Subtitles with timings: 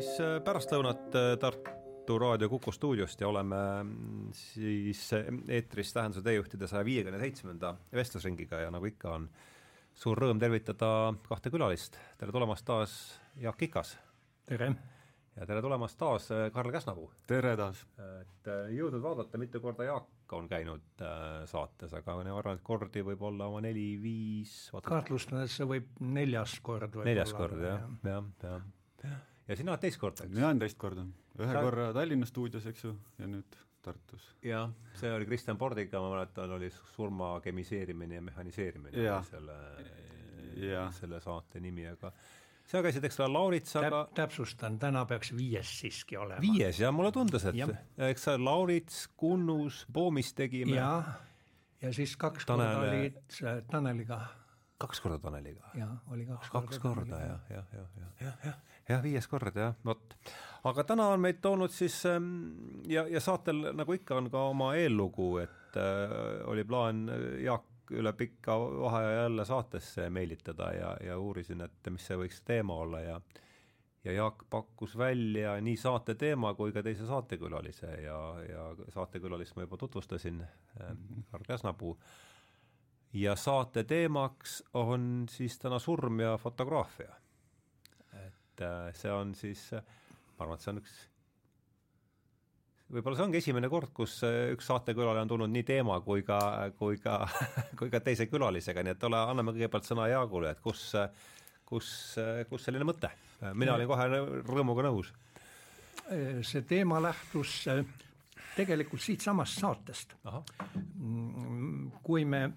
[0.00, 5.26] siis äh, pärastlõunat äh, Tartu Raadio Kuku stuudiost ja oleme mm, siis äh,
[5.58, 9.26] eetris Tähenduse teejuhtide saja viiekümne seitsmenda vestlusringiga ja nagu ikka, on
[10.00, 12.94] suur rõõm tervitada kahte külalist, tere tulemast taas,
[13.40, 13.98] Jaak Ikas!
[14.48, 14.70] tere!
[15.36, 17.10] ja tere tulemast taas, Karl Käsnapuu!
[17.28, 17.84] tere taas!
[18.22, 21.04] et jõudnud vaadata, mitu korda Jaak on käinud
[21.50, 26.94] saates, aga ma arvan, et kordi võib olla oma neli-viis kahtlustades see võib neljas kord
[26.94, 28.68] võib neljas kord, jah, jah, jah
[29.50, 30.34] ja sina oled teist korda, eks?
[30.34, 31.04] mina olen teist korda,
[31.40, 31.64] ühe Sa...
[31.64, 34.26] korra Tallinna stuudios, eks ju, ja nüüd Tartus.
[34.44, 34.68] jah,
[35.00, 39.22] see oli Kristjan Pordiga, ma mäletan, oli surma kemiseerimine ja mehhaniseerimine ja.
[39.26, 39.56] selle,
[40.98, 42.12] selle saate nimi, aga
[42.70, 46.42] sa käisid, eks ole, Lauritsaga Täp, täpsustan, täna peaks viies siiski olema.
[46.44, 47.70] viies, jah, mulle tundus, et ja.
[48.10, 50.76] eks sa Laurits, Kunnus, Poomist tegime.
[50.76, 51.16] jah,
[51.82, 52.76] ja siis kaks Tanel...
[52.76, 54.20] korda olid Taneliga
[54.80, 55.72] kaks korda Taneliga?
[55.76, 56.66] jaa, oli kaks korda.
[56.68, 57.88] kaks korda jah, jah, jah,
[58.20, 60.14] jah, jah, jah, viies kord jah, vot.
[60.68, 62.30] aga täna on meid toonud siis ähm,
[62.88, 66.16] ja, ja saatel nagu ikka on ka oma eellugu, et äh,
[66.50, 72.04] oli plaan äh, Jaak üle pika vaheaja jälle saatesse meelitada ja, ja uurisin, et mis
[72.06, 73.20] see võiks teema olla ja
[74.04, 78.62] ja Jaak pakkus välja nii saate teema kui ka teise saatekülalise ja, ja
[78.94, 80.94] saatekülalist ma juba tutvustasin äh,,
[81.30, 81.98] Karl Käsnapuu
[83.12, 87.14] ja saate teemaks on siis täna surm ja fotograafia.
[88.60, 90.96] Et äh, see on siis, ma arvan, et see on üks,
[92.90, 96.40] võib-olla see ongi esimene kord, kus äh, üks saatekülaline on tulnud nii teema kui ka,
[96.78, 97.22] kui ka
[97.80, 100.90] kui ka teise külalisega, nii et ole, anname kõigepealt sõna Jaagule, et kus,
[101.64, 101.90] kus,
[102.50, 103.12] kus selline mõte?
[103.56, 104.04] mina olin kohe
[104.44, 105.14] rõõmuga nõus.
[106.44, 107.80] see teema lähtus äh,
[108.56, 110.14] tegelikult siitsamast saatest.
[110.24, 112.50] Mm, kui me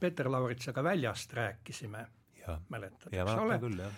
[0.00, 2.06] Peeter Lauritsaga väljast rääkisime,
[2.68, 3.90] mäletad, eks ole,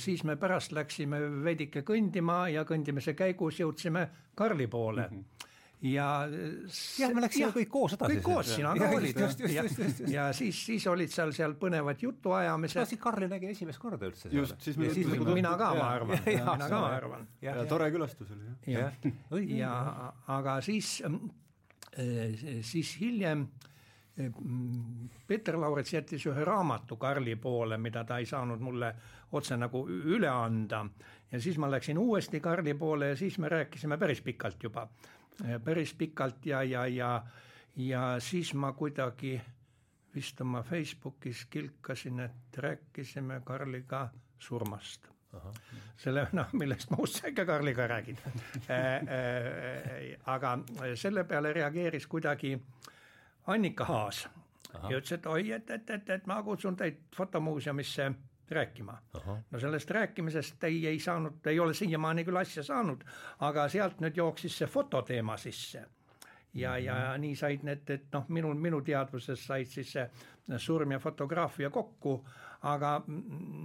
[0.00, 5.16] siis me pärast läksime veidike kõndima ja kõndimise käigus jõudsime Karli poole mm.
[5.16, 5.40] -hmm
[5.80, 6.06] ja
[6.98, 8.18] jah, me läksime kõik koos edasi.
[8.18, 9.20] kõik koos, sina ka olid.
[9.48, 9.64] ja,
[10.12, 12.82] ja siis, siis olid seal, seal põnevad jutuajamised.
[12.92, 14.28] siis Karli nägi esimest korda üldse.
[14.34, 14.90] just, siis me.
[14.94, 17.26] siis mina ka, ma arvan, mina ka, ma arvan.
[17.44, 18.92] ja tore külastus oli jah.
[19.00, 19.72] ja, ja
[20.36, 20.98] aga siis,
[22.72, 23.70] siis hiljem äh,
[25.26, 28.94] Peeter Laurits jättis ühe raamatu Karli poole, mida ta ei saanud mulle
[29.32, 30.84] otse nagu üle anda.
[31.32, 34.88] ja siis ma läksin uuesti Karli poole ja siis me rääkisime päris pikalt juba
[35.64, 37.22] päris pikalt ja, ja, ja,
[37.76, 39.40] ja siis ma kuidagi
[40.14, 44.08] vist oma Facebookis kilkasin, et rääkisime Karliga
[44.38, 45.08] surmast.
[45.32, 45.52] Aha.
[45.96, 46.96] selle, noh, millest ma
[47.28, 48.16] ikka Karliga räägin
[50.26, 50.56] aga
[50.98, 52.56] selle peale reageeris kuidagi
[53.46, 54.28] Annika Haas
[54.74, 54.90] Aha.
[54.90, 58.10] ja ütles, et oi, et, et, et, et ma kutsun teid fotomuuseumisse
[58.50, 58.98] rääkima.
[59.50, 63.04] no sellest rääkimisest ei, ei saanud, ei ole siiamaani küll asja saanud,
[63.46, 65.86] aga sealt nüüd jooksis see fototeema sisse
[66.54, 67.20] ja, ja mhm.
[67.20, 72.16] nii said need, et noh, minu, minu teadvuses said siis see surm ja fotograafia kokku,
[72.66, 72.96] aga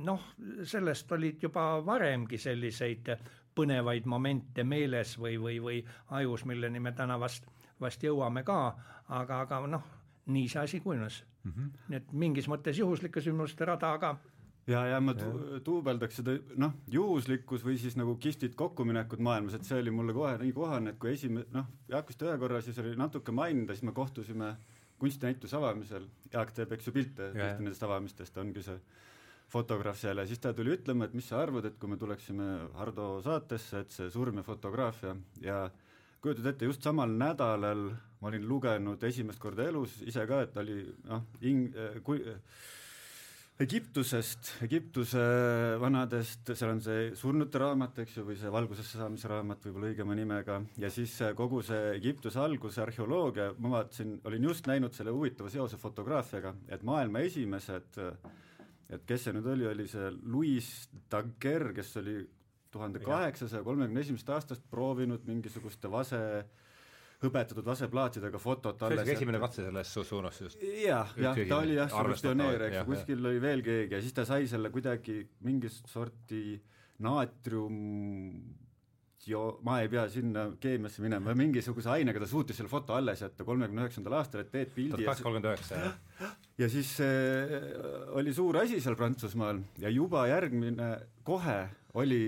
[0.05, 0.29] noh,
[0.63, 3.09] sellest olid juba varemgi selliseid
[3.55, 5.79] põnevaid momente meeles või, või, või
[6.19, 7.47] ajus, milleni me täna vast,
[7.81, 8.59] vast jõuame ka,
[9.07, 9.83] aga, aga noh,
[10.31, 11.51] nii see asi kujunes mm.
[11.51, 11.73] -hmm.
[11.89, 14.15] nii et mingis mõttes juhuslike sündmuste rada, aga
[14.67, 19.67] ja, ja ma tu-, duubeldaks seda noh, juhuslikkus või siis nagu kihvtid kokkuminekud maailmas, et
[19.67, 22.79] see oli mulle kohe nii kohane, et kui esimene noh, Jaak vist ühe korra siis
[22.81, 24.55] oli natuke mainida, siis me kohtusime
[24.99, 28.77] kunstinäituse avamisel, Jaak teeb, eks ju, pilte tihti nendest avamistest, ongi see
[29.51, 32.45] fotograaf seal ja siis ta tuli ütlema, et mis sa arvad, et kui me tuleksime
[32.79, 35.13] Hardo saatesse, et see surm ja fotograafia
[35.43, 35.65] ja
[36.25, 37.89] kujutad ette, just samal nädalal
[38.21, 41.69] ma olin lugenud esimest korda elus ise ka, et oli noh, ing-,
[42.05, 42.23] kui
[43.61, 45.21] Egiptusest, Egiptuse
[45.79, 50.17] vanadest, seal on see surnute raamat, eks ju, või see valgusesse saamise raamat võib-olla õigema
[50.17, 55.53] nimega, ja siis kogu see Egiptuse alguse arheoloogia, ma vaatasin, olin just näinud selle huvitava
[55.53, 58.01] seose fotograafiaga, et maailma esimesed,
[58.91, 60.73] et kes see nüüd oli, oli see Louis
[61.13, 62.17] Daguerre, kes oli
[62.75, 66.21] tuhande kaheksasaja kolmekümne esimesest aastast proovinud mingisuguste vase
[67.23, 69.01] hõbetatud vaseplaatidega fotot alles.
[69.01, 70.61] see oli esimene katse selles su suunas just?
[70.81, 74.15] jah, jah, ta oli jah, see pioneer, eks ju, kuskil oli veel keegi ja siis
[74.17, 76.43] ta sai selle kuidagi mingit sorti
[77.05, 77.79] naatrium
[79.29, 83.47] jo-, ma ei pea sinna keemiasse minema, mingisuguse ainega ta suutis selle foto alles jätta
[83.47, 86.35] kolmekümne üheksandal aastal, et teed pildi tuhat kaheksasada kolmkümmend üheksa, jah.
[86.61, 87.55] ja siis äh,
[88.19, 90.91] oli suur asi seal Prantsusmaal ja juba järgmine,
[91.27, 91.57] kohe
[91.95, 92.21] oli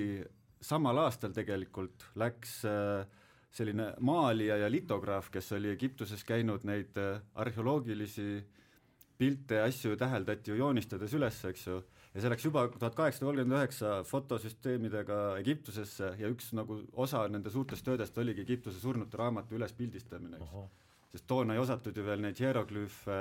[0.62, 3.06] samal aastal tegelikult läks äh,
[3.54, 8.44] selline maalija ja litograaf, kes oli Egiptuses käinud neid äh, arheoloogilisi
[9.18, 11.80] pilte ja asju täheldati ju joonistades üles, eks ju,
[12.14, 17.54] ja see läks juba tuhat kaheksasada kolmkümmend üheksa fotosüsteemidega Egiptusesse ja üks nagu osa nende
[17.54, 20.70] suurtest töödest oligi Egiptuse surnute raamatu ülespildistamine, eks.
[21.16, 23.20] sest toona ei osatud ju veel neid hieroglüüfe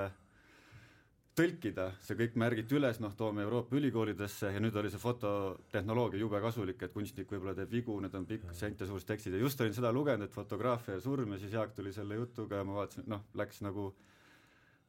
[1.37, 6.41] tõlkida, see kõik märgiti üles, noh, toome Euroopa ülikoolidesse ja nüüd oli see fototehnoloogia jube
[6.41, 9.37] kasulik, et kunstnik võib-olla teeb vigu, need on pikk sentisuurused tekstid.
[9.37, 12.62] Ja just olin seda lugenud, et fotograafia ja surm ja siis Jaak tuli selle jutuga
[12.62, 13.91] ja ma vaatasin, et noh, läks nagu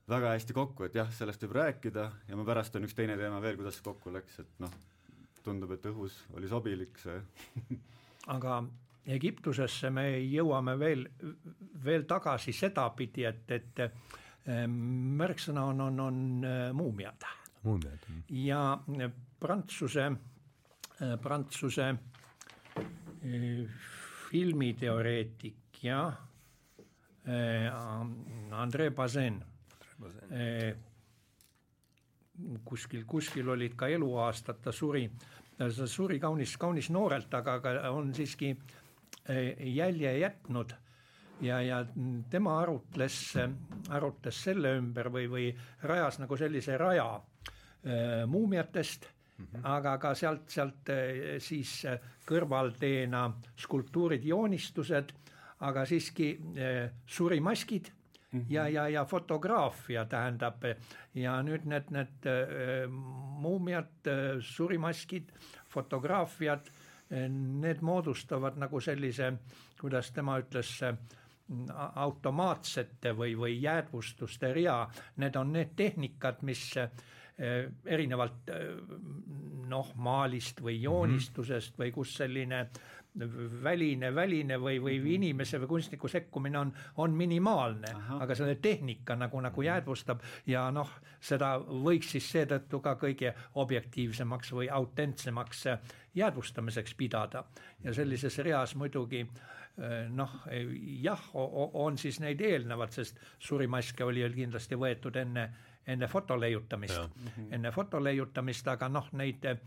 [0.07, 3.41] väga hästi kokku, et jah, sellest võib rääkida ja ma pärast on üks teine teema
[3.43, 4.75] veel, kuidas see kokku läks, et noh,
[5.43, 7.19] tundub, et õhus oli sobilik see.
[8.35, 8.61] Aga
[9.07, 11.03] Egiptusesse me jõuame veel,
[11.83, 13.83] veel tagasi sedapidi, et, et
[14.47, 17.25] märksõna on, on, on äh, muumiad.
[17.63, 18.07] muumiad.
[18.29, 20.05] ja äh, Prantsuse,
[21.01, 21.95] äh, Prantsuse
[24.29, 26.13] filmiteoreetik ja
[28.51, 29.41] André Bazin
[32.63, 35.09] kuskil, kuskil olid ka eluaastad, ta suri,
[35.57, 38.53] ta suri kaunis, kaunis noorelt, aga, aga on siiski
[39.59, 40.75] jälje jätnud
[41.41, 41.81] ja, ja
[42.29, 43.19] tema arutles,
[43.89, 45.47] arutles selle ümber või, või
[45.83, 49.61] rajas nagu sellise raja äh, muumiatest mm, -hmm.
[49.63, 51.83] aga ka sealt, sealt äh, siis
[52.27, 55.13] kõrvalteena skulptuurid, joonistused,
[55.59, 57.91] aga siiski äh, surimaskid
[58.31, 58.45] mm -hmm.
[58.49, 60.63] ja, ja, ja fotograafia tähendab
[61.13, 62.89] ja nüüd need, need äh,
[63.39, 65.31] muumiad surimaskid,
[65.69, 66.69] fotograafiad,
[67.29, 69.33] need moodustavad nagu sellise,
[69.79, 70.81] kuidas tema ütles
[71.95, 74.81] automaatsete või, või jäädvustuste rea,
[75.23, 76.91] need on need tehnikad, mis eh,
[77.85, 78.67] erinevalt eh,
[79.67, 82.67] noh, maalist või joonistusest või kus selline
[83.63, 85.07] väline, väline või, või mhm.
[85.15, 89.67] inimese või kunstniku sekkumine on, on minimaalne, aga selle tehnika nagu, nagu mhm.
[89.67, 90.21] jäädvustab
[90.51, 95.65] ja noh, seda võiks siis seetõttu ka kõige objektiivsemaks või autentsemaks
[96.17, 97.43] jäädvustamiseks pidada
[97.83, 99.66] ja sellises reas muidugi Äh,
[100.09, 100.31] noh,
[101.03, 105.43] jah, on siis neid eelnevad, sest surimaske oli ju kindlasti võetud enne,
[105.85, 107.51] enne foto leiutamist, mhm.
[107.53, 109.59] enne foto leiutamist, aga noh, neid äh,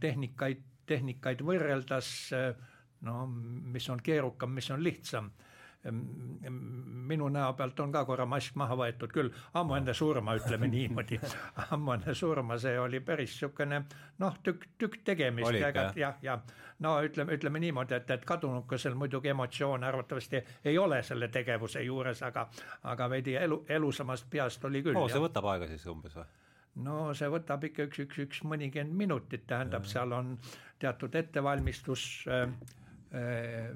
[0.00, 2.50] tehnikaid, tehnikaid võrreldes äh,
[3.06, 5.30] no mis on keerukam, mis on lihtsam
[5.88, 11.20] minu näo pealt on ka korra mask maha võetud küll, ammu enne surma, ütleme niimoodi.
[11.70, 13.84] ammu enne surma, see oli päris niisugune
[14.18, 16.38] noh, tükk, tükk tegemist ja ega jah, ja
[16.84, 22.22] no ütleme, ütleme niimoodi, et, et kadunukesel muidugi emotsioone arvatavasti ei ole selle tegevuse juures,
[22.26, 22.48] aga
[22.90, 24.98] aga veidi elu, elusamast peast oli küll.
[24.98, 26.26] oo, see võtab aega siis umbes või?
[26.88, 30.34] no see võtab ikka üks, üks, üks mõnikümmend minutit, tähendab, seal on
[30.82, 32.50] teatud ettevalmistus äh,
[33.14, 33.70] äh,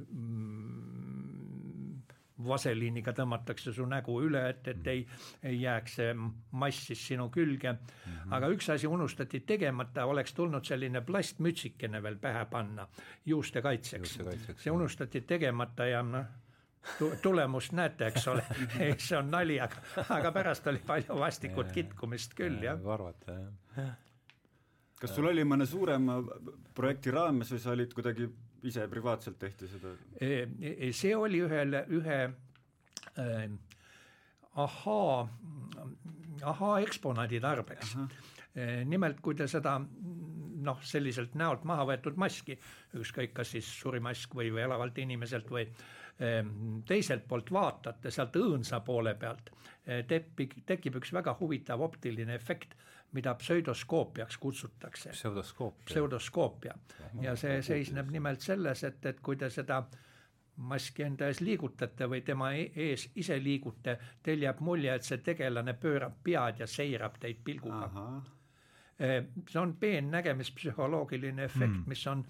[2.46, 5.06] vaseliiniga tõmmatakse su nägu üle, et, et ei,
[5.42, 6.12] ei jääks see
[6.50, 7.78] mass siis sinu külge mm.
[8.04, 8.36] -hmm.
[8.36, 12.88] aga üks asi unustati tegemata, oleks tulnud selline plastmütsikene veel pähe panna
[13.26, 14.18] juuste kaitseks.
[14.56, 16.26] see unustati tegemata ja noh
[17.22, 18.44] tulemust näete, eks ole
[18.80, 19.76] ei, see on nali, aga,
[20.08, 22.80] aga pärast oli palju vastikut kitkumist küll, jah.
[22.94, 23.36] arvata,
[23.76, 23.92] jah.
[25.00, 26.18] kas sul oli mõne suurema
[26.74, 28.28] projekti raames või sa olid kuidagi
[28.68, 29.94] ise privaatselt tehti seda?
[30.94, 32.18] see oli ühele, ühe
[33.18, 33.46] äh,
[34.54, 35.16] ahaa,
[36.42, 37.96] ahaa eksponaadi tarbeks.
[38.84, 39.78] nimelt, kui te seda
[40.62, 42.58] noh, selliselt näolt maha võetud maski,
[43.00, 45.64] ükskõik kas siis surimask või, või elavalt inimeselt või
[46.86, 49.48] teiselt poolt vaatate sealt õõnsa poole pealt,
[50.08, 52.76] tekib, tekib üks väga huvitav optiline efekt
[53.12, 55.10] mida pseudoskoopiaks kutsutakse.
[55.10, 55.84] pseudoskoopia.
[55.84, 56.74] pseudoskoopia
[57.20, 59.82] ja see seisneb nimelt selles, et, et kui te seda
[60.56, 65.18] maski enda ees liigutate või tema e-, ees ise liigute, teil jääb mulje, et see
[65.24, 67.90] tegelane pöörab pead ja seirab teid pilguga.
[69.48, 72.24] see on peennägemispsühholoogiline efekt mm., mis on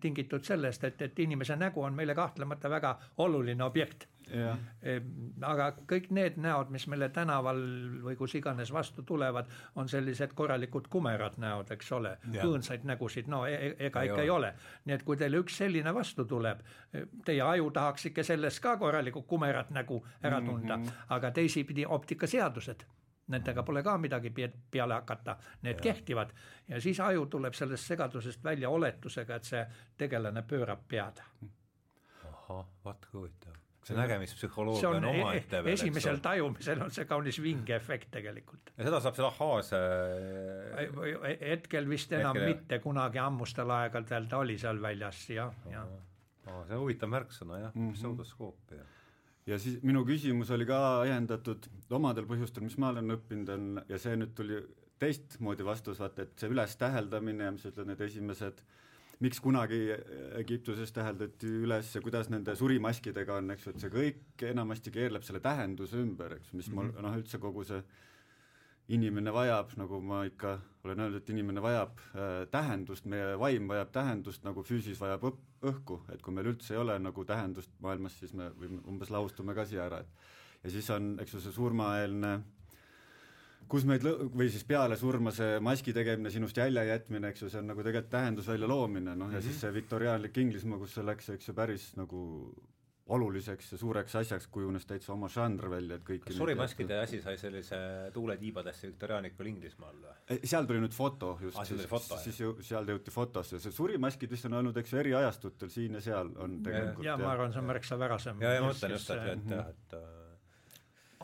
[0.00, 4.08] tingitud sellest, et, et inimese nägu on meile kahtlemata väga oluline objekt
[5.48, 7.60] aga kõik need näod, mis meile tänaval
[8.04, 9.48] või kus iganes vastu tulevad,
[9.80, 14.20] on sellised korralikud kumerad näod, eks ole, õõnsaid nägusid, no e, e ega ei ikka
[14.20, 14.24] ole.
[14.24, 14.52] ei ole.
[14.84, 16.62] nii et kui teile üks selline vastu tuleb,
[17.24, 21.04] teie aju tahaks ikka sellest ka korralikku kumerat nägu ära tunda mm, -hmm.
[21.16, 22.84] aga teisipidi optikaseadused
[23.28, 24.32] nendega pole ka midagi
[24.70, 25.82] peale hakata, need ja.
[25.82, 26.34] kehtivad
[26.68, 29.64] ja siis aju tuleb sellest segadusest välja oletusega, et see
[29.98, 31.22] tegelane pöörab pead.
[32.24, 33.56] ahah, vaat kui huvitav
[33.88, 35.78] see nägemispsühholoogia on, on e-, omaette veel.
[35.78, 38.72] esimesel tajumisel on see kaunis vinge efekt tegelikult.
[38.76, 39.72] ja seda saab seal ahhaas
[41.40, 45.88] hetkel vist enam hetkel, mitte, kunagi ammustel aegadel ta oli seal väljas jah, jah.
[46.44, 48.86] see on huvitav märksõna jah mm -hmm., pseudoskoopia
[49.48, 54.00] ja siis minu küsimus oli ka ajendatud omadel põhjustel, mis ma olen õppinud, on, ja
[54.00, 54.60] see nüüd tuli
[55.00, 58.60] teistmoodi vastus, vaata, et see ülestäheldamine ja mis ütled, need esimesed
[59.24, 59.80] miks kunagi
[60.38, 65.24] Egiptuses täheldati üles ja kuidas nende surimaskidega on, eks ju, et see kõik enamasti keerleb
[65.26, 67.08] selle tähenduse ümber, eks, mis mul mm -hmm.
[67.08, 67.82] noh, üldse kogu see
[68.88, 73.90] inimene vajab, nagu ma ikka olen öelnud, et inimene vajab äh, tähendust, meie vaim vajab
[73.92, 78.16] tähendust, nagu füüsis vajab õp-, õhku, et kui meil üldse ei ole nagu tähendust maailmas,
[78.20, 81.56] siis me võime umbes lahustume ka siia ära, et ja siis on, eks ju, see
[81.56, 82.38] surmaeelne
[83.68, 87.52] kus meid lõ-, või siis peale surma see maski tegemine, sinust jälje jätmine, eks ju,
[87.52, 89.36] see on nagu tegelikult tähendusvälja loomine, noh mm -hmm.
[89.36, 89.60] ja siis mhm.
[89.60, 92.22] see viktoriaanlik Inglismaa, kus see läks, eks ju, päris nagu
[93.08, 97.38] oluliseks ja suureks asjaks kujunes täitsa oma žanr välja, et kõik kas surimaskide asi sai
[97.40, 97.78] sellise
[98.12, 100.38] tuule tiibadesse viktoriaanikul Inglismaal või?
[100.44, 104.30] seal tuli nüüd foto just ah,, siis, foto, siis ju seal jõuti fotosse, see surimaskid
[104.30, 107.32] vist on olnud, eks ju, eri ajastutel siin ja seal on tegelikult ja, ja ma
[107.32, 108.42] arvan, see on märksa värasem.
[108.44, 110.08] ja, ja ma mõtlen just, et, et jah, et äh,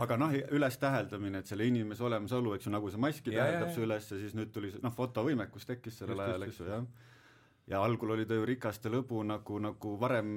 [0.06, 3.84] aga noh, ülestäheldamine, et selle inimese olemasolu, eks ju, nagu see maski ja, tähendab see
[3.84, 6.88] üles ja siis nüüd tuli see, noh, fotovõimekus tekkis sellel ajal, eks ju, jah.
[7.74, 10.32] ja algul oli ta ju rikaste lõbu nagu, nagu varem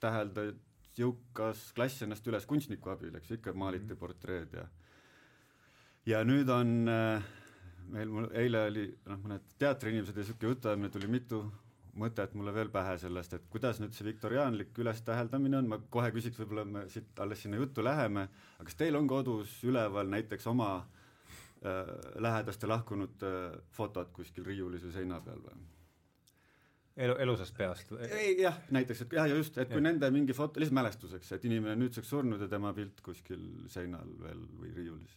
[0.00, 0.54] täheldati
[1.00, 4.00] jõukas klass ennast üles kunstniku abil, eks ikka maaliti mm.
[4.00, 4.66] portreed ja
[6.06, 7.28] ja nüüd on äh,
[7.92, 11.42] meil, mul eile oli noh, mõned teatriinimesed ja niisugune jutuajamine tuli mitu
[11.96, 16.38] mõtet mulle veel pähe sellest, et kuidas nüüd see viktoriaanlik ülestäheldamine on, ma kohe küsiks,
[16.42, 18.26] võib-olla me siit alles sinna juttu läheme,
[18.58, 24.84] aga kas teil on kodus üleval näiteks oma äh, lähedaste lahkunute äh, fotod kuskil riiulis
[24.84, 25.64] või seina peal või?
[26.96, 27.92] Elu, elusast peast?
[28.08, 29.86] ei jah, näiteks, et jah, ja just, et kui ja.
[29.88, 34.10] nende mingi foto, lihtsalt mälestuseks, et inimene on nüüdseks surnud ja tema pilt kuskil seinal
[34.22, 35.16] veel või riiulis.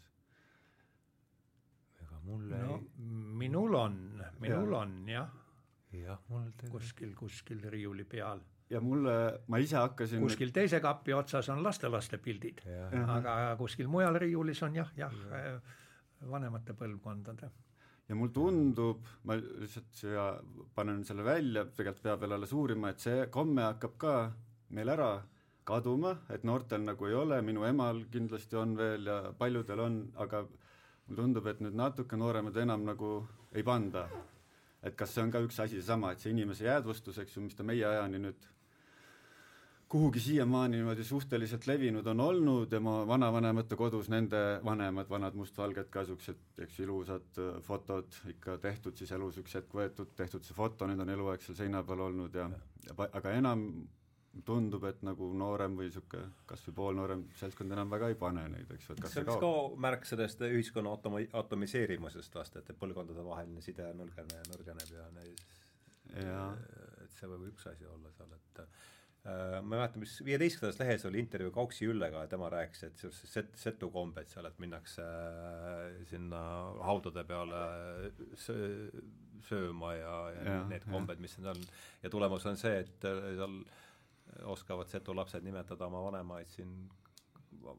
[2.04, 4.00] ega mul no, ei minul on,
[4.44, 4.84] minul ja.
[4.84, 5.36] on jah.
[5.96, 9.14] jah, mul tegelikult kuskil, kuskil riiuli peal ja mulle,
[9.48, 12.62] ma ise hakkasin kuskil teise kapi otsas on lastelaste pildid,
[13.08, 15.56] aga kuskil mujal riiulis on jah, jah ja.
[16.30, 17.50] vanemate põlvkondade
[18.10, 20.30] ja mul tundub, ma lihtsalt siia
[20.76, 24.16] panen selle välja, tegelikult peab veel alles uurima, et see komme hakkab ka
[24.74, 25.12] meil ära
[25.70, 30.42] kaduma, et noortel nagu ei ole, minu emal kindlasti on veel ja paljudel on, aga
[30.48, 33.14] mulle tundub, et nüüd natuke nooremad enam nagu
[33.54, 34.08] ei panda.
[34.82, 37.56] et kas see on ka üks asi seesama, et see inimese jäädvustus, eks ju, mis
[37.56, 38.46] ta meie ajani nüüd
[39.90, 45.90] kuhugi siiamaani niimoodi suhteliselt levinud on olnud ja mu vanavanemate kodus nende vanemad, vanad mustvalged
[45.90, 50.58] ka niisugused, eks ilusad äh, fotod ikka tehtud siis elus üks hetk võetud, tehtud see
[50.58, 52.46] foto, nüüd on eluaeg seal seina peal olnud ja,
[52.86, 53.66] ja aga enam
[54.46, 58.70] tundub, et nagu noorem või niisugune kas või poolnoorem seltskond enam väga ei pane neid,
[58.76, 63.66] eks ju, et kas see oleks ka märk sellest ühiskonna atoma-, atomiseerimisest vast, et põlvkondadevaheline
[63.66, 65.50] side nõrgene, nõrgeneb ja neis,
[66.14, 68.64] et see võib üks asi olla seal, et
[69.62, 73.32] ma ei mäleta, mis viieteistkümnendas lehes oli intervjuu Kauksi Üllega ja tema rääkis, et sellised
[73.32, 76.42] set-, setukombed seal, et minnakse äh, sinna
[76.86, 77.62] haudade peale
[79.50, 81.62] sööma ja, ja, ja need kombed, mis need on,
[82.04, 83.60] ja tulemus on see, et äh, seal
[84.50, 86.76] oskavad setu lapsed nimetada oma vanemaid siin,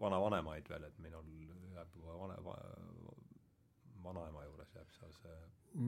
[0.01, 1.29] vanavanemaid veel, et minul
[1.77, 2.57] jääb juba vane va,,
[4.05, 5.39] vanaema juures jääb seal see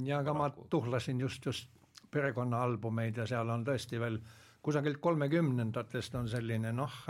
[0.07, 1.69] ja aga ma tuhlasin just, just
[2.15, 7.01] perekonnaalbumeid ja seal on tõesti veel äh, kusagilt kolmekümnendatest on selline noh,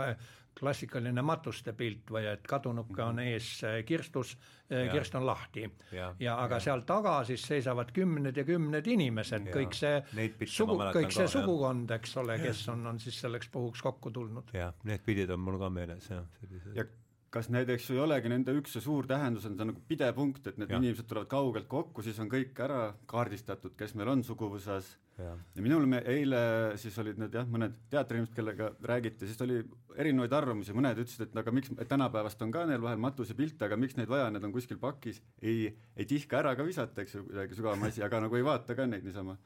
[0.57, 3.33] klassikaline matuste pilt või et kadunuke on mhm.
[3.33, 4.35] ees eh, kirstus,
[4.69, 5.65] eh, kirst on lahti.
[5.93, 6.63] ja, aga ja.
[6.67, 10.01] seal taga siis seisavad kümned ja kümned inimesed, kõik see
[10.45, 14.53] sugu, kõik see ka, sugukond, eks ole, kes on, on siis selleks puhuks kokku tulnud.
[14.53, 16.77] jah, need pildid on mul ka meeles, jah, sellised.
[16.77, 16.87] ja
[17.33, 20.45] kas need, eks ju, ei olegi nende üks ja suur tähendus on see nagu pidepunkt,
[20.51, 20.79] et need ja.
[20.81, 25.65] inimesed tulevad kaugelt kokku, siis on kõik ära kaardistatud, kes meil on suguvõsas ja, ja
[25.65, 26.43] minul me eile
[26.81, 29.59] siis olid need jah, mõned teatriinimesed, kellega räägiti, siis oli
[29.97, 33.77] erinevaid arvamusi, mõned ütlesid, et aga miks, et tänapäevast on ka neil vahel matusepilte, aga
[33.81, 37.25] miks neid vaja, need on kuskil pakis, ei, ei tihka ära ka visata, eks ju,
[37.29, 39.37] kuidagi sügavam asi, aga nagu ei vaata ka neid niisama.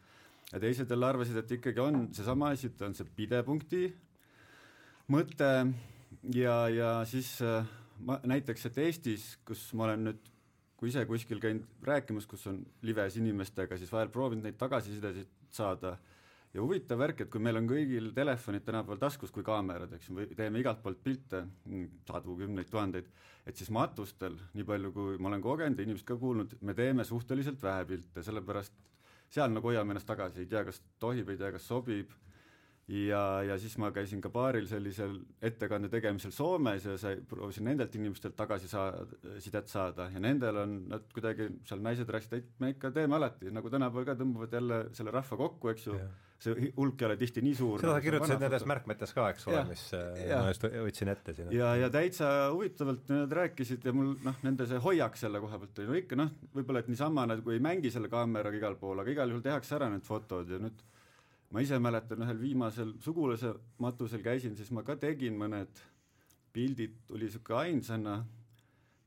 [0.52, 3.88] ja teised jälle arvasid, et ikkagi on seesama asi, et on see pidepunkti
[5.12, 5.52] mõte
[6.24, 7.66] ja, ja siis äh,
[8.06, 10.30] ma näiteks, et Eestis, kus ma olen nüüd,
[10.78, 15.98] kui ise kuskil käinud rääkimas, kus on lives inimestega, siis vahel proovinud neid tagasisidesid saada.
[16.54, 20.16] Ja huvitav värk, et kui meil on kõigil telefonid tänapäeval taskus kui kaamerad, eks ju,
[20.18, 21.44] või teeme igalt poolt pilte,
[22.08, 23.10] sadu, kümneid tuhandeid,
[23.46, 27.06] et siis matustel, nii palju kui ma olen kogenud ja inimesed ka kuulnud, me teeme
[27.06, 28.74] suhteliselt vähe pilte, sellepärast
[29.34, 32.16] seal nagu hoiame ennast tagasi, ei tea, kas tohib, ei tea, kas sobib
[32.88, 37.96] ja, ja siis ma käisin ka paaril sellisel ettekande tegemisel Soomes ja sai, proovisin nendelt
[38.00, 39.04] inimestelt tagasi saa-,
[39.44, 43.52] sidet saada ja nendel on, nad kuidagi, seal naised rääkisid, et me ikka teeme alati,
[43.52, 46.00] nagu tänapäeval ka tõmbavad jälle selle rahva kokku, eks ju,
[46.40, 47.84] see hulk ei ole tihti nii suur.
[47.84, 50.42] seda nagu kirjutasid nendes märkmetes ka, eks ole, mis äh, ja.
[50.46, 51.52] ma just võtsin ette siin.
[51.58, 55.82] ja, ja täitsa huvitavalt nad rääkisid ja mul noh, nende see hoiak selle koha pealt
[55.84, 59.12] oli no ikka noh, võib-olla et niisama nagu ei mängi selle kaameraga igal pool, aga
[59.12, 60.86] igal juhul tehakse ära need fotod ja nüüd
[61.52, 65.84] ma ise mäletan ühel viimasel sugulase matusel käisin, siis ma ka tegin mõned
[66.54, 68.18] pildid, tuli niisugune ainsana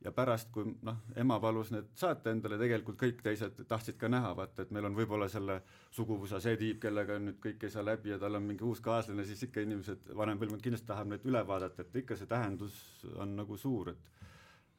[0.00, 4.32] ja pärast, kui noh, ema palus need saata endale, tegelikult kõik teised tahtsid ka näha,
[4.36, 5.58] vaata, et meil on võib-olla selle
[5.92, 9.26] suguvõsa see tiib, kellega nüüd kõik ei saa läbi ja tal on mingi uus kaaslane,
[9.28, 12.78] siis ikka inimesed, vanem põlvkond kindlasti tahab need üle vaadata, et ikka see tähendus
[13.20, 14.16] on nagu suur, et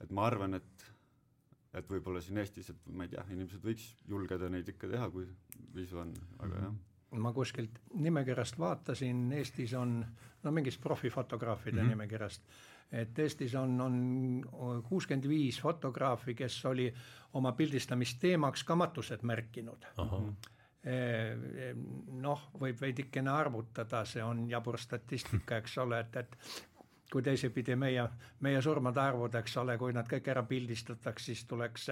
[0.01, 0.88] et ma arvan, et
[1.77, 5.27] et võib-olla siin Eestis, et ma ei tea, inimesed võiks julgeda neid ikka teha, kui
[5.75, 6.63] visu on, aga -hmm.
[6.65, 10.06] jah ma kuskilt nimekirjast vaatasin, Eestis on,
[10.44, 11.89] no mingist profifotograafide mm -hmm.
[11.89, 12.41] nimekirjast,
[12.91, 16.94] et Eestis on, on kuuskümmend viis fotograafi, kes oli
[17.34, 19.86] oma pildistamisteemaks ka matused märkinud.
[22.22, 26.38] noh, võib veidikene arvutada, see on jabur statistika, eks ole, et, et
[27.12, 28.03] kui teisipidi meie,
[28.46, 31.89] meie surmade arvud, eks ole, kui nad kõik ära pildistataks, siis tuleks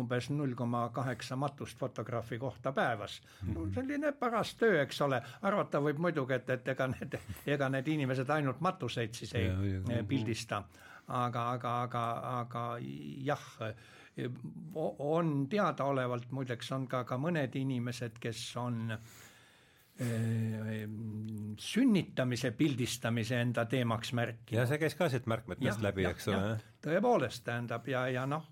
[0.00, 3.60] umbes null koma kaheksa matust fotograafi kohta päevas no,.
[3.60, 3.72] Mhm.
[3.74, 8.30] selline paras töö, eks ole, arvata võib muidugi, et, et ega need, ega need inimesed
[8.30, 9.58] ainult matuseid siis ei ja,
[9.96, 10.62] ja, pildista,
[11.08, 12.06] aga, aga, aga,
[12.38, 12.68] aga
[13.26, 13.48] jah
[14.84, 19.31] on teadaolevalt muideks on ka, ka mõned inimesed, kes on Äh,
[21.62, 24.60] sünnitamise pildistamise enda teemaks märkima.
[24.60, 26.56] ja see käis ka siit märkmetest läbi, eks ole?
[26.84, 28.48] tõepoolest, tähendab ja, ja noh,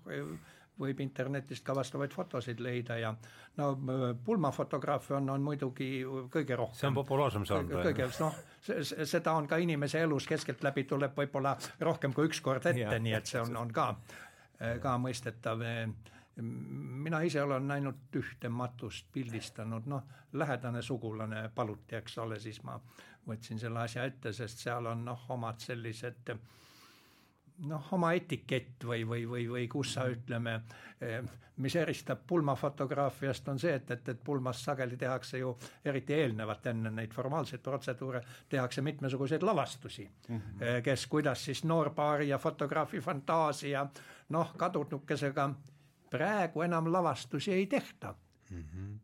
[0.81, 3.11] võib internetist ka vastavaid fotosid leida ja
[3.57, 3.71] no
[4.25, 5.89] pulmafotograafe on, on muidugi
[6.33, 6.79] kõige rohkem.
[6.79, 8.39] see on populaarsem saanud kõige, noh,
[9.13, 13.29] seda on ka inimese elus keskeltläbi tuleb võib-olla rohkem kui üks kord ette, nii et
[13.29, 13.91] see on, on ka,
[14.81, 15.65] ka mõistetav
[16.41, 22.79] mina ise olen ainult ühte matust pildistanud, noh, lähedane sugulane paluti, eks ole, siis ma
[23.27, 26.33] võtsin selle asja ette, sest seal on noh, omad sellised
[27.67, 30.59] noh, oma etikett või, või, või, või kus sa ütleme,
[31.61, 35.51] mis eristab pulmafotograafiast, on see, et, et, et pulmas sageli tehakse ju
[35.85, 40.37] eriti eelnevalt enne neid formaalseid protseduure, tehakse mitmesuguseid lavastusi mm.
[40.37, 40.81] -hmm.
[40.83, 43.87] kes kuidas siis noorpaari ja fotograafi fantaasia
[44.29, 45.49] noh, kadunukesega
[46.11, 48.15] praegu enam lavastusi ei tehta
[48.51, 48.63] mm.
[48.63, 48.99] -hmm.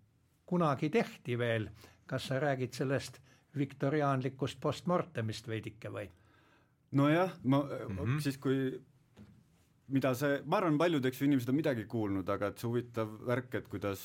[0.45, 1.69] kunagi tehti veel,
[2.05, 3.21] kas sa räägid sellest
[3.57, 6.09] viktoriaanlikust postmortemist veidike või?
[6.91, 8.21] nojah, ma mm -hmm.
[8.21, 8.81] siis kui
[9.87, 13.13] mida see, ma arvan, paljud, eks ju, inimesed on midagi kuulnud, aga et see huvitav
[13.27, 14.01] värk, et kuidas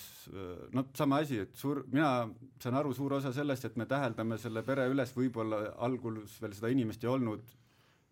[0.73, 2.29] noh, sama asi, et suur, mina
[2.63, 6.71] saan aru, suur osa sellest, et me täheldame selle pere üles, võib-olla algul veel seda
[6.75, 7.43] inimest ei olnud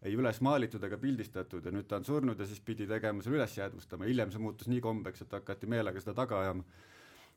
[0.02, 3.40] ei üles maalitud ega pildistatud ja nüüd ta on surnud ja siis pidi tegema selle
[3.40, 6.64] üles jäädvustama, hiljem see muutus nii kombeks, et hakati meelega seda taga ajama.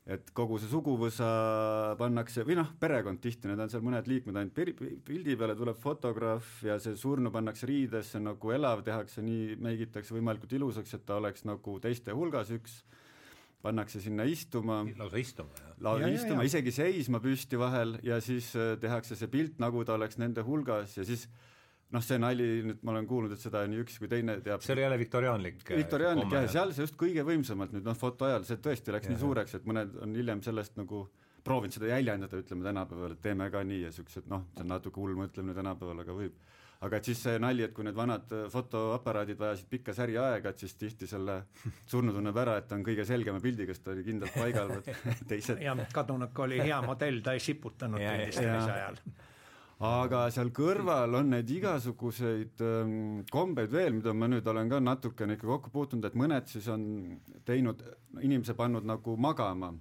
[0.04, 1.26] et kogu see suguvõsa
[1.96, 4.58] pannakse, või noh, perekond tihti, need on seal mõned liikmed ainult
[5.06, 10.52] pildi peale tuleb fotograaf ja see surnu pannakse riidesse nagu elav, tehakse nii, meigitakse võimalikult
[10.52, 12.82] ilusaks, et ta oleks nagu teiste hulgas üks
[13.64, 14.82] pannakse sinna istuma.
[14.98, 15.72] lausa istuma, jah?
[15.86, 20.20] lausa istuma, isegi seisma püsti vahel ja siis äh, tehakse see pilt, nagu ta oleks
[20.20, 21.24] nende hulgas ja siis
[21.94, 24.62] noh, see nali nüüd ma olen kuulnud, et seda nii üks kui teine teab.
[24.64, 25.60] see oli jälle viktoriaanlik.
[25.66, 29.10] Äh, viktoriaanlik jah, seal see just kõige võimsamalt nüüd noh, foto ajal see tõesti läks
[29.10, 29.14] ja.
[29.14, 31.06] nii suureks, et mõned on hiljem sellest nagu
[31.44, 35.00] proovinud seda jäljendada, ütleme tänapäeval, et teeme ka nii ja siuksed noh, see on natuke
[35.00, 36.38] hull mõtlemine tänapäeval, aga võib.
[36.84, 40.64] aga et siis see nali, et kui need vanad äh, fotoaparaadid vajasid pikka säriaega, et
[40.64, 41.42] siis tihti selle
[41.92, 44.74] surnu tunneb ära, et ta on kõige selgema pildiga, sest ta oli kindlalt paigal,
[45.30, 45.62] teised.
[45.62, 49.00] jah, kadunuk oli hea modell, ta ei siputanud pildistamise ajal
[49.84, 55.36] aga seal kõrval on neid igasuguseid ähm, kombeid veel, mida ma nüüd olen ka natukene
[55.36, 56.84] ikka kokku puutunud, et mõned siis on
[57.44, 57.82] teinud,
[58.22, 59.74] inimese pannud nagu magama.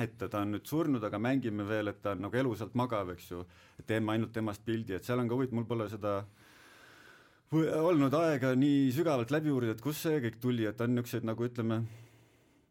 [0.00, 3.26] et ta on nüüd surnud, aga mängime veel, et ta on nagu elusalt magav, eks
[3.30, 3.42] ju,
[3.86, 6.22] teeme ainult temast pildi, et seal on ka huvitav, mul pole seda
[7.52, 11.44] olnud aega nii sügavalt läbi uurida, et kust see kõik tuli, et on niisuguseid nagu
[11.44, 11.82] ütleme,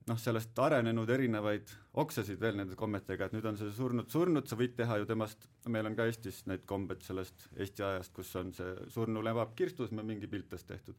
[0.10, 4.58] noh, sellest arenenud erinevaid oksasid veel nende kommetega, et nüüd on see surnud surnud, sa
[4.60, 8.54] võid teha ju temast, meil on ka Eestis need kombed sellest Eesti ajast, kus on
[8.56, 10.96] see surnu levab kirstus, mingi piltest tehtud.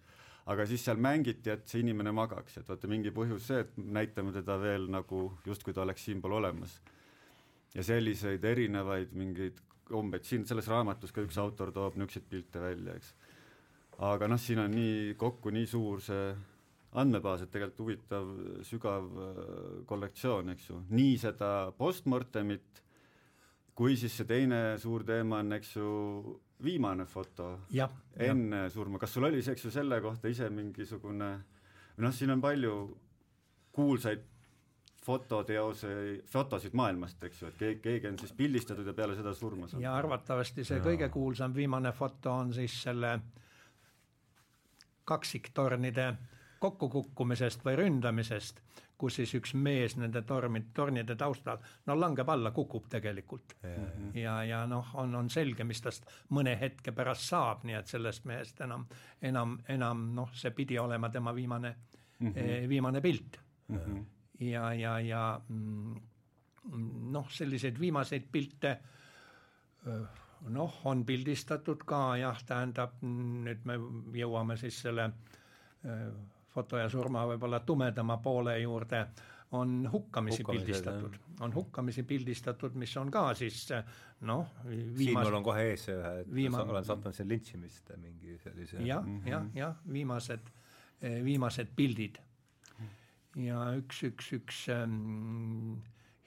[0.50, 4.32] aga siis seal mängiti, et see inimene magaks, et vaata mingi põhjus see, et näitame
[4.34, 6.80] teda veel nagu justkui ta oleks siinpool olemas.
[7.74, 12.94] ja selliseid erinevaid mingeid kombeid, siin selles raamatus ka üks autor toob niisuguseid pilte välja,
[12.94, 13.12] eks.
[13.98, 16.32] aga noh, siin on nii kokku nii suur see
[16.98, 18.30] andmebaas, et tegelikult huvitav
[18.66, 19.42] sügav äh,
[19.86, 22.82] kollektsioon, eks ju, nii seda postmortemit
[23.80, 25.90] kui siis see teine suur teema on, eks ju,
[26.60, 31.30] viimane foto jah, enne surma, kas sul oli, eks ju, selle kohta ise mingisugune
[31.96, 32.74] või noh, siin on palju
[33.72, 34.26] kuulsaid
[35.00, 35.90] fototeose,
[36.28, 39.86] fotosid maailmast, eks ju, et keegi, keegi on siis pildistatud ja peale seda surma saanud.
[39.86, 43.14] ja arvatavasti see kõige kuulsam viimane foto on siis selle
[45.08, 46.10] kaksiktornide
[46.60, 48.60] kokkukukkumisest või ründamisest,
[49.00, 53.54] kus siis üks mees nende tormid, tornide taustal, no langeb alla, kukub tegelikult.
[54.14, 58.28] ja, ja noh, on, on selge, mis tast mõne hetke pärast saab, nii et sellest
[58.28, 58.84] mehest enam,
[59.22, 61.74] enam, enam noh, see pidi olema tema viimane
[62.18, 62.68] mm, -hmm.
[62.68, 63.76] viimane pilt mm.
[63.76, 64.04] -hmm.
[64.40, 65.94] ja, ja, ja mm,
[67.12, 68.78] noh, selliseid viimaseid pilte
[70.48, 73.78] noh, on pildistatud ka jah, tähendab nüüd me
[74.18, 75.10] jõuame siis selle
[76.50, 79.04] foto ja surma võib-olla tumedama poole juurde,
[79.58, 83.64] on hukkamisi, hukkamisi pildistatud, on hukkamisi pildistatud, mis on ka siis
[84.26, 85.02] noh, viimas...
[85.02, 86.62] siin mul on kohe ees ühe, et viima...
[86.62, 90.52] olen sattunud siin lintšimist mingi sellise jah mm -hmm., jah, jah, viimased,
[91.24, 92.20] viimased pildid.
[93.36, 95.80] ja üks, üks, üks ähm,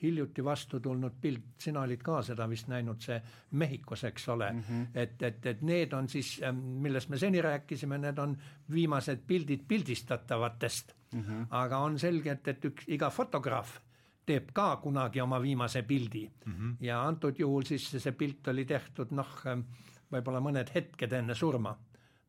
[0.03, 3.19] hiljuti vastu tulnud pilt, sina olid ka seda vist näinud, see
[3.59, 4.87] Mehhikos, eks ole mm, -hmm.
[4.93, 8.37] et, et, et need on siis, ähm, millest me seni rääkisime, need on
[8.71, 11.21] viimased pildid pildistatavatest mm.
[11.21, 11.47] -hmm.
[11.49, 13.79] aga on selge, et, et üks, iga fotograaf
[14.25, 16.75] teeb ka kunagi oma viimase pildi mm -hmm.
[16.79, 19.59] ja antud juhul siis see pilt oli tehtud noh, ähm,
[20.11, 21.77] võib-olla mõned hetked enne surma.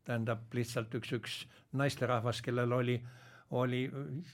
[0.05, 3.24] tähendab lihtsalt üks, üks naisterahvas, kellel oli äh,
[3.55, 3.85] oli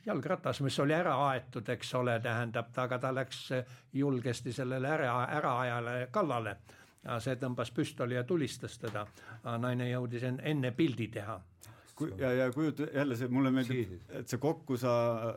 [0.07, 3.49] jalgratas, mis oli ära aetud, eks ole, tähendab aga ta läks
[3.93, 6.57] julgesti sellele ära, äraajale kallale.
[7.19, 9.07] see tõmbas püstoli ja tulistas teda.
[9.59, 11.41] naine jõudis enne pildi teha
[12.19, 14.93] ja, ja kujuta jälle see, mulle meeldib, et see kokku sa,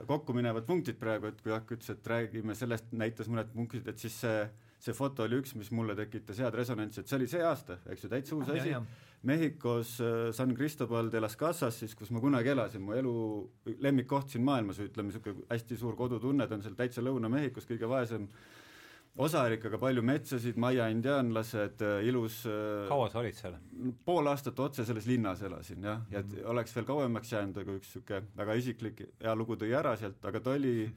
[0.07, 3.99] kokku minevad punktid praegu, et kui Jaak ütles, et räägime sellest, näitas mõned punktid, et
[3.99, 4.45] siis see,
[4.83, 8.05] see foto oli üks, mis mulle tekitas head resonantsi, et see oli see aasta, eks
[8.05, 8.75] ju, täitsa uus asi
[9.23, 13.13] Mehhikos äh, San Cristobal de las Casas siis, kus ma kunagi elasin, mu elu
[13.83, 18.27] lemmikkoht siin maailmas, ütleme niisugune hästi suur kodutunne, ta on seal täitsa Lõuna-Mehhikos, kõige vaesem
[19.23, 23.55] osarik, aga palju metsasid, maia indiaanlased, äh, ilus äh, kaua sa olid seal?
[24.03, 27.93] pool aastat otse selles linnas elasin jah, ja et oleks veel kauemaks jäänud, aga üks
[27.93, 30.89] niisugune väga isiklik hea lugu tõi ära sealt, aga ta oli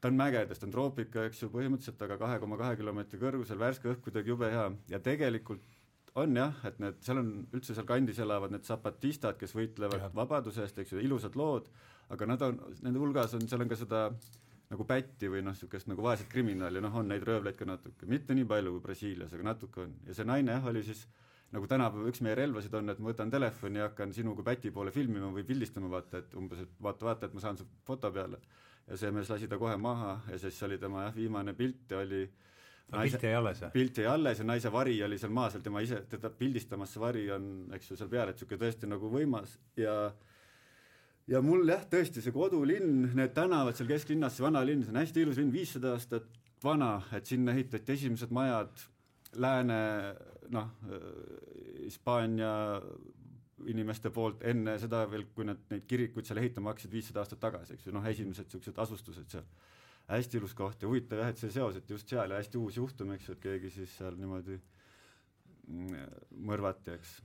[0.00, 3.58] ta on mägedes, ta on troopika, eks ju, põhimõtteliselt aga kahe koma kahe kilomeetri kõrgusel,
[3.58, 5.75] värske õhk kuidagi jube hea ja tegelikult
[6.20, 10.10] on jah, et need, seal on üldse seal kandis elavad need zapatistad, kes võitlevad ja.
[10.16, 11.68] vabaduse eest, eks ju, ilusad lood,
[12.14, 14.06] aga nad on, nende hulgas on, seal on ka seda
[14.70, 18.34] nagu pätti või noh, niisugust nagu vaeset kriminaali, noh, on neid röövleid ka natuke, mitte
[18.34, 19.94] nii palju kui Brasiilias, aga natuke on.
[20.08, 21.04] ja see naine jah, oli siis
[21.54, 24.72] nagu tänapäeva üks meie relvasid on, et ma võtan telefoni ja hakkan sinu kui päti
[24.74, 28.10] poole filmima või pildistama, vaata, et umbes, et vaata, vaata, et ma saan su foto
[28.10, 28.40] peale.
[28.86, 32.02] ja see mees lasi ta kohe maha ja siis oli tema jah, viimane pilt ja
[32.02, 32.55] oli äh,
[32.92, 33.72] aga pilt jäi alles, jah?
[33.74, 37.02] pilt jäi alles ja naise vari oli seal maa seal, tema ise, teda pildistamas see
[37.02, 39.96] vari on, eks ju, seal peal, et niisugune tõesti nagu võimas ja
[41.26, 45.00] ja mul jah, tõesti see kodulinn, need tänavad seal kesklinnas, see vana linn, see on
[45.02, 46.28] hästi ilus linn, viissada aastat
[46.62, 48.86] vana, et sinna ehitati esimesed majad
[49.36, 49.80] lääne
[50.54, 50.70] noh,
[51.82, 52.52] Hispaania
[53.66, 57.74] inimeste poolt enne seda veel, kui nad neid kirikuid seal ehitama hakkasid viissada aastat tagasi,
[57.74, 59.46] eks ju, noh, esimesed niisugused asustused seal
[60.08, 62.76] hästi ilus koht ja huvitav jah, et see seos, et just seal ja hästi uus
[62.78, 64.58] juhtum, eks ju, et keegi siis seal niimoodi
[65.66, 66.04] mm,
[66.46, 67.16] mõrvati, eks.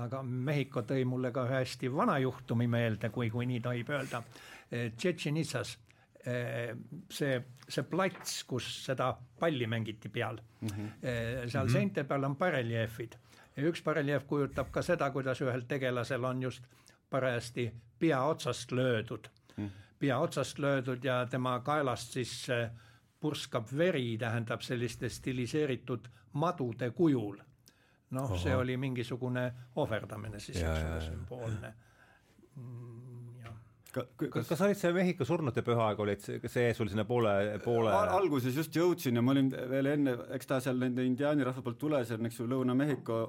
[0.00, 4.22] aga Mehhiko tõi mulle ka ühe hästi vana juhtumi meelde, kui, kui nii tohib öelda.
[4.70, 5.76] Tšetšenitsas
[6.22, 7.36] see,
[7.68, 10.88] see plats, kus seda palli mängiti peal mm, -hmm.
[11.00, 11.72] seal mm -hmm.
[11.72, 13.16] seinte peal on bareljeefid
[13.56, 16.62] ja üks bareljeef kujutab ka seda, kuidas ühel tegelasel on just
[17.10, 19.66] parajasti pea otsast löödud mm.
[19.66, 22.70] -hmm pea otsast löödud ja tema kaelast siis äh,
[23.20, 27.36] purskab veri, tähendab selliste stiliseeritud madude kujul.
[28.10, 29.42] noh, see oli mingisugune
[29.78, 31.68] ohverdamine siis, eks ole, sümboolne.
[32.56, 33.44] Mm,
[33.94, 37.34] ka, kas, kas sa olid see Mehhiko surnute pühaaeg, olid see, see sul sinna poole,
[37.62, 41.46] poole Al alguses just jõudsin ja ma olin veel enne, eks ta seal nende indiaani
[41.46, 43.20] rahva poolt tules on, eks ju, Lõuna-Mehhiko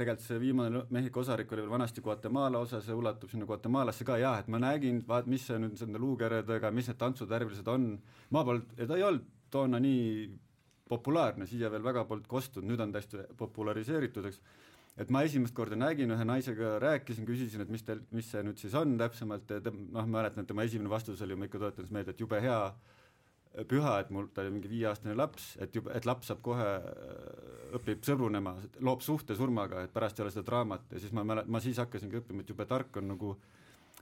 [0.00, 4.16] tegelikult see viimane Mehhiko osarik oli veel vanasti Guatemala osa, see ulatub sinna Guatemalasse ka.
[4.20, 7.92] Jah, et ma nägin, vaat mis see nüüd nende luukeredega, mis need tantsud värvilised on,
[8.34, 10.30] maa polnud, ta ei olnud toona nii
[10.90, 14.40] populaarne, siia veel väga polnud kostnud, nüüd on ta hästi populariseeritud, eks,
[15.00, 18.58] et ma esimest korda nägin, ühe naisega rääkisin, küsisin, et mis teil, mis see nüüd
[18.60, 21.94] siis on täpsemalt ja noh, mäletan, et tema esimene vastus oli, ma ikka tuletan siis
[21.94, 22.58] meelde, et jube hea
[23.68, 27.78] püha, et mul, ta oli mingi viieaastane laps, et jube, et laps saab kohe, äh,
[27.78, 28.54] õpib sõbrunema,
[28.86, 31.80] loob suhte surmaga, et pärast ei ole seda draamat ja siis ma mäletan, ma siis
[31.82, 33.34] hakkasingi õppima, et jube tark on nagu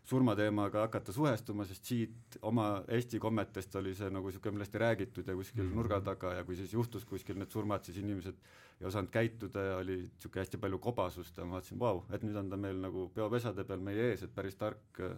[0.08, 5.28] surmateemaga hakata suhestuma, sest siit oma Eesti kommetest oli see nagu niisugune, millest ei räägitud
[5.28, 5.80] ja kuskil mm -hmm.
[5.80, 8.36] nurga taga ja kui siis juhtus kuskil need surmad, siis inimesed
[8.80, 12.36] ei osanud käituda ja oli niisugune hästi palju kobasust ja ma vaatasin, vau, et nüüd
[12.36, 15.16] on ta meil nagu peopesade peal meie ees, et päris tark äh,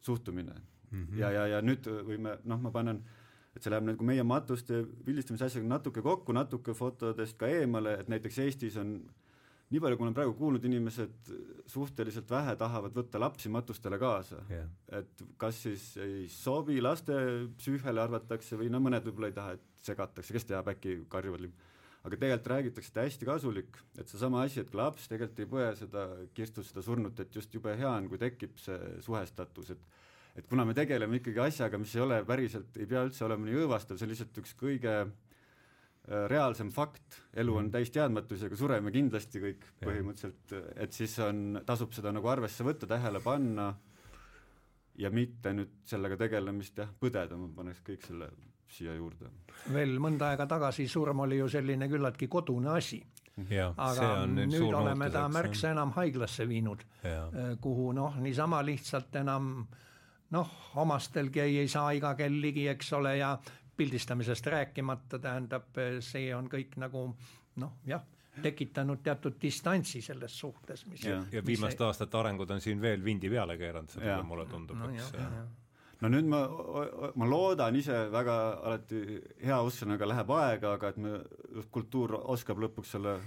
[0.00, 0.54] suhtumine
[0.90, 1.06] mm.
[1.06, 1.18] -hmm.
[1.18, 3.02] ja, ja, ja nüüd võime, noh, ma panen
[3.54, 8.10] et see läheb nagu meie matuste pildistamise asjaga natuke kokku, natuke fotodest ka eemale, et
[8.10, 8.96] näiteks Eestis on
[9.72, 11.30] nii palju, kui olen praegu kuulnud, inimesed
[11.70, 14.42] suhteliselt vähe tahavad võtta lapsi matustele kaasa.
[14.50, 14.68] Yeah..
[15.00, 17.16] et kas siis ei sobi laste
[17.58, 21.48] psüühele arvatakse või no mõned võib-olla ei taha, et segatakse, kes teab, äkki karjuvad
[22.04, 26.02] aga tegelikult räägitakse, et hästi kasulik, et seesama asi, et laps tegelikult ei põe seda
[26.36, 29.86] kirstus, seda surnut, et just jube hea on, kui tekib see suhestatus, et
[30.34, 33.62] et kuna me tegeleme ikkagi asjaga, mis ei ole päriselt, ei pea üldse olema nii
[33.64, 35.12] õõvastav, see on lihtsalt üks kõige äh,
[36.04, 37.72] Äh, reaalsem fakt, elu on mhm.
[37.72, 40.52] täis teadmatusega, sureme kindlasti kõik põhimõtteliselt,
[40.84, 43.70] et siis on, tasub seda nagu arvesse võtta, tähele panna
[45.00, 48.28] ja mitte nüüd sellega tegelemist jah, põdeda, ma paneks kõik selle
[48.68, 49.30] siia juurde.
[49.72, 53.00] veel mõnda aega tagasi surm oli ju selline küllaltki kodune asi.
[53.40, 59.54] aga nüüd, nüüd oleme ta märksa enam haiglasse viinud, äh, kuhu noh, niisama lihtsalt enam
[60.34, 60.50] noh,
[60.82, 63.36] omastelgi ei, ei saa iga kell ligi, eks ole, ja
[63.76, 65.70] pildistamisest rääkimata, tähendab,
[66.04, 67.08] see on kõik nagu
[67.62, 68.02] noh, jah,
[68.42, 71.86] tekitanud teatud distantsi selles suhtes, mis ja, ja viimaste see...
[71.86, 75.44] aastate arengud on siin veel vindi peale keeranud, seda mulle tundub no,, eks ja, ja.
[76.02, 76.40] no nüüd ma,
[77.14, 81.20] ma loodan ise väga alati heausksusega läheb aega, aga et me,
[81.74, 83.18] kultuur oskab lõpuks selle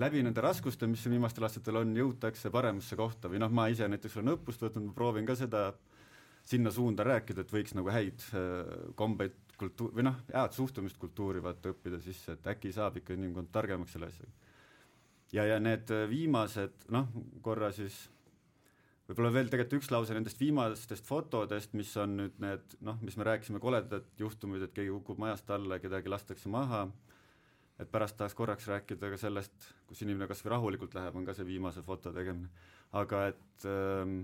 [0.00, 3.88] läbi nende raskuste, mis siin viimastel aastatel on, jõutakse paremasse kohta või noh, ma ise
[3.90, 5.68] näiteks olen õppust võtnud, ma proovin ka seda
[6.48, 11.42] sinna suunda rääkida, et võiks nagu häid äh, kombeid kultuur või noh, head suhtumist kultuuri
[11.44, 14.54] vaata õppida sisse, et äkki saab ikka inimkond targemaks selle asjaga.
[15.34, 17.10] ja, ja need äh, viimased noh,
[17.44, 18.06] korra siis
[19.08, 23.28] võib-olla veel tegelikult üks lause nendest viimastest fotodest, mis on nüüd need noh, mis me
[23.28, 26.86] rääkisime, koledad juhtumid, et keegi kukub majast alla ja kedagi lastakse maha,
[27.80, 31.36] et pärast tahaks korraks rääkida ka sellest, kus inimene kas või rahulikult läheb, on ka
[31.36, 32.48] see viimase foto tegemine.
[32.92, 34.20] aga et ähm,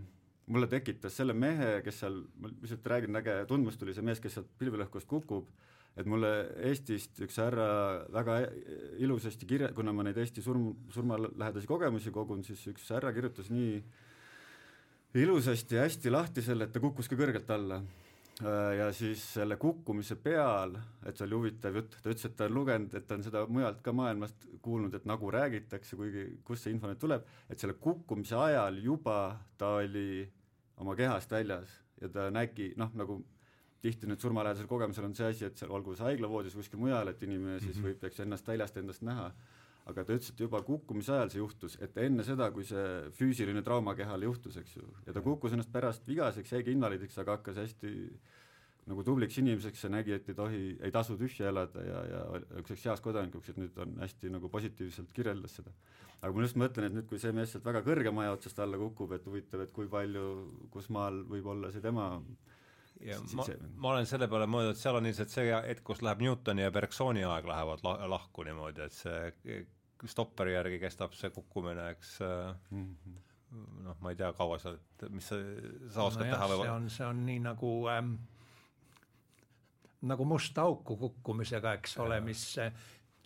[0.46, 4.37] mulle tekitas selle mehe, kes seal, ma lihtsalt räägin, äge tundmus tuli see mees, kes
[4.38, 5.48] sealt pilvelõhkust kukub,
[5.96, 6.30] et mulle
[6.68, 7.66] Eestist üks härra
[8.12, 8.40] väga
[9.02, 13.78] ilusasti kirja-, kuna ma neid Eesti surm, surmalähedasi kogemusi kogun, siis üks härra kirjutas nii
[15.22, 17.80] ilusasti ja hästi lahti selle, et ta kukkus ka kõrgelt alla
[18.42, 20.75] ja siis selle kukkumise peal,
[21.07, 23.44] et see oli huvitav jutt, ta ütles, et ta on lugenud, et ta on seda
[23.47, 27.77] mujalt ka maailmast kuulnud, et nagu räägitakse, kuigi kust see info nüüd tuleb, et selle
[27.79, 29.18] kukkumise ajal juba
[29.61, 30.25] ta oli
[30.83, 33.20] oma kehast väljas ja ta nägi noh, nagu
[33.85, 37.12] tihti nüüd surmalähedasel kogemusel on see asi, et seal olgu see haiglavoodis või kuskil mujal,
[37.12, 37.90] et inimene siis mm -hmm.
[37.92, 39.29] võib, eks ennast väljast endast näha
[39.90, 42.85] aga ta ütles, et juba kukkumise ajal see juhtus, et enne seda, kui see
[43.18, 47.37] füüsiline trauma kehale juhtus, eks ju, ja ta kukkus ennast pärast vigaseks, jäigi invaliidiks, aga
[47.37, 47.92] hakkas hästi
[48.90, 49.85] nagu tubliks inimeseks.
[49.87, 53.61] Ja nägi, et ei tohi, ei tasu tühja elada ja, ja niisuguseks heas kodanikuks, et
[53.61, 55.73] nüüd on hästi nagu positiivselt kirjeldas seda.
[56.20, 58.81] aga ma just mõtlen, et nüüd, kui see mees sealt väga kõrge maja otsast alla
[58.81, 60.29] kukub, et huvitav, et kui palju,
[60.73, 62.09] kus maal võib olla see tema
[63.00, 66.22] ja ma, ma olen selle peale mõelnud, et seal on ilmselt see hetk, kus läheb
[66.24, 69.62] Newtoni ja Bergsoni aeg lähevad la lahku niimoodi, et see
[70.11, 73.16] stopperi järgi kestab see kukkumine, eks mm -hmm.
[73.85, 74.76] noh, ma ei tea, kaua sa,
[75.09, 75.37] mis sa,
[75.88, 76.62] sa oskad no teha või?
[76.62, 78.14] see on, see on nii nagu ähm,
[80.02, 82.57] nagu musta auku kukkumisega, eks ole, mis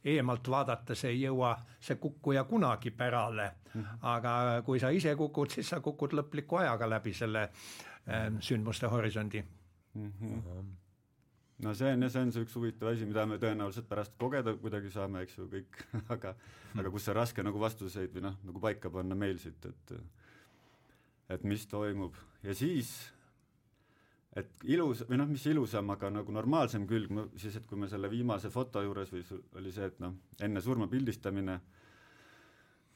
[0.05, 3.99] eemalt vaadates ei jõua see kukkuja kunagi pärale mm, -hmm.
[4.03, 9.45] aga kui sa ise kukud, siis sa kukud lõpliku ajaga läbi selle äh, sündmuste horisondi
[9.95, 10.13] mm.
[10.21, 10.71] -hmm.
[11.65, 14.55] no see on jah, see on see üks huvitav asi, mida me tõenäoliselt pärast kogeda
[14.57, 16.35] kuidagi saame, eks ju, kõik aga
[16.79, 19.95] aga kus on raske nagu vastuseid või noh, nagu paika panna meil siit, et
[21.29, 23.13] et mis toimub ja siis
[24.37, 28.11] et ilus või noh, mis ilusam, aga nagu normaalsem külg, siis et kui me selle
[28.11, 29.25] viimase foto juures või
[29.61, 31.59] oli see, et noh, enne surma pildistamine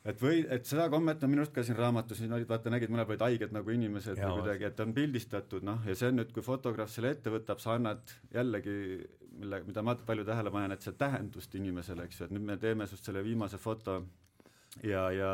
[0.09, 2.93] et või, et seda kommet on minu arust ka siin raamatus, siin olid, vaata, nägid,
[2.93, 6.21] mõned olid haiged nagu inimesed ja, või kuidagi, et on pildistatud, noh, ja see on
[6.21, 8.77] nüüd, kui fotograaf selle ette võtab, sa annad jällegi,
[9.39, 12.59] mille, mida ma palju tähele panen, et see tähendust inimesele, eks ju, et nüüd me
[12.61, 14.01] teeme sinust selle viimase foto
[14.83, 15.33] ja, ja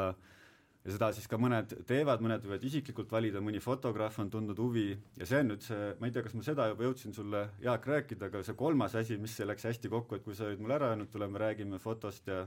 [0.88, 4.86] ja seda siis ka mõned teevad, mõned võivad isiklikult valida, mõni fotograaf on tundnud huvi
[5.18, 7.88] ja see on nüüd see, ma ei tea, kas ma seda juba jõudsin sulle, Jaak,
[7.90, 10.92] rääkida, aga see kolmas asi, mis läks hästi kokku, et kui sa olid mul ära
[10.94, 12.44] öelnud, tuleme räägime fotost ja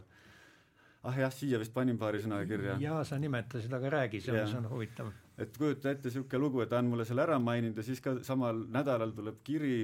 [1.04, 2.78] ah jah, siia vist panin paari sõnaga kirja.
[2.82, 5.12] jaa, sa nimetasid, aga räägi, see on, huvitav.
[5.42, 8.20] et kujuta ette niisugune lugu, et ta on mulle selle ära maininud ja siis ka
[8.28, 9.76] samal nädalal tuleb kiri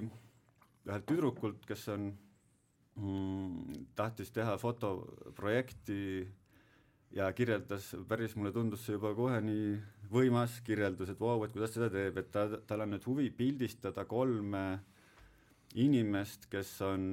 [0.88, 2.12] ühelt tüdrukult, kes on
[2.96, 6.02] mm,, tahtis teha fotoprojekti
[7.18, 9.74] ja kirjeldas, päris mulle tundus see juba kohe nii
[10.12, 13.30] võimas kirjeldus, et vau wow,, et kuidas seda teeb, et ta, tal on nüüd huvi
[13.36, 14.66] pildistada kolme
[15.76, 17.04] inimest, kes on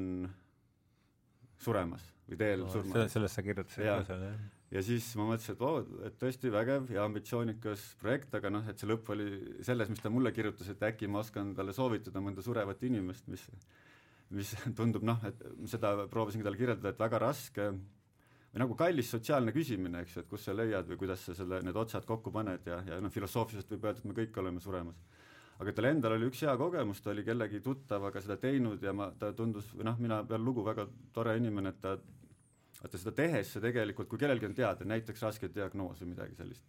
[1.62, 2.96] suremas või teel no, surma.
[2.96, 4.42] selle, sellest sa kirjutasid ka seal, jah?
[4.74, 8.68] ja siis ma mõtlesin, et vau wow,, et tõesti vägev ja ambitsioonikas projekt, aga noh,
[8.70, 9.28] et see lõpp oli
[9.66, 13.44] selles, mis ta mulle kirjutas, et äkki ma oskan talle soovitada mõnda surevat inimest, mis
[14.34, 19.52] mis tundub noh, et seda proovisingi talle kirjeldada, et väga raske või nagu kallis sotsiaalne
[19.54, 22.66] küsimine, eks ju, et kus sa leiad või kuidas sa selle, need otsad kokku paned
[22.70, 25.00] ja, ja noh, filosoofiliselt võib öelda, et me kõik oleme suremas.
[25.62, 29.10] Aga tal endal oli üks hea kogemus, ta oli kellegi tuttavaga seda teinud ja ma,
[29.18, 31.94] ta tundus, või noh, mina pean lugu, väga tore inimene, et ta
[32.80, 36.66] vaata seda tehes see tegelikult, kui kellelgi on teada näiteks raske diagnoos või midagi sellist,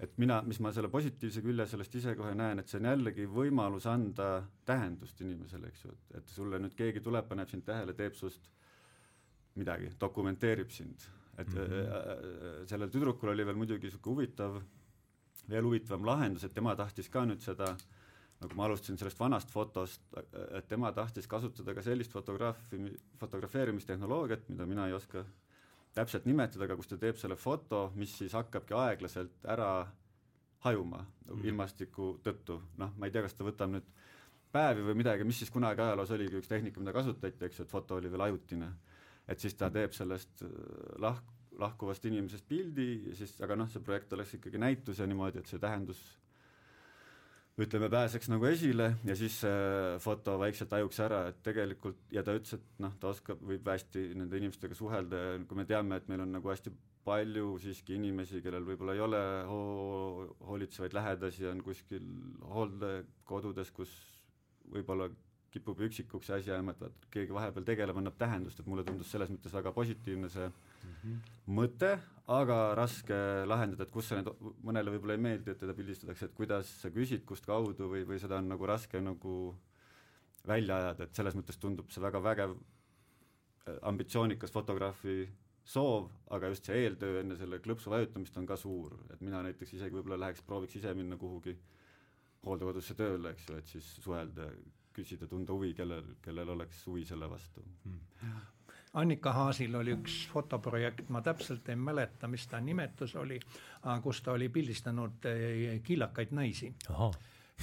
[0.00, 3.28] et mina, mis ma selle positiivse külje sellest ise kohe näen, et see on jällegi
[3.30, 4.30] võimalus anda
[4.66, 8.48] tähendust inimesele, eks ju, et, et sulle nüüd keegi tuleb, paneb sind tähele, teeb sust
[9.60, 11.04] midagi, dokumenteerib sind,
[11.36, 12.66] et mm -hmm.
[12.70, 14.60] sellel tüdrukul oli veel muidugi niisugune huvitav,
[15.50, 17.74] veel huvitavam lahendus, et tema tahtis ka nüüd seda
[18.40, 20.02] nagu ma alustasin sellest vanast fotost,
[20.56, 22.78] et tema tahtis kasutada ka sellist fotograafi,
[23.20, 25.26] fotografeerimistehnoloogiat, mida mina ei oska
[25.94, 29.72] täpselt nimetada, aga kus ta teeb selle foto, mis siis hakkabki aeglaselt ära
[30.64, 33.86] hajuma mm ilmastiku tõttu, noh, ma ei tea, kas ta võtab nüüd
[34.52, 37.70] päevi või midagi, mis siis kunagi ajaloos oligi üks tehnika, mida kasutati, eks ju, et
[37.70, 38.70] foto oli veel ajutine.
[39.30, 40.50] Et siis ta teeb sellest äh,
[40.98, 45.42] lahk-, lahkuvast inimesest pildi ja siis, aga noh, see projekt oleks ikkagi näitus ja niimoodi,
[45.42, 46.00] et see tähendus
[47.60, 52.34] ütleme, pääseks nagu esile ja siis see foto vaikselt hajuks ära, et tegelikult ja ta
[52.38, 56.08] ütles, et noh, ta oskab, võib hästi nende inimestega suhelda ja kui me teame, et
[56.08, 56.72] meil on nagu hästi
[57.04, 62.06] palju siiski inimesi, kellel võib-olla ei ole ho-, hoolitsevaid lähedasi, on kuskil
[62.54, 63.92] hooldekodudes, kus
[64.70, 65.08] võib-olla
[65.50, 69.30] kipub üksikuks see asi jääma, et keegi vahepeal tegeleb, annab tähendust, et mulle tundus selles
[69.32, 71.16] mõttes väga positiivne see mm -hmm.
[71.58, 71.90] mõte,
[72.30, 74.30] aga raske lahendada, et kus sa need,
[74.62, 78.20] mõnele võib-olla ei meeldi, et teda pildistatakse, et kuidas sa küsid, kust kaudu või, või
[78.22, 79.56] seda on nagu raske nagu
[80.46, 85.28] välja ajada, et selles mõttes tundub see väga vägev äh, ambitsioonikas fotograafi
[85.64, 89.74] soov, aga just see eeltöö enne selle klõpsu vajutamist on ka suur, et mina näiteks
[89.74, 91.56] isegi võib-olla läheks, prooviks ise minna kuhugi
[92.46, 94.48] hooldekodusse tööle, eks ju, et siis suhelda
[94.94, 97.64] küsida, tunda huvi, kellel, kellel oleks huvi selle vastu.
[97.84, 98.40] Hmm..
[98.98, 103.38] Annika Haasil oli üks fotoprojekt, ma täpselt ei mäleta, mis ta nimetus oli,
[104.02, 106.72] kus ta oli pildistanud eh, kiilakaid naisi.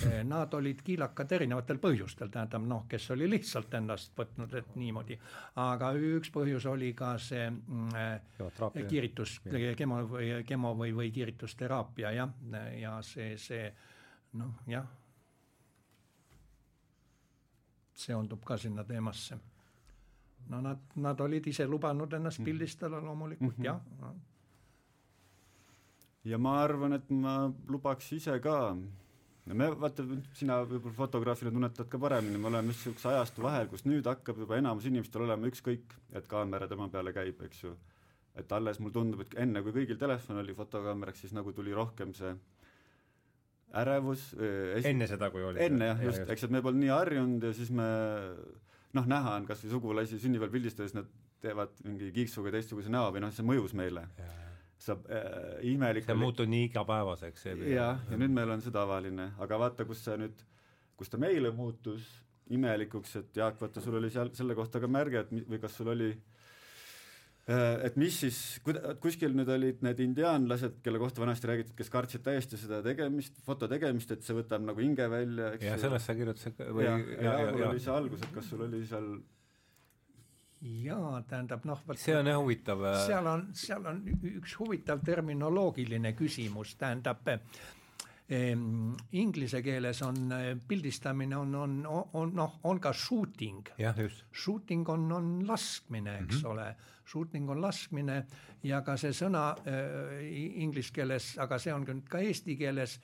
[0.06, 5.18] Eh, nad olid kiilakad erinevatel põhjustel, tähendab noh, kes oli lihtsalt ennast võtnud, et niimoodi,
[5.60, 9.42] aga üks põhjus oli ka see mm, eh, kiiritus,
[9.76, 12.40] kemo või kemo või, või kiiritusteraapia jah,
[12.78, 13.68] ja see, see
[14.40, 14.88] noh, jah
[17.98, 19.38] seondub ka sinna teemasse.
[20.50, 22.46] no nad, nad olid ise lubanud ennast mhm.
[22.46, 23.66] pildistada loomulikult mm, -hmm.
[23.66, 24.16] jah no..
[26.24, 28.78] ja ma arvan, et ma lubaks ise ka
[29.48, 33.68] no me, vaata, sina võib-olla fotograafina tunnetad ka paremini, me oleme just niisuguse ajastu vahel,
[33.72, 37.76] kus nüüd hakkab juba enamus inimestel olema ükskõik, et kaamera tema peale käib, eks ju.
[38.38, 42.14] et alles mulle tundub, et enne, kui kõigil telefon oli fotokaameraks, siis nagu tuli rohkem
[42.14, 42.36] see
[43.76, 44.88] ärevus esi...
[44.92, 45.62] enne seda, kui oli?
[45.64, 47.88] enne jah, just, eks, et me polnud nii harjunud ja siis me
[48.96, 51.10] noh, näha on kas või sugulasi sünnipäeval pildistades, nad
[51.44, 54.08] teevad mingi kiiksuga teistsuguse näo või noh, see mõjus meile.
[54.82, 57.46] saab äh, imelik see on muutunud nii igapäevaseks.
[57.68, 60.42] jah, ja nüüd meil on see tavaline, aga vaata, kus see nüüd,
[60.98, 62.08] kus ta meile muutus
[62.54, 65.90] imelikuks, et Jaak, vaata, sul oli seal selle kohta ka märge, et või kas sul
[65.92, 66.37] oli äh, Äh,
[67.48, 68.38] et mis siis,
[69.04, 73.70] kuskil nüüd olid need indiaanlased, kelle kohta vanasti räägiti, kes kartsid täiesti seda tegemist, foto
[73.72, 77.24] tegemist, et see võtab nagu hinge välja, eks ja sellest sa kirjutasid või ja, ja,
[77.24, 79.08] ja, ja oli see algus, et kas sul oli seal
[80.84, 82.84] jaa, tähendab noh, see on jah huvitav.
[82.90, 87.68] Äh, seal on, seal on üks huvitav terminoloogiline küsimus, tähendab Ehm,
[88.28, 93.62] inglise keeles on eh, pildistamine on, on, on noh, on ka shooting.
[94.36, 96.52] Shooting on, on laskmine, eks mm -hmm.
[96.52, 98.26] ole, shooting on laskmine
[98.64, 103.00] ja ka see sõna äh, inglise keeles, aga see on nüüd ka eesti keeles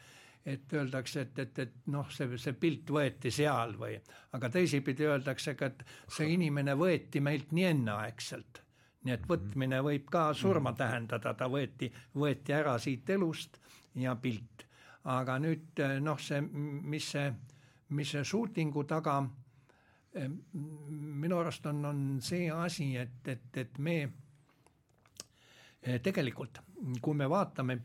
[0.45, 3.95] et öeldakse, et, et, et noh, see, see pilt võeti seal või,
[4.33, 8.59] aga teisipidi öeldakse ka, et see inimene võeti meilt nii enneaegselt.
[9.03, 10.77] nii et võtmine võib ka surma mhm.
[10.77, 13.59] tähendada, ta võeti, võeti ära siit elust
[13.95, 14.67] ja pilt
[15.11, 17.31] aga nüüd eh, noh, see, mis see,
[17.97, 19.17] mis see shooting'u taga
[20.15, 23.97] eh, minu arust on, on see asi, et, et, et me
[25.81, 26.61] eh, tegelikult,
[27.01, 27.79] kui me vaatame,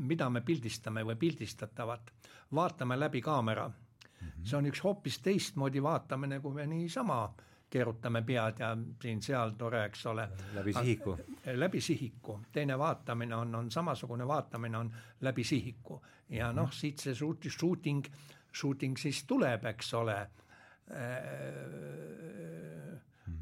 [0.00, 2.10] mida me pildistame või pildistatavat,
[2.54, 3.76] vaatame läbi kaamera mm,
[4.18, 4.44] -hmm.
[4.44, 7.22] see on üks hoopis teistmoodi vaatamine, kui me niisama
[7.70, 8.70] keerutame pead ja
[9.02, 10.28] siin-seal tore, eks ole.
[10.54, 11.18] läbi sihiku.
[11.54, 17.14] läbi sihiku, teine vaatamine on, on samasugune vaatamine on läbi sihiku ja noh, siit see
[17.14, 18.04] shooting,
[18.52, 20.18] shooting siis tuleb, eks ole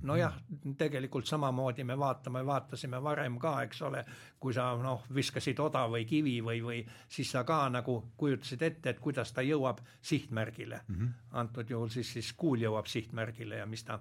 [0.02, 0.34] nojah,
[0.78, 4.04] tegelikult samamoodi me vaatame, vaatasime varem ka, eks ole,
[4.40, 8.90] kui sa noh, viskasid oda või kivi või, või siis sa ka nagu kujutasid ette,
[8.90, 10.94] et kuidas ta jõuab sihtmärgile mm.
[10.94, 11.14] -hmm.
[11.42, 14.00] antud juhul siis, siis kuul jõuab sihtmärgile ja mis ta,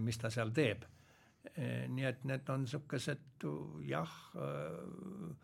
[0.00, 0.84] mis ta seal teeb.
[1.88, 3.44] nii et need on niisugused
[3.88, 5.36] jah äh,,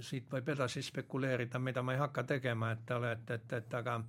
[0.00, 4.02] siit võib edasi spekuleerida, mida ma ei hakka tegema, et olete, et, et aga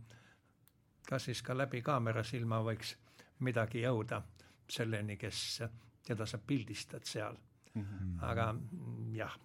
[1.08, 2.96] kas siis ka läbi kaamera silma võiks
[3.40, 4.22] midagi jõuda
[4.70, 5.42] selleni, kes,
[6.06, 7.36] keda sa pildistad seal
[7.74, 7.82] mm.
[7.82, 8.24] -hmm.
[8.30, 8.56] aga
[9.14, 9.36] jah,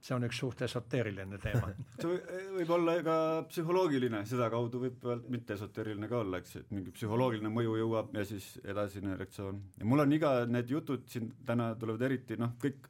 [0.00, 1.72] see on üks suht esoteeriline teema
[2.02, 2.20] see
[2.56, 3.16] võib olla ka
[3.48, 8.52] psühholoogiline, sedakaudu võib mitte esoteeriline ka olla, eks, et mingi psühholoogiline mõju jõuab ja siis
[8.64, 9.60] edasine reaktsioon.
[9.78, 12.88] ja mul on iga, need jutud siin täna tulevad eriti noh, kõik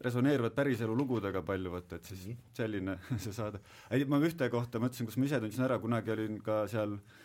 [0.00, 3.60] resoneeruvad päriselu lugudega palju, vot et siis selline see saade.
[3.90, 7.19] ei, ma ühte kohta mõtlesin, kus ma ise tundsin ära, kunagi olin ka seal äh,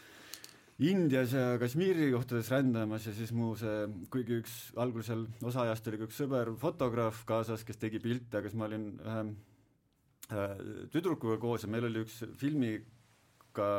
[0.83, 5.87] Indias ja Kashmiri kohtades rändamas ja siis mu see, kuigi üks, algul seal osa ajast
[5.87, 9.21] oli ka üks sõber, fotograaf kaasas, kes tegi pilte, aga siis ma olin ühe
[10.35, 10.57] äh,
[10.91, 13.69] tüdrukuga koos ja meil oli üks filmiga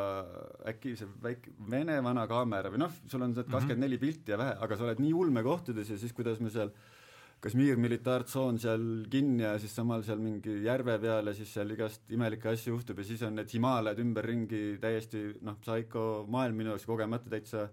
[0.72, 4.40] äkki see väike vene vana kaamera või noh, sul on see kakskümmend neli pilti ja
[4.40, 6.95] vähe, aga sa oled nii ulmekohtades ja siis, kuidas me seal äh,
[7.45, 12.09] Kashmir militaartsoon seal kinni ja siis samal seal mingi järve peal ja siis seal igast
[12.16, 16.87] imelikke asju juhtub ja siis on need Himaalad ümberringi täiesti noh, psycho maailm minu jaoks
[16.89, 17.66] kogemata täitsa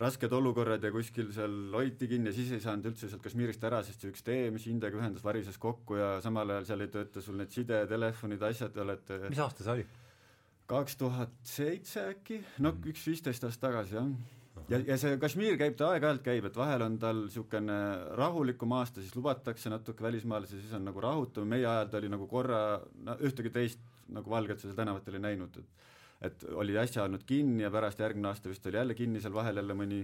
[0.00, 3.82] rasked olukorrad ja kuskil seal hoiti kinni ja siis ei saanud üldse sealt Kashmirist ära,
[3.86, 7.22] sest see üks tee, mis Indiaga ühendas, varises kokku ja samal ajal seal ei tööta
[7.22, 9.86] sul need sidetelefonid, asjad, olete mis aasta see oli?
[10.70, 14.38] kaks tuhat seitse äkki, no üks viisteist aastat tagasi, jah
[14.70, 17.78] ja, ja see Kashmir käib, ta aeg-ajalt käib, et vahel on tal niisugune
[18.18, 22.28] rahulikum aasta, siis lubatakse natuke välismaalasi, siis on nagu rahutum, meie ajal ta oli nagu
[22.30, 22.62] korra,
[23.06, 25.88] no ühtegi teist nagu valget seal tänavatel ei näinud, et
[26.20, 29.56] et oli äsja olnud kinni ja pärast järgmine aasta vist oli jälle kinni, seal vahel
[29.56, 30.02] jälle mõni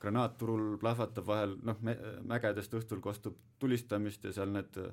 [0.00, 1.78] granaat turul plahvatab vahel, noh,
[2.28, 4.90] mägedest õhtul kostub tulistamist ja seal need äh,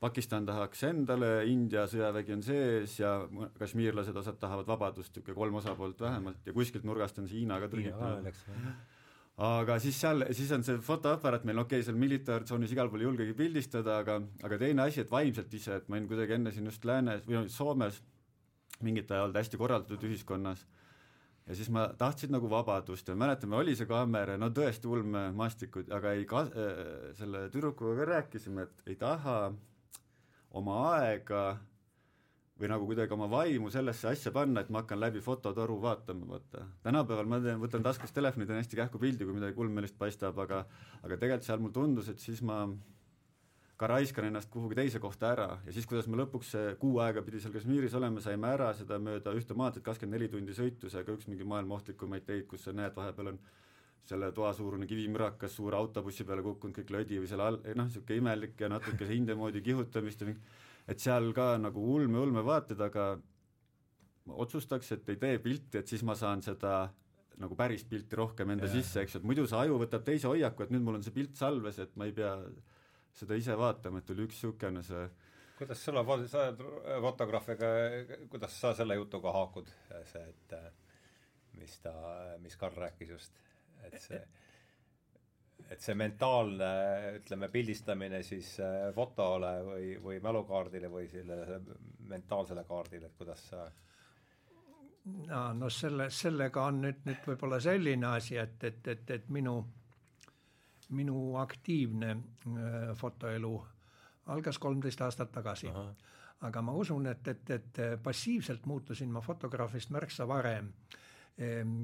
[0.00, 3.14] Pakistan tahaks endale, India sõjavägi on sees ja
[3.56, 7.70] kašmiirlased osad tahavad vabadust, niisugune kolm osapoolt vähemalt ja kuskilt nurgast on see Hiina ka
[7.72, 8.28] trügitatud.
[9.46, 13.08] aga siis seal, siis on see fotoaparaat meil, okei okay,, seal militaartsoonis igal pool ei
[13.08, 16.68] julgegi pildistada, aga, aga teine asi, et vaimselt ise, et ma olin kuidagi enne siin
[16.68, 18.02] just läänes või noh, Soomes
[18.84, 20.66] mingit aja olnud hästi korraldatud ühiskonnas.
[21.46, 26.12] Ja siis ma tahtsin nagu vabadust ja mäletan, oli see kaamera, no tõesti ulmemastikud, aga
[26.18, 29.38] ei ka- äh,, selle tüdrukuga ka rääkisime, et ei taha
[30.56, 31.46] oma aega
[32.56, 36.64] või nagu kuidagi oma vaimu sellesse asja panna, et ma hakkan läbi fototoru vaatama, vaata.
[36.82, 40.64] tänapäeval ma teen, võtan taskust telefoni, teen hästi kähku pildi, kui midagi ulmelist paistab, aga
[41.02, 42.62] aga tegelikult seal mulle tundus, et siis ma
[43.76, 47.20] ka raiskan ennast kuhugi teise kohta ära ja siis, kuidas me lõpuks see kuu aega
[47.26, 51.04] pidi seal Kashmiris olema, saime ära seda mööda ühte maanteed kakskümmend neli tundi sõitu, see
[51.04, 53.42] ka üks mingi maailma ohtlikumaid teid, kus sa näed, vahepeal on
[54.06, 58.60] selle toasuurune kivimürakas suure autobussi peale kukkunud, kõik lödi või seal all, noh, niisugune imelik
[58.60, 60.34] ja natuke hinde moodi kihutamist ja
[60.86, 63.08] et seal ka nagu ulme-ulme vaated, aga
[64.26, 66.86] ma otsustaks, et ei tee pilti, et siis ma saan seda
[67.42, 68.78] nagu päris pilti rohkem enda yeah.
[68.78, 71.14] sisse, eks ju, et muidu see aju võtab teise hoiaku, et nüüd mul on see
[71.14, 72.32] pilt salves, et ma ei pea
[73.16, 75.06] seda ise vaatama, et oli üks niisugune see
[75.56, 76.62] kuidas sul on, sa oled
[77.00, 77.68] fotograafiga,
[78.32, 79.70] kuidas sa selle jutuga haakud,
[80.10, 80.56] see, et
[81.56, 81.92] mis ta,
[82.42, 83.45] mis Karl rääkis just
[83.84, 84.20] et see,
[85.70, 86.68] et see mentaalne,
[87.20, 91.60] ütleme, pildistamine siis äh, fotole või, või mälukaardile või sellele
[92.10, 93.64] mentaalsele kaardile, et kuidas sa
[95.04, 99.56] no, no selle, sellega on nüüd, nüüd võib-olla selline asi, et, et, et, et minu,
[100.96, 103.54] minu aktiivne äh, fotoelu
[104.34, 105.70] algas kolmteist aastat tagasi.
[106.46, 111.05] aga ma usun, et, et, et passiivselt muutusin ma fotograafist märksa varem Ehm,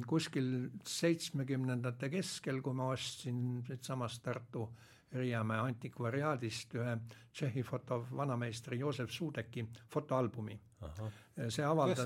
[0.08, 4.68] kuskil seitsmekümnendate keskel, kui ma ostsin siitsamast Tartu
[5.12, 6.94] Riiamäe antikvariaadist ühe
[7.32, 10.56] Tšehhi foto vanameistri Joosef Suudeki fotoalbumi.
[10.82, 12.00] Ehm, see avaldas?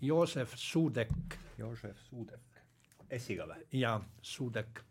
[0.00, 1.38] Joosef Suudek.
[1.58, 2.60] Joosef Suudek.
[3.16, 3.64] S-iga või?
[3.80, 4.84] jaa, Suudek.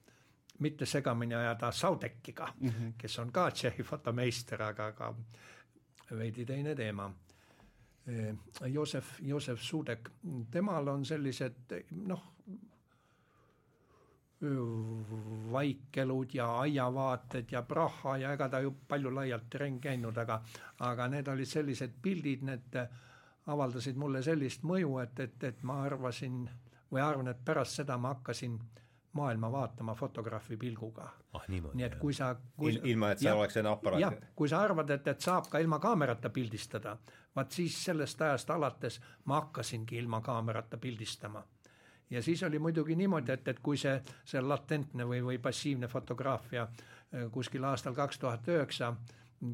[0.60, 2.94] mitte segamini ajada Saudekiga mm, -hmm.
[2.98, 5.14] kes on ka Tšehhi fotomeister, aga, aga
[6.12, 7.12] veidi teine teema
[8.68, 10.10] Joosef, Joosef Suudek,
[10.52, 11.76] temal on sellised
[12.08, 12.24] noh,
[15.52, 20.42] vaikelud ja aiavaated ja Praha ja ega ta ju palju laialt ringi käinud, aga
[20.80, 22.78] aga need olid sellised pildid, need
[23.48, 26.46] avaldasid mulle sellist mõju, et, et, et ma arvasin
[26.92, 28.56] või arvan, et pärast seda ma hakkasin
[29.14, 33.58] maailma vaatama fotograafi pilguga ah nii et kui sa kui Il, ilma, et seal oleks
[33.58, 34.02] enne aparaati.
[34.02, 36.98] jah, kui sa arvad, et, et saab ka ilma kaamerata pildistada,
[37.36, 41.44] vaat siis sellest ajast alates ma hakkasingi ilma kaamerata pildistama.
[42.10, 46.68] ja siis oli muidugi niimoodi, et, et kui see, see latentne või, või passiivne fotograafia
[46.68, 48.94] äh, kuskil aastal kaks tuhat üheksa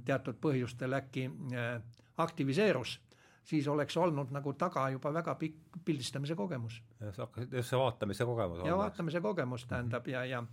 [0.06, 1.82] teatud põhjustel äkki äh,
[2.18, 3.00] aktiviseerus
[3.46, 6.82] siis oleks olnud nagu taga juba väga pikk pildistamise kogemus.
[7.12, 8.64] sa hakkasid, just see vaatamise kogemus.
[8.66, 10.44] ja vaatamise kogemus tähendab ja, ja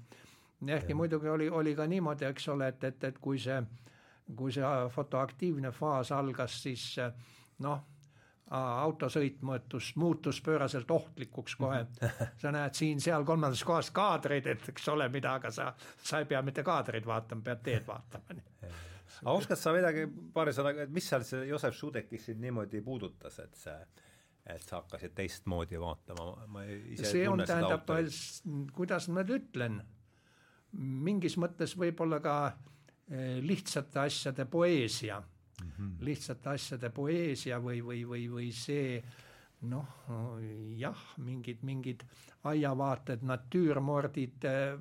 [0.66, 0.97] ehkki ja.
[0.97, 3.62] muidugi oli, oli ka niimoodi, eks ole, et, et, et kui see,
[4.36, 6.84] kui see fotoaktiivne faas algas, siis
[7.64, 7.80] noh,
[8.53, 11.86] autosõit muutus, muutus pööraselt ohtlikuks kohe.
[12.43, 15.72] sa näed siin-seal kolmandas kohas kaadreid, et eks ole, mida, aga sa,
[16.03, 18.43] sa ei pea mitte kaadreid vaatama, pead teed vaatama
[19.20, 23.38] aga oskad sa midagi paari sõnaga, et mis seal see Joosep Šudekis sind niimoodi puudutas,
[23.44, 23.76] et see,
[24.54, 27.88] et sa hakkasid teistmoodi vaatama, ma ise see on, tähendab,
[28.76, 29.82] kuidas ma nüüd ütlen,
[31.08, 32.36] mingis mõttes võib-olla ka
[33.10, 35.20] eh, lihtsate asjade poeesia.
[35.62, 35.90] Mm, -hmm.
[36.00, 39.02] lihtsate asjade poeesia või, või, või, või see
[39.70, 39.86] noh,
[40.78, 42.02] jah, mingid, mingid
[42.50, 44.74] aiavaated, natüürmordid äh,,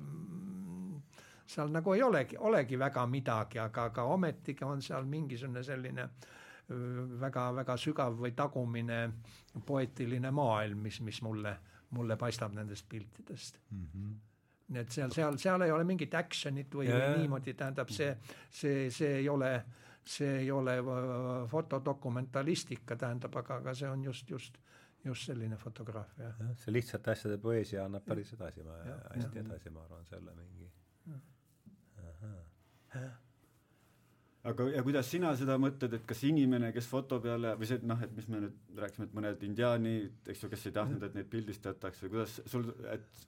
[1.46, 6.08] seal nagu ei olegi, olegi väga midagi, aga, aga ometigi on seal mingisugune selline
[7.20, 8.98] väga-väga sügav või tagumine
[9.66, 11.56] poeetiline maailm, mis, mis mulle,
[11.90, 13.88] mulle paistab nendest piltidest mm.
[13.94, 14.20] -hmm
[14.72, 18.14] nii et seal, seal, seal ei ole mingit action'it või, või niimoodi, tähendab see,
[18.48, 19.50] see, see ei ole,
[20.04, 20.76] see ei ole
[21.50, 24.56] fotodokumentalistika, tähendab, aga, aga see on just, just,
[25.04, 26.30] just selline fotograafia.
[26.62, 28.64] see lihtsate asjade poeesia annab päris edasi,
[29.16, 30.70] hästi edasi, ma arvan, selle mingi.
[34.42, 38.00] Aga, ja kuidas sina seda mõtled, et kas inimene, kes foto peale või see noh,
[38.02, 41.28] et mis me nüüd rääkisime, et mõned indiaanid, eks ju, kes ei tahtnud, et neid
[41.30, 43.22] pildistatakse, kuidas sul, et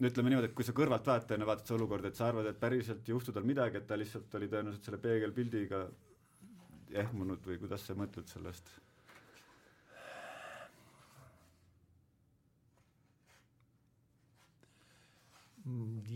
[0.00, 3.04] no ütleme niimoodi, et kui sa kõrvaltvaatajana vaatad seda olukorda, et sa arvad, et päriselt
[3.04, 5.82] ei juhtu tal midagi, et ta lihtsalt oli tõenäoliselt selle peegelpildiga
[7.04, 8.72] ehmunud või kuidas sa mõtled sellest?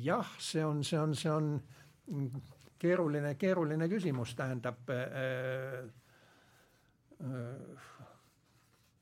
[0.03, 1.61] Jah, see on, see on, see on
[2.79, 5.85] keeruline, keeruline küsimus, tähendab äh,
[7.21, 7.89] äh,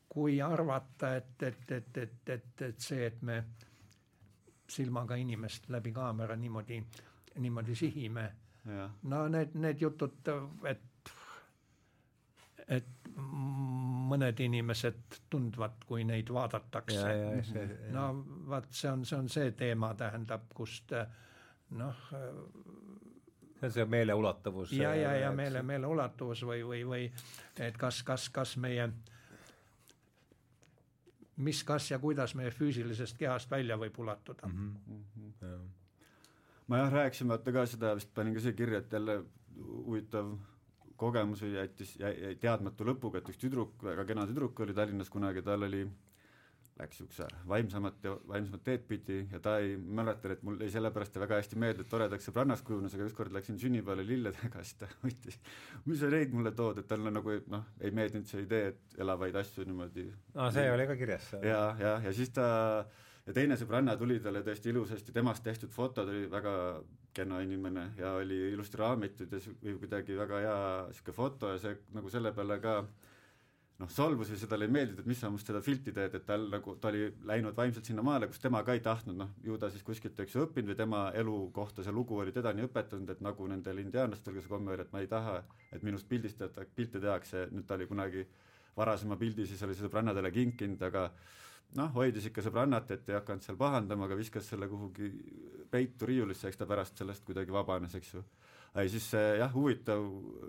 [0.08, 3.42] kui arvata, et, et, et, et, et, et see, et me
[4.68, 6.80] silmaga inimest läbi kaamera niimoodi,
[7.38, 8.24] niimoodi sihime,
[9.08, 10.28] no need, need jutud,
[10.68, 11.12] et,
[12.68, 12.88] et
[14.08, 17.06] mõned inimesed tundvad, kui neid vaadatakse.
[17.94, 18.08] no
[18.48, 20.96] vaat see on, see on see teema, tähendab, kust
[21.78, 22.04] noh
[23.60, 24.72] see on see meeleulatuvus.
[24.72, 27.04] ja, ja, ja meele, meeleulatuvus või, või, või
[27.58, 28.88] et kas, kas, kas meie,
[31.36, 34.76] mis, kas ja kuidas meie füüsilisest kehast välja võib ulatuda mm.
[34.86, 35.32] -hmm.
[35.42, 35.58] Ja.
[36.66, 39.22] ma jah, rääkisin vaata ka seda, vist panin ka siia kirja, et jälle
[39.58, 40.36] huvitav
[40.98, 45.66] kogemus jättis, jäi teadmatu lõpuga, et üks tüdruk, väga kena tüdruk oli Tallinnas kunagi, tal
[45.68, 45.84] oli
[46.78, 51.18] läks niisuguse vaimsemat ja vaimsemat teed pidi ja ta ei, mäletan, et mul jäi sellepärast
[51.18, 55.40] väga hästi meelde, et toredaks sõbrannaks kujunes, aga ükskord läksin sünnipäevale lilledega, siis ta võttis,
[55.86, 59.38] mis sa neid mulle tood, et talle nagu noh, ei meeldinud see idee, et elavaid
[59.42, 61.46] asju niimoodi aa, see oli ka kirjas seal?
[61.50, 62.48] ja, ja, ja siis ta
[63.28, 66.54] ja teine sõbranna tuli talle tõesti ilusasti temast tehtud foto, ta oli väga
[67.14, 70.56] kena inimene ja oli ilusti raamitud ja kuidagi väga hea
[70.88, 72.80] niisugune foto ja see nagu selle peale ka
[73.78, 76.24] noh, solvus või see talle ei meeldinud, et mis sa must seda filti teed, et
[76.26, 79.70] tal nagu, ta oli läinud vaimselt sinnamaale, kus tema ka ei tahtnud, noh, ju ta
[79.70, 83.12] siis kuskilt, eks ju, õppinud või tema elu kohta see lugu oli teda nii õpetanud,
[83.14, 85.36] et nagu nendel indiaanlastel, kes komme oli, et ma ei taha,
[85.70, 88.26] et minust pildistajat, pilte tehakse, nüüd ta oli kunagi
[88.78, 91.08] varasema pildi siis oli sõbrannadele kinkinud, aga
[91.76, 95.10] noh, hoidis ikka sõbrannat, et ei hakanud seal pahandama, aga viskas selle kuhugi
[95.70, 98.24] peitu riiulisse, eks ta pärast sellest kuidagi vabanes, eks ju
[98.78, 100.02] ei siis see jah, huvitav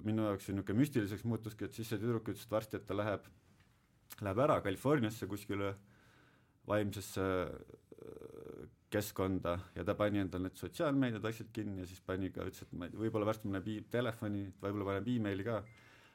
[0.05, 3.25] minu jaoks niisugune müstiliseks muutuski, et siis see tüdruk ütles, et varsti, et ta läheb,
[4.19, 5.71] läheb ära Californiasse kuskile
[6.69, 12.45] vaimsesse äh, keskkonda ja ta pani endal need sotsiaalmeediad asjad kinni ja siis pani ka,
[12.49, 15.63] ütles, et ma ei tea, võib-olla varsti paneb telefoni, võib-olla paneb emaili ka.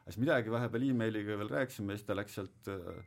[0.04, 3.04] siis midagi vahepeal emailiga veel rääkisime ja siis ta läks sealt äh,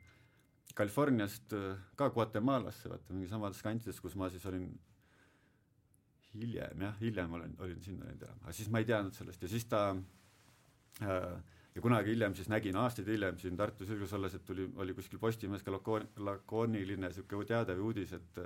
[0.78, 4.68] Californiast äh, ka Guatemalasse, vaata mingi samades kantides, kus ma siis olin
[6.38, 9.42] hiljem jah, hiljem olen, olin sinna läinud elama, aga siis ma ei teadnud sellest.
[9.42, 9.84] Ja siis ta
[11.02, 11.38] äh,
[11.76, 15.22] ja kunagi hiljem siis nägin, aastaid hiljem siin Tartus ülikoos olles, et tuli, oli kuskil
[15.22, 18.44] Postimehes ka lakoon-, lakooniline niisugune teade või uudis, et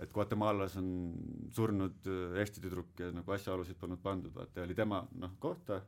[0.00, 0.86] et Guatemalas on
[1.52, 2.06] surnud
[2.40, 5.82] Eesti tüdruk ja nagu asjaolusid polnud pandud, vaata, ja oli tema noh, kohta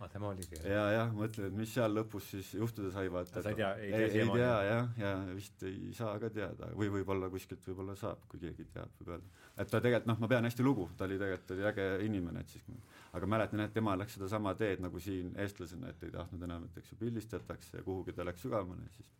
[0.00, 0.58] aa, tema oligi?
[0.68, 3.42] ja, jah, mõtlen, et mis seal lõpus siis juhtuda sai, vaata.
[3.42, 6.90] sa ei tea, ei tea, ei tea jah, ja vist ei saa ka teada või
[6.98, 9.42] võib-olla kuskilt võib-olla saab, kui keegi teab, võib öelda.
[9.56, 12.56] et ta tegelikult noh, ma pean hästi lugu, ta oli tegelikult oli äge inimene, et
[12.56, 12.66] siis
[13.14, 16.82] aga mäletan, et tema läks sedasama teed nagu siin eestlasena, et ei tahtnud enam, et
[16.82, 19.12] eks ju pildistatakse ja kuhugi ta läks sügavamale, siis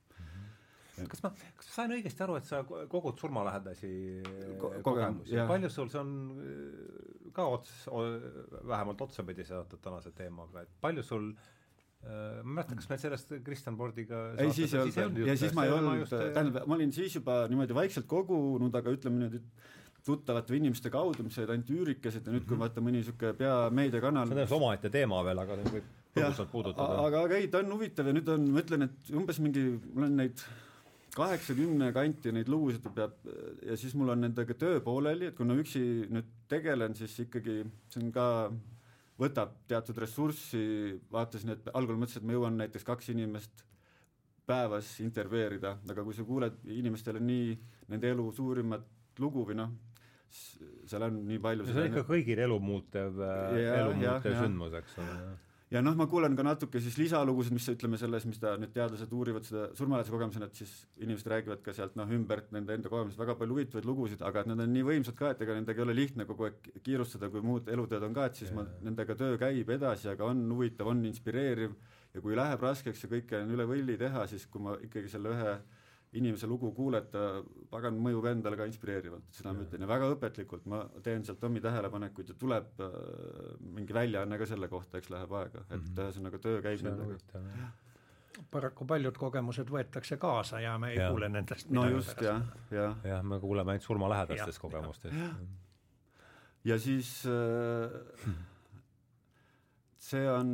[1.11, 3.91] kas ma, kas ma sain õigesti aru, et sa kogud surmalähedasi
[4.61, 10.75] Ko kogemusi, palju sul see on äh, ka ots, vähemalt otsapidi seotud tänase teemaga, et
[10.85, 15.25] palju sul äh, ma ei mäleta, kas meil sellest Kristjan Pordiga ei, siis ei olnud,
[15.27, 19.25] ja siis ma ei olnud, tähendab, ma olin siis juba niimoodi vaikselt kogunud, aga ütleme
[19.25, 19.43] niimoodi,
[20.05, 22.65] tuttavate või inimeste kaudu, mis olid ainult üürikesed ja nüüd, kui mhm.
[22.67, 26.99] vaata mõni niisugune peameediakanal see on täiesti omaette teema veel, aga võib põgusalt puudutada.
[27.07, 29.65] aga, aga ei, ta on huvitav ja nüüd on, ma ütlen, et umbes mingi,
[29.95, 30.45] mul on neid
[31.15, 33.15] kaheksakümne kanti neid lugusid peab
[33.65, 37.61] ja siis mul on nendega töö pooleli, et kui ma üksi nüüd tegelen, siis ikkagi
[37.93, 38.27] see on ka,
[39.21, 40.65] võtab teatud ressurssi,
[41.15, 43.65] vaatasin, et algul mõtlesin, et ma jõuan näiteks kaks inimest
[44.45, 47.55] päevas intervjueerida, aga kui sa kuuled inimestele nii
[47.95, 48.91] nende elu suurimat
[49.23, 49.73] lugu või noh,
[50.35, 55.19] seal on nii palju see on ikka kõigil elu muutev, elu muutev sündmus, eks ole
[55.75, 59.11] ja noh, ma kuulen ka natuke siis lisalugusid, mis ütleme selles, mis ta nüüd teadlased
[59.15, 63.19] uurivad seda surmalähedase kogemusena, et siis inimesed räägivad ka sealt noh, ümbert nende enda kogemusest
[63.19, 65.87] väga palju huvitavaid lugusid, aga et nad on nii võimsad ka, et ega nendega ei
[65.89, 68.61] ole lihtne kogu aeg kiirustada, kui muud eluteed on ka, et siis ja.
[68.61, 71.75] ma, nendega töö käib edasi, aga on huvitav, on inspireeriv
[72.15, 75.35] ja kui läheb raskeks ja kõike on üle võlli teha, siis kui ma ikkagi selle
[75.35, 75.57] ühe
[76.19, 79.57] inimese lugu kuulata, pagan, mõjub endale ka inspireerivalt, seda ja.
[79.57, 82.93] ma ütlen ja väga õpetlikult, ma teen sealt omi tähelepanekuid ja tuleb äh,
[83.79, 85.99] mingi väljaanne ka selle kohta, eks läheb aega, et mhm.
[86.05, 86.47] ühesõnaga mm -hmm.
[86.47, 87.73] töö käib nendega.
[88.51, 91.11] paraku paljud kogemused võetakse kaasa ja me ei ja.
[91.11, 92.97] kuule nendest no just, jah, jah.
[93.05, 95.17] jah, me kuuleme ainult surmalähedastest kogemustest.
[96.65, 98.35] ja siis äh,
[99.99, 100.51] see on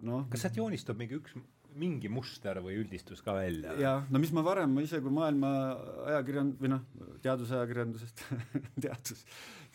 [0.00, 1.36] noh kas sealt joonistub mingi üks
[1.78, 3.74] mingi muster või üldistus ka välja?
[3.80, 5.50] jah, no mis ma varem, ise kui maailma
[6.10, 6.84] ajakirjand- või noh,
[7.24, 8.24] teadusajakirjandusest
[8.84, 9.24] teadus,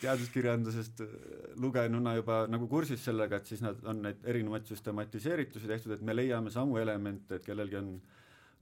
[0.02, 1.16] teaduskirjandusest äh,
[1.62, 6.16] lugenuna juba nagu kursis sellega, et siis nad on neid erinevaid süstematiseeritusi tehtud, et me
[6.16, 7.96] leiame samu elemente, et kellelgi on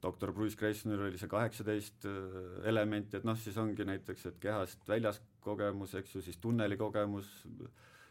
[0.06, 2.38] doktor Bruce Greisneril oli see kaheksateist äh,
[2.72, 7.30] elementi, et noh, siis ongi näiteks, et kehast väljas kogemus, eks ju, siis tunneli kogemus,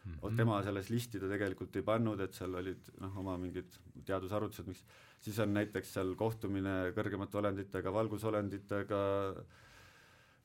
[0.05, 0.37] mm -hmm.
[0.37, 4.85] tema selles listi ta tegelikult ei pannud, et seal olid noh, oma mingid teadusarvutused, miks
[5.19, 9.01] siis on näiteks seal kohtumine kõrgemate olenditega, valgusolenditega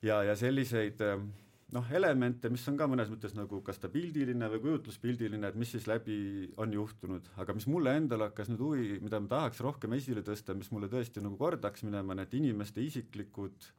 [0.03, 1.01] ja, ja selliseid
[1.75, 5.71] noh, elemente, mis on ka mõnes mõttes nagu kas ta pildiline või kujutluspildiline, et mis
[5.75, 6.17] siis läbi
[6.61, 10.57] on juhtunud, aga mis mulle endale hakkas nüüd huvi, mida ma tahaks rohkem esile tõsta,
[10.59, 13.71] mis mulle tõesti nagu kordaks minema, need inimeste isiklikud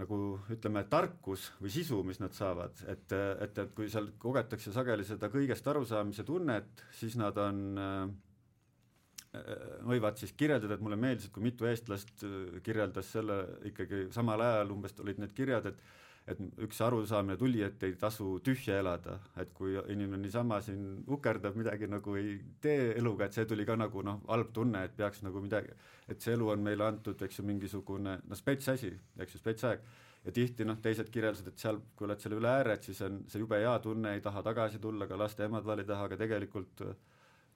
[0.00, 0.18] nagu
[0.50, 5.30] ütleme, tarkus või sisu, mis nad saavad, et, et, et kui seal kogetakse sageli seda
[5.30, 9.44] kõigest arusaamise tunnet, siis nad on äh,
[9.86, 13.38] võivad siis kirjeldada, et mulle meeldis, et kui mitu eestlast äh, kirjeldas selle
[13.70, 18.38] ikkagi samal ajal umbes olid need kirjad, et et üks arusaamine tuli, et ei tasu
[18.44, 23.44] tühja elada, et kui inimene niisama siin ukerdab midagi nagu ei tee eluga, et see
[23.48, 25.74] tuli ka nagu noh, halb tunne, et peaks nagu midagi,
[26.08, 29.68] et see elu on meile antud, eks ju, mingisugune noh, spets asi, eks ju, spets
[29.68, 29.84] aeg
[30.24, 33.20] ja tihti noh, teised kirjeldasid, et seal, kui oled selle üle ääre, et siis on
[33.28, 36.96] see jube hea tunne, ei taha tagasi tulla, ka laste emad-vali taha, aga tegelikult äh,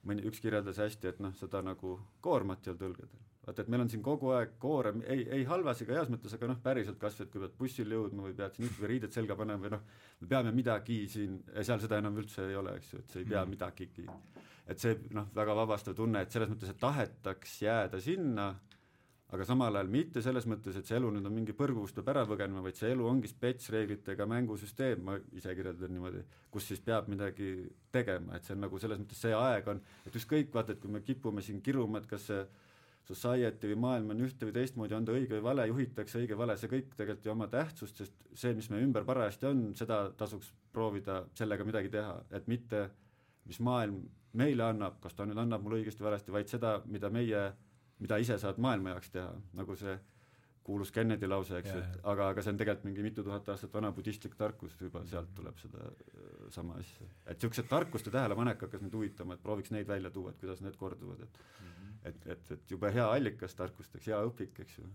[0.05, 3.25] mõni, üks kirjeldas hästi, et noh, seda nagu koormat ei olnud õlgadel.
[3.49, 6.51] Vaata, et meil on siin kogu aeg koorem, ei, ei halvas ega heas mõttes, aga
[6.51, 9.37] noh, päriselt kas või, et kui pead bussil jõudma või pead siin ikkagi riided selga
[9.39, 9.83] panema või noh,
[10.21, 13.27] me peame midagi siin, seal seda enam üldse ei ole, eks ju, et sa ei
[13.27, 13.55] pea mm.
[13.57, 14.07] midagigi.
[14.69, 18.51] et see noh, väga vabastav tunne, et selles mõttes, et tahetaks jääda sinna
[19.29, 22.09] aga samal ajal mitte selles mõttes, et see elu nüüd on mingi põrgu, kust peab
[22.15, 27.11] ära põgenema, vaid see elu ongi spetsreeglitega mängusüsteem, ma ise kirjeldan niimoodi, kus siis peab
[27.13, 27.51] midagi
[27.93, 30.93] tegema, et see on nagu selles mõttes see aeg on, et ükskõik, vaata, et kui
[30.95, 32.41] me kipume siin kiruma, et kas see
[33.09, 36.57] society või maailm on ühte või teistmoodi, on ta õige või vale, juhitakse õige, vale,
[36.57, 40.53] see kõik tegelikult ei oma tähtsust, sest see, mis meie ümber parajasti on, seda tasuks
[40.73, 42.85] proovida sellega midagi teha, et mitte
[43.49, 44.03] mis maailm
[44.37, 47.47] meile annab, kas ta nüüd annab mulle õigesti või valesti, vaid seda, mida meie
[48.03, 49.29] mida ise saad maailma jaoks teha,
[49.59, 49.97] nagu see
[50.69, 53.89] kuulus Kennedy lause, eks et aga, aga see on tegelikult mingi mitu tuhat aastat vana
[53.95, 57.07] budistlik tarkus, juba sealt tuleb seda äh, sama asja.
[57.25, 60.77] et niisugused tarkuste tähelepanek hakkas mind huvitama, et prooviks neid välja tuua, et kuidas need
[60.77, 61.88] korduvad, et mm -hmm.
[62.05, 64.87] Et, et, et jube hea allikas tarkusteks, hea õpik, eks ju.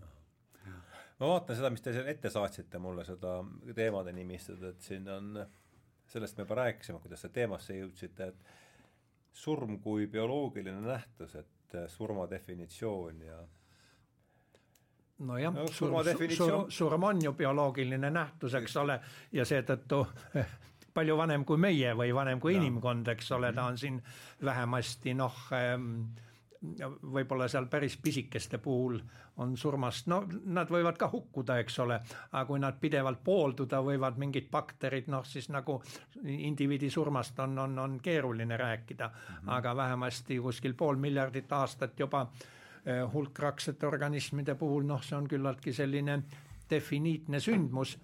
[1.19, 3.37] ma vaatan seda, mis te seal ette saatsite mulle, seda
[3.75, 5.33] teemade nimistut, et siin on,
[6.11, 11.51] sellest me juba rääkisime, kuidas te teemasse jõudsite, et surm kui bioloogiline nähtus, et
[11.83, 13.39] et surma definitsioon ja
[15.25, 15.93] nojah no,, sur,
[16.35, 18.99] sur, surm on ju bioloogiline nähtus, eks ole,
[19.31, 20.03] ja seetõttu
[20.95, 22.61] palju vanem kui meie või vanem kui ja.
[22.61, 24.01] inimkond, eks ole, ta on siin
[24.43, 25.89] vähemasti noh ähm,
[27.13, 28.99] võib-olla seal päris pisikeste puhul
[29.43, 31.99] on surmast, no nad võivad ka hukkuda, eks ole,
[32.31, 35.81] aga kui nad pidevalt poolduda võivad mingid bakterid, noh siis nagu
[36.23, 39.53] indiviidi surmast on, on, on keeruline rääkida mm, -hmm.
[39.57, 42.27] aga vähemasti kuskil pool miljardit aastat juba
[42.85, 46.21] eh, hulkraksete organismide puhul, noh, see on küllaltki selline
[46.69, 47.97] definiitne sündmus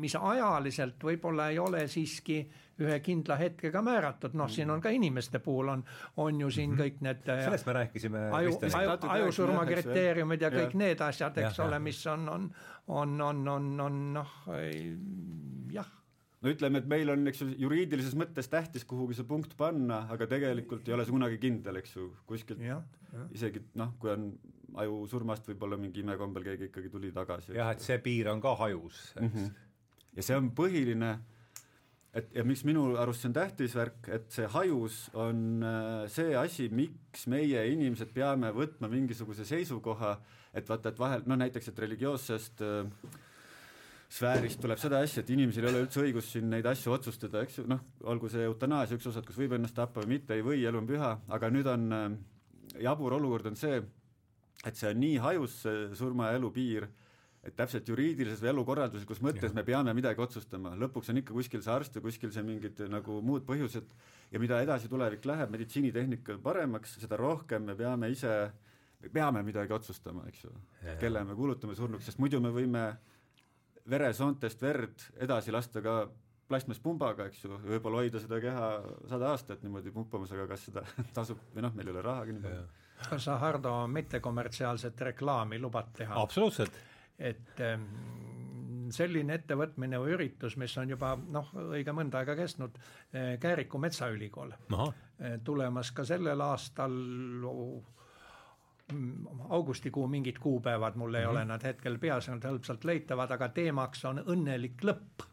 [0.00, 2.42] mis ajaliselt võib-olla ei ole siiski
[2.82, 5.84] ühe kindla hetkega määratud, noh, siin on ka inimeste puhul on,
[6.16, 6.80] on ju siin -hmm.
[6.80, 10.82] kõik need äh, sellest me rääkisime aju, aju, ajusurma kriteeriumid ja kõik ja.
[10.84, 12.50] need asjad, eks ja, ole, mis on, on,
[12.86, 14.34] on, on, on, on noh,
[15.72, 15.92] jah
[16.42, 20.28] no ütleme, et meil on, eks ju, juriidilises mõttes tähtis, kuhugi see punkt panna, aga
[20.30, 22.80] tegelikult ei ole see kunagi kindel, eks ju, kuskilt ja,
[23.12, 23.28] ja.
[23.34, 24.28] isegi noh, kui on
[24.82, 27.54] ajusurmast võib-olla mingi imekombel keegi ikkagi tuli tagasi.
[27.56, 29.40] jah, et see piir on ka hajus, eks mm.
[29.40, 30.04] -hmm.
[30.18, 31.12] ja see on põhiline,
[32.16, 36.32] et ja miks minu arust see on tähtis värk, et see hajus on äh, see
[36.38, 40.16] asi, miks meie inimesed peame võtma mingisuguse seisukoha,
[40.56, 42.88] et vaata, et vahel noh, näiteks, et religioossest äh,
[44.08, 47.60] sfäärist tuleb seda asja, et inimesel ei ole üldse õigust siin neid asju otsustada, eks
[47.60, 50.62] ju, noh, olgu see eutanaasia üks osad, kas võib ennast tappa või mitte, ei või,
[50.64, 52.06] elu on püha, aga nüüd on äh,
[52.86, 53.80] jabur olukord on see,
[54.64, 56.88] et see on nii hajus, see surma ja elu piir,
[57.46, 59.54] et täpselt juriidilises või elukorralduslikus mõttes ja.
[59.54, 63.20] me peame midagi otsustama, lõpuks on ikka kuskil see arst ja kuskil see mingid nagu
[63.24, 63.92] muud põhjused
[64.32, 68.32] ja mida edasi tulevik läheb, meditsiinitehnika paremaks, seda rohkem me peame ise,
[69.02, 70.54] me peame midagi otsustama, eks ju,
[71.02, 72.86] kelle me kuulutame surnuks, sest muidu me võime
[73.86, 76.00] veresoontest verd edasi lasta ka
[76.50, 78.66] plastmasspumbaga, eks ju, võib-olla hoida seda keha
[79.10, 80.82] sada aastat niimoodi pumpamas, aga kas seda
[81.16, 82.66] tasub või noh, meil ei ole rahagi nii palju
[82.96, 86.16] kas sa, Hardo, mittekommertsiaalset reklaami lubad teha?
[86.22, 86.78] absoluutselt.
[87.18, 87.84] Et ähm,
[88.94, 92.78] selline ettevõtmine või üritus, mis on juba noh, õige mõnda aega kestnud,
[93.14, 96.96] äh, Kääriku Metsaülikool, äh, tulemas ka sellel aastal
[99.50, 101.30] augustikuu mingid kuupäevad, mul ei mm -hmm.
[101.30, 105.26] ole nad hetkel peas, nad hõlpsalt leitavad, aga teemaks on õnnelik lõpp.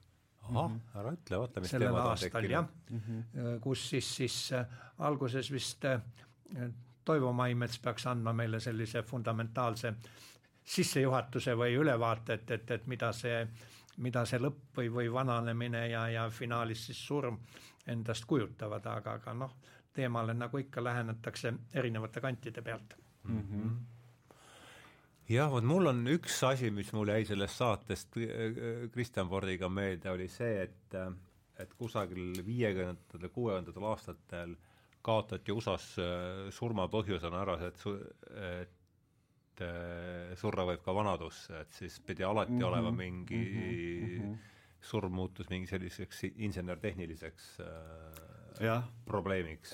[0.43, 3.59] ahah, ära ütle, vaata, mis sellel aastal jah mm, -hmm.
[3.61, 4.65] kus siis, siis äh,
[4.97, 5.85] alguses vist
[7.05, 9.93] Toivo Maimets peaks andma meile sellise fundamentaalse
[10.63, 13.39] sissejuhatuse või ülevaate, et, et, et mida see,
[14.03, 17.39] mida see lõpp või, või vananemine ja, ja finaalis siis surm
[17.87, 19.57] endast kujutavad, aga, aga noh,
[19.93, 23.41] teemale nagu ikka lähenetakse erinevate kantide pealt mm.
[23.41, 23.81] -hmm
[25.29, 28.17] jah, vot mul on üks asi, mis mul jäi sellest saatest
[28.91, 30.97] Kristjan Fordiga meelde, oli see, et
[31.59, 36.05] et kusagil viiekümnendatel, kuuekümnendatel aastatel äh, kaotati USA-s äh,
[36.55, 37.97] surma põhjusena ära see, et su-,
[39.53, 44.21] et äh, surra võib ka vanadusse, et siis pidi alati mm -hmm, olema mingi mm
[44.21, 44.37] -hmm.
[44.81, 49.73] surm muutus mingi selliseks insener-tehniliseks äh, probleemiks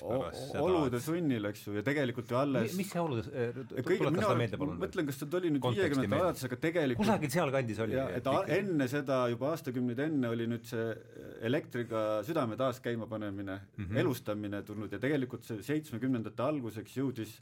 [0.58, 3.24] olude sunnil, eks ju, ja tegelikult ju alles mis see olude,
[3.68, 4.78] tuletas seda meelde palun.
[4.80, 7.98] mõtlen, kas see oli nüüd viiekümnendate alates, aga tegelikult kusagil sealkandis oli.
[8.16, 8.26] et
[8.56, 10.96] enne seda, juba aastakümneid enne oli nüüd see
[11.42, 13.98] elektriga südame taas käima panemine mm, -hmm.
[13.98, 17.40] elustamine tulnud ja tegelikult see seitsmekümnendate alguseks jõudis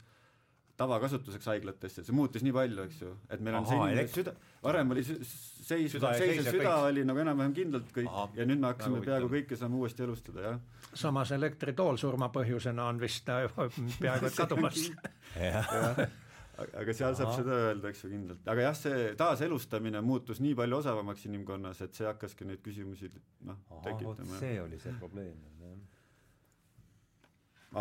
[0.79, 4.93] tavakasutuseks haiglatesse, see muutis nii palju, eks ju, et meil on Aha, selline süda, varem
[4.95, 5.33] oli seis,
[5.67, 6.13] seisev süda,
[6.47, 10.05] süda oli nagu enam-vähem kindlalt kõik Aha, ja nüüd me hakkasime peaaegu kõike saame uuesti
[10.07, 10.87] elustada, jah.
[11.03, 13.45] samas elektritool surmapõhjusena on vist äh,
[14.03, 14.81] peaaegu et kadumas
[16.59, 17.37] aga seal saab Aha.
[17.39, 21.95] seda öelda, eks ju, kindlalt, aga jah, see taaselustamine muutus nii palju osavamaks inimkonnas, et
[21.97, 23.11] see hakkaski neid küsimusi
[23.47, 24.39] noh, tekitama.
[24.41, 25.79] see oli see probleem, jah.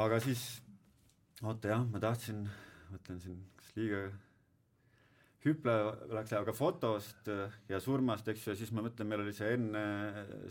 [0.04, 0.48] aga siis,
[1.42, 2.46] oota jah, ma tahtsin,
[2.92, 4.02] mõtlen siin, kas liiga
[5.44, 5.74] hüple
[6.12, 7.30] läks, aga fotost
[7.70, 9.82] ja surmast, eks ju, siis ma mõtlen, meil oli see enne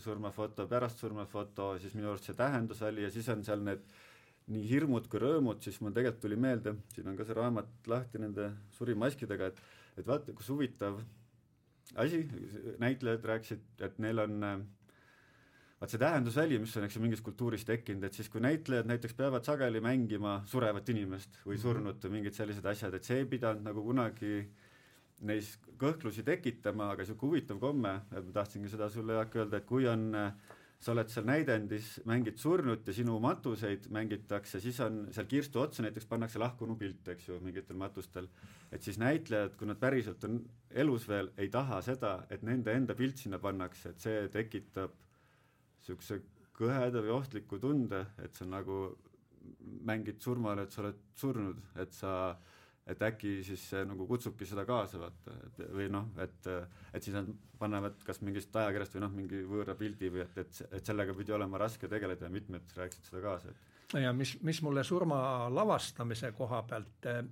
[0.02, 3.84] surmafoto, pärast surmafoto, siis minu arust see tähendus oli ja siis on seal need
[4.48, 8.20] nii hirmud kui rõõmud, siis mul tegelikult tuli meelde, siin on ka see raamat lahti
[8.22, 9.60] nende surimaskidega, et
[9.98, 11.00] et vaata, kus huvitav
[11.98, 12.22] asi,
[12.78, 14.44] näitlejad rääkisid, et neil on
[15.78, 19.14] vaat see tähendusväli, mis on, eks ju, mingis kultuuris tekkinud, et siis kui näitlejad näiteks
[19.18, 21.62] peavad sageli mängima surevat inimest või mhm.
[21.62, 24.42] surnut või mingid sellised asjad, et see ei pidanud nagu kunagi
[25.28, 29.66] neis kõhklusi tekitama, aga niisugune huvitav komme, et ma tahtsingi seda sulle, Jaak, öelda, et
[29.66, 30.12] kui on
[30.78, 35.82] sa oled seal näidendis, mängid surnut ja sinu matuseid mängitakse, siis on seal kirstu otsa
[35.82, 38.28] näiteks pannakse lahkunu pilt, eks ju, mingitel matustel.
[38.70, 40.38] et siis näitlejad, kui nad päriselt on
[40.70, 44.94] elus veel, ei taha seda, et nende enda pilt sinna pannakse, et see tekitab
[45.88, 46.20] niisuguse
[46.58, 48.96] kõheda või ohtliku tunde, et sa nagu
[49.88, 52.12] mängid surmale, et sa oled surnud, et sa
[52.88, 57.14] et äkki siis see nagu kutsubki seda kaasa, vaata, et või noh, et et siis
[57.16, 57.28] nad
[57.60, 61.36] panevad kas mingist ajakirjast või noh, mingi võõra pildi või et, et, et sellega pidi
[61.36, 65.20] olema raske tegeleda ja mitmed rääkisid seda kaasa, et ja mis, mis mulle surma
[65.52, 67.22] lavastamise koha pealt äh,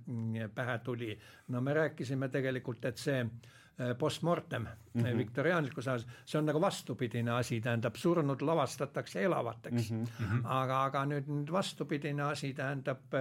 [0.53, 1.17] pähe tuli,
[1.53, 3.56] no me rääkisime tegelikult, et see Äh,
[3.97, 5.17] postmortem mm -hmm.
[5.17, 10.03] viktoriaanlikus ajas, see on nagu vastupidine asi, tähendab surnud lavastatakse elavateks mm.
[10.03, 10.41] -hmm.
[10.43, 13.13] aga, aga nüüd, nüüd vastupidine asi tähendab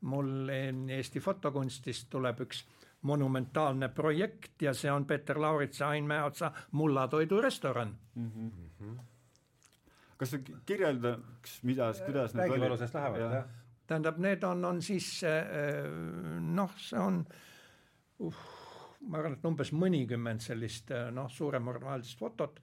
[0.00, 0.48] mul
[0.88, 2.64] Eesti fotokunstist tuleb üks
[3.04, 8.30] monumentaalne projekt ja see on Peeter Lauritsa, Ain Mäeotsa Mullatoidu restoran mm.
[8.80, 8.98] -hmm.
[10.16, 12.80] kas sa kirjeldaks, mida, kuidas need olid?
[12.94, 13.30] lähevad ja.
[13.34, 13.44] jah.
[13.86, 15.44] tähendab, need on, on siis äh,
[16.40, 17.26] noh, see on
[18.18, 18.34] uh,
[19.08, 22.60] ma arvan, et umbes mõnikümmend sellist eh, noh, suuremformaalset fotot,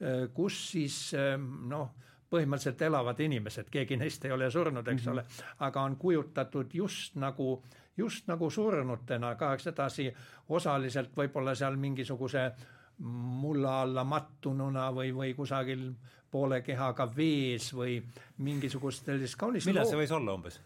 [0.00, 1.94] eh, kus siis eh, noh,
[2.34, 5.12] põhimõtteliselt elavad inimesed, keegi neist ei ole surnud, eks mm -hmm.
[5.12, 5.24] ole,
[5.66, 7.62] aga on kujutatud just nagu,
[7.96, 10.10] just nagu surnutena, ka edasi
[10.48, 12.50] osaliselt võib-olla seal mingisuguse
[12.98, 15.92] mulla alla mattununa või, või kusagil
[16.30, 18.02] poole kehaga vees või
[18.38, 20.60] mingisugust sellist kaunist millal see võis olla umbes?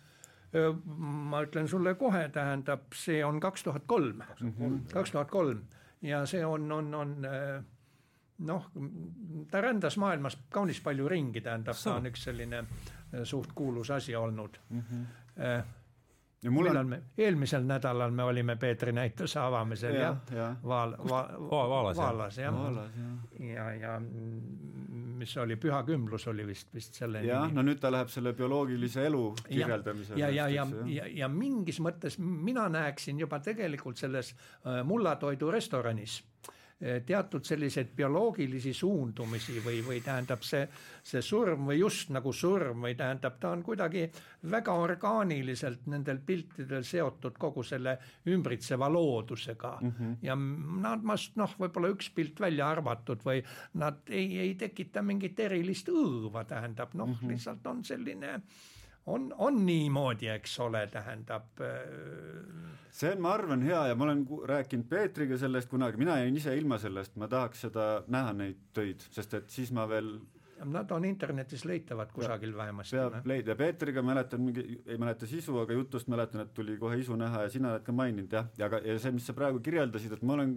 [0.85, 4.23] Ma ütlen sulle kohe, tähendab, see on kaks tuhat kolm,
[4.93, 5.67] kaks tuhat kolm.
[6.03, 7.17] ja see on, on, on
[8.39, 8.71] noh,
[9.51, 12.63] ta rändas maailmas kaunis palju ringi, tähendab, ta on üks selline
[13.25, 14.61] suht kuulus asi olnud.
[14.71, 14.83] Mm.
[14.91, 15.75] -hmm
[16.43, 20.19] ja mul on me, eelmisel nädalal me olime Peetri näituse avamisel ja, jah?
[20.35, 20.49] ja.
[20.65, 22.55] Vaal, va, va, Vaalas, Vaalas jah,
[23.41, 23.99] ja, ja, ja
[25.19, 29.07] mis oli Püha Kümblus oli vist, vist selle jah, no nüüd ta läheb selle bioloogilise
[29.11, 30.21] elu kirjeldamisele.
[30.21, 35.51] ja, ja, ja, ja, ja, ja mingis mõttes mina näeksin juba tegelikult selles äh, mullatoidu
[35.51, 36.21] restoranis
[36.79, 40.63] teatud selliseid bioloogilisi suundumisi või, või tähendab see,
[41.03, 44.05] see surm või just nagu surm või tähendab, ta on kuidagi
[44.51, 47.97] väga orgaaniliselt nendel piltidel seotud kogu selle
[48.31, 49.93] ümbritseva loodusega mm.
[49.99, 50.17] -hmm.
[50.23, 50.39] ja
[50.87, 51.03] nad,
[51.43, 53.43] noh, võib-olla üks pilt välja arvatud või
[53.75, 58.39] nad ei, ei tekita mingit erilist õõva, tähendab noh mm -hmm., lihtsalt on selline
[59.09, 61.51] on, on niimoodi, eks ole, tähendab.
[61.65, 66.37] Äh, see on, ma arvan, hea ja ma olen rääkinud Peetriga sellest kunagi, mina jäin
[66.37, 70.19] ise ilma sellest, ma tahaks seda näha, neid töid, sest et siis ma veel
[70.65, 72.97] Nad on internetis leitavad kusagil vähemasti.
[72.97, 77.17] peab leida, Peetriga mäletan mingi, ei mäleta sisu, aga jutust mäletan, et tuli kohe isu
[77.17, 80.17] näha ja sina oled ka maininud jah, ja aga, ja see, mis sa praegu kirjeldasid,
[80.17, 80.57] et ma olen,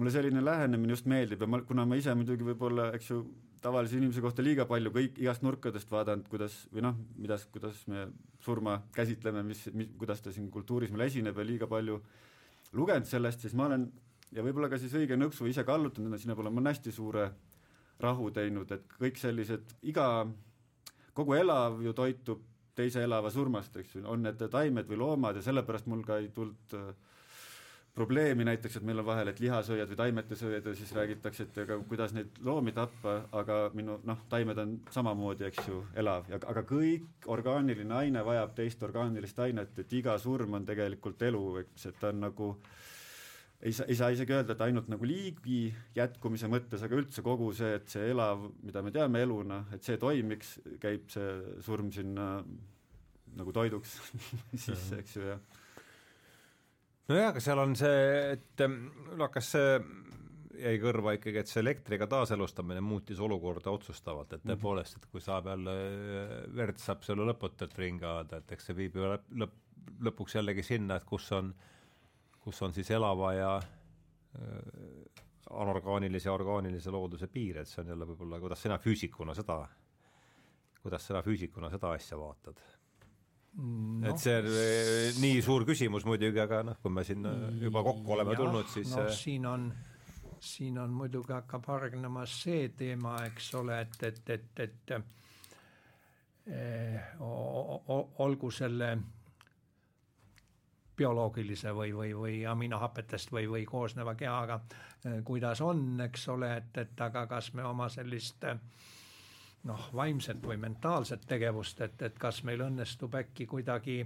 [0.00, 3.20] mulle selline lähenemine just meeldib ja ma, kuna ma ise muidugi võib-olla, eks ju,
[3.62, 8.08] tavalise inimese kohta liiga palju kõik igast nurkadest vaadanud, kuidas või noh, mida, kuidas me
[8.42, 12.00] surma käsitleme, mis, mis, kuidas ta siin kultuuris meil esineb ja liiga palju
[12.78, 13.86] lugenud sellest, siis ma olen
[14.32, 17.28] ja võib-olla ka siis õige nõksu ise kallutanud, sinna poole ma hästi suure
[18.02, 20.06] rahu teinud, et kõik sellised, iga,
[21.14, 22.42] kogu elav ju toitub
[22.74, 26.30] teise elava surmast, eks ju, on need taimed või loomad ja sellepärast mul ka ei
[26.34, 26.94] tulnud äh,
[27.94, 31.76] probleemi näiteks, et meil on vahel, et lihasööjad või taimetesööjad ja siis räägitakse, et ega
[31.88, 36.30] kuidas neid loomi tappa, aga minu noh, taimed on samamoodi, eks ju, elav.
[36.32, 41.44] Ja aga kõik orgaaniline aine vajab teist orgaanilist ainet, et iga surm on tegelikult elu,
[41.66, 42.50] eks, et ta on nagu
[43.62, 47.52] ei saa, ei saa isegi öelda, et ainult nagu liigi jätkumise mõttes, aga üldse kogu
[47.54, 52.38] see, et see elav, mida me teame eluna, et see toimiks, käib see surm sinna
[53.36, 53.98] nagu toiduks
[54.64, 55.60] sisse, eks ju, jah
[57.10, 59.74] nojah, aga seal on see, et noh, kas see
[60.62, 64.52] jäi kõrva ikkagi, et see elektriga taaselustamine muutis olukorda otsustavalt, et mhm.
[64.52, 65.76] tõepoolest, et kui saab jälle,
[66.56, 69.58] verd saab selle lõputult ringi ajada, et eks see viib ju lõpp, lõpp,
[70.08, 71.52] lõpuks jällegi sinna, et kus on,
[72.42, 75.24] kus on siis elava ja äh,
[75.62, 79.58] anorgaanilise ja orgaanilise looduse piir, et see on jälle võib-olla, kuidas sina füüsikuna seda,
[80.82, 82.62] kuidas sina füüsikuna seda asja vaatad
[83.58, 84.10] no..
[84.10, 87.26] et see on eh, nii suur küsimus muidugi, aga noh, kui me siin
[87.60, 89.66] juba kokku oleme ja, tulnud, siis no, siin on,
[90.40, 94.94] siin on muidugi hakkab hargnema see teema, eks ole, et, et, et, et
[96.52, 98.96] eh, olgu selle
[100.96, 104.60] bioloogilise või, või, või aminohapetest või, või koosneva kehaga
[105.04, 108.58] eh,, kuidas on, eks ole, et, et aga kas me oma sellist eh,
[109.68, 114.02] noh, vaimset või mentaalset tegevust, et, et kas meil õnnestub äkki kuidagi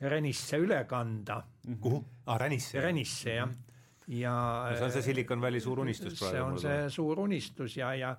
[0.00, 1.40] Renisse üle kanda.
[1.80, 2.02] kuhu?
[2.26, 2.80] aa, ah, Renisse.
[2.80, 3.56] Renisse jah
[4.08, 4.32] ja
[4.70, 6.32] no see on see Silicon Valley suur unistus praegu.
[6.32, 8.14] see on see suur unistus ja, ja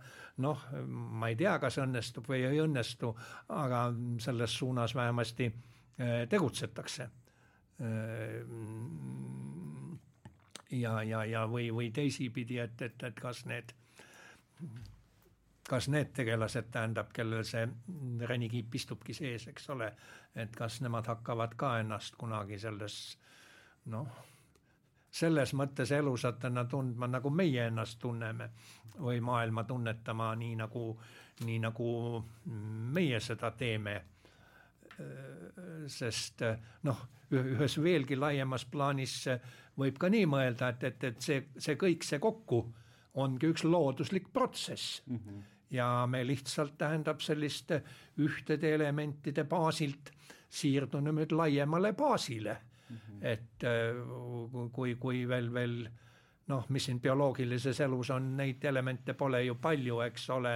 [0.46, 3.10] noh, ma ei tea, kas õnnestub või ei õnnestu,
[3.58, 3.88] aga
[4.22, 7.10] selles suunas vähemasti äh, tegutsetakse.
[7.82, 8.38] Äh,
[10.78, 13.74] ja, ja, ja või, või teisipidi, et, et, et kas need
[15.70, 17.68] kas need tegelased, tähendab, kellel see
[18.28, 19.92] renikiip istubki sees, eks ole,
[20.36, 22.96] et kas nemad hakkavad ka ennast kunagi selles
[23.94, 24.08] noh,
[25.12, 28.50] selles mõttes elusatena tundma, nagu meie ennast tunneme
[29.00, 30.84] või maailma tunnetama nii nagu,
[31.46, 31.90] nii nagu
[32.98, 34.02] meie seda teeme.
[35.88, 36.42] sest
[36.84, 39.30] noh, ühes veelgi laiemas plaanis
[39.80, 42.66] võib ka nii mõelda, et, et, et see, see kõik, see kokku
[43.24, 45.16] ongi üks looduslik protsess mm.
[45.16, 45.44] -hmm.
[45.72, 47.72] Ja me lihtsalt tähendab sellist
[48.18, 50.12] ühtede elementide baasilt
[50.50, 52.58] siirdume nüüd laiemale baasile
[52.90, 52.98] mm.
[52.98, 53.26] -hmm.
[53.26, 55.90] et äh, kui, kui veel, veel
[56.48, 60.54] noh, mis siin bioloogilises elus on, neid elemente pole ju palju, eks ole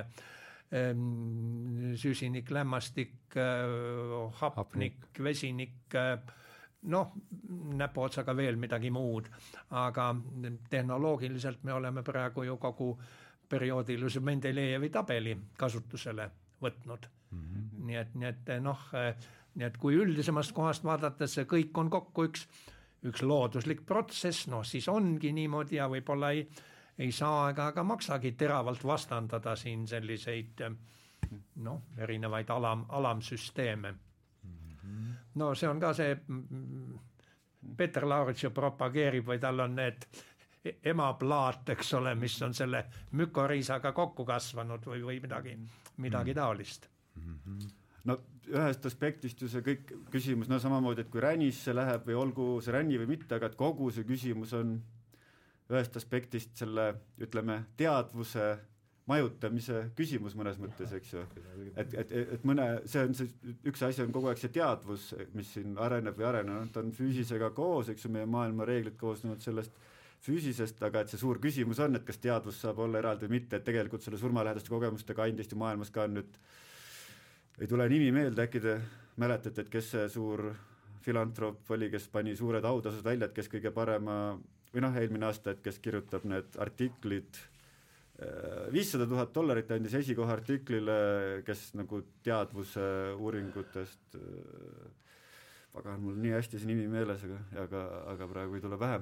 [0.72, 6.18] ehm, süsinik, lämmastik, äh, hapnik, vesinik, äh,
[6.84, 7.14] noh,
[7.80, 9.30] näpuotsaga veel midagi muud,
[9.70, 10.16] aga
[10.70, 12.98] tehnoloogiliselt me oleme praegu ju kogu
[13.54, 16.30] perioodilise Mendelejevi tabeli kasutusele
[16.64, 17.40] võtnud mm.
[17.40, 17.88] -hmm.
[17.88, 18.86] nii et, nii et noh,
[19.56, 22.48] nii et kui üldisemast kohast vaadates see kõik on kokku üks,
[23.10, 26.48] üks looduslik protsess, noh siis ongi niimoodi ja võib-olla ei,
[26.98, 30.66] ei saa ega ka maksagi teravalt vastandada siin selliseid
[31.56, 33.94] noh, erinevaid alam, alamsüsteeme.
[35.36, 36.18] no see on ka see,
[37.78, 40.06] Peeter Laurits ju propageerib või tal on need
[40.64, 42.86] emaplaat, eks ole, mis on selle
[43.20, 45.58] mükoriisaga kokku kasvanud või, või midagi,
[45.98, 47.40] midagi taolist mm.
[47.46, 47.72] -hmm
[48.04, 48.18] no
[48.52, 52.76] ühest aspektist ju see kõik küsimus, no samamoodi, et kui ränisse läheb või olgu see
[52.76, 54.76] ränni või mitte, aga et kogu see küsimus on
[55.72, 56.90] ühest aspektist selle,
[57.24, 58.52] ütleme, teadvuse
[59.08, 61.24] majutamise küsimus mõnes mõttes, eks ju.
[61.76, 63.32] et, et, et mõne, see on see,
[63.68, 67.52] üks asi on kogu aeg see teadvus, mis siin areneb või arenenud, ta on füüsisega
[67.56, 69.76] koos, eks ju, meie maailma reeglid koosnevad sellest
[70.24, 73.60] füüsisest, aga et see suur küsimus on, et kas teadvus saab olla eraldi või mitte,
[73.60, 76.38] et tegelikult selle surmalähedaste kogemuste kandist ju maailmas ka on nüüd
[77.62, 78.78] ei tule nimi meelde, äkki te
[79.22, 80.48] mäletate, et kes see suur
[81.04, 84.38] filantroop oli, kes pani suured autasud välja, et kes kõige parema
[84.74, 87.38] või noh, eelmine aasta, et kes kirjutab need artiklid,
[88.24, 90.98] äh, viissada tuhat dollarit andis esikoha artiklile,
[91.46, 92.88] kes nagu teadvuse
[93.20, 94.90] uuringutest äh,
[95.76, 99.02] pagan, mul nii hästi see nimi meeles, aga, aga, aga praegu ei tule pähe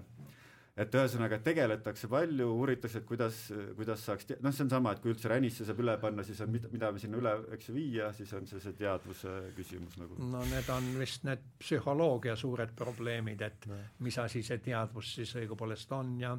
[0.80, 3.40] et ühesõnaga tegeletakse palju, uuritakse, et kuidas,
[3.76, 6.54] kuidas saaks, noh, see on sama, et kui üldse ränisse saab üle panna, siis on,
[6.54, 10.18] mida, me sinna üle, eks ju, viia, siis on see see teadvuse küsimus nagu.
[10.32, 13.80] no need on vist need psühholoogia suured probleemid, et no.
[14.08, 16.36] mis asi see teadvus siis õigupoolest on ja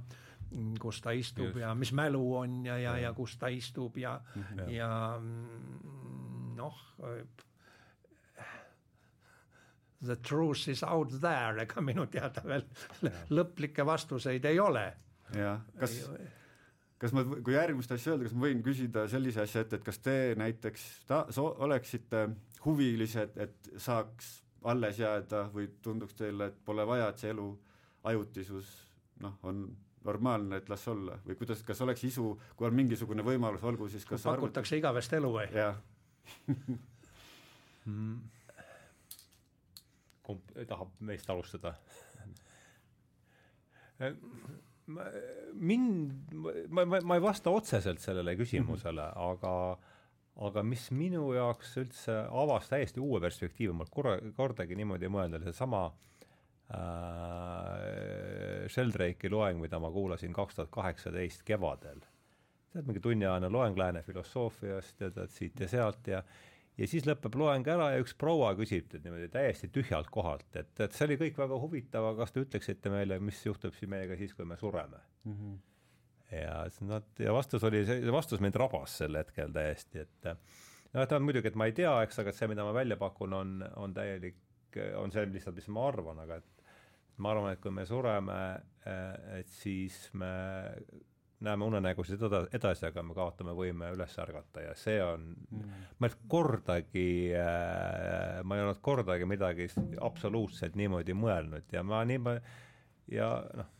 [0.80, 1.62] kus ta istub Just.
[1.62, 4.70] ja mis mälu on ja, ja, ja kus ta istub ja mm, -hmm.
[4.70, 6.83] ja mm, noh
[10.05, 12.64] the truth is out there, ega minu teada veel
[13.36, 14.84] lõplikke vastuseid ei ole.
[15.36, 15.96] jah, kas,
[17.00, 20.00] kas ma, kui järgmist asja öelda, kas ma võin küsida sellise asja, et, et kas
[20.03, 22.26] te näiteks ta-, so-, oleksite
[22.66, 24.34] huvilised, et saaks
[24.70, 27.48] alles jääda või tunduks teile, et pole vaja, et see elu
[28.11, 28.74] ajutisus
[29.22, 29.64] noh, on
[30.03, 31.16] normaalne, et las olla?
[31.26, 32.26] Või kuidas, kas oleks isu,
[32.59, 34.82] kui on mingisugune võimalus, olgu siis kas pakutakse arvut...
[34.82, 35.48] igavest elu või?
[35.55, 35.78] jah
[37.86, 38.41] mm
[40.22, 41.74] kumb tahab meist alustada
[45.52, 46.12] mind,
[46.68, 49.30] ma, ma, ma ei vasta otseselt sellele küsimusele mm, -hmm.
[49.30, 49.78] aga
[50.46, 55.44] aga mis minu jaoks üldse avas täiesti uue perspektiivi, ma korra, kordagi niimoodi ei mõelnud,
[55.44, 55.82] seesama
[56.72, 56.78] äh,
[58.72, 62.00] Sheldrake'i loeng, mida ma kuulasin kaks tuhat kaheksateist kevadel.
[62.72, 66.22] tead, mingi tunniajane loeng lääne filosoofiast ja tead siit ja sealt ja
[66.78, 70.72] ja siis lõpeb loeng ära ja üks proua küsib teid niimoodi täiesti tühjalt kohalt, et,
[70.80, 74.16] et see oli kõik väga huvitav, aga kas te ütleksite meile, mis juhtub siis meiega
[74.20, 75.34] siis, kui me sureme mm?
[75.34, 75.58] -hmm.
[76.38, 80.32] ja siis nad, ja vastus oli, see vastus mind rabas sel hetkel täiesti, et
[80.94, 83.54] noh, et muidugi, et ma ei tea, eks, aga see, mida ma välja pakun, on,
[83.76, 84.40] on täielik,
[84.96, 86.62] on see lihtsalt, mis ma arvan, aga et
[87.18, 88.38] ma arvan, et kui me sureme,
[89.38, 90.32] et siis me
[91.43, 92.22] näeme unenägusid
[92.55, 98.40] edasi, aga me kaotame võime üles ärgata ja see on mm., ma ei kordagi äh,,
[98.45, 99.68] ma ei olnud kordagi midagi
[100.01, 102.36] absoluutselt niimoodi mõelnud ja ma nii,
[103.12, 103.70] ja noh,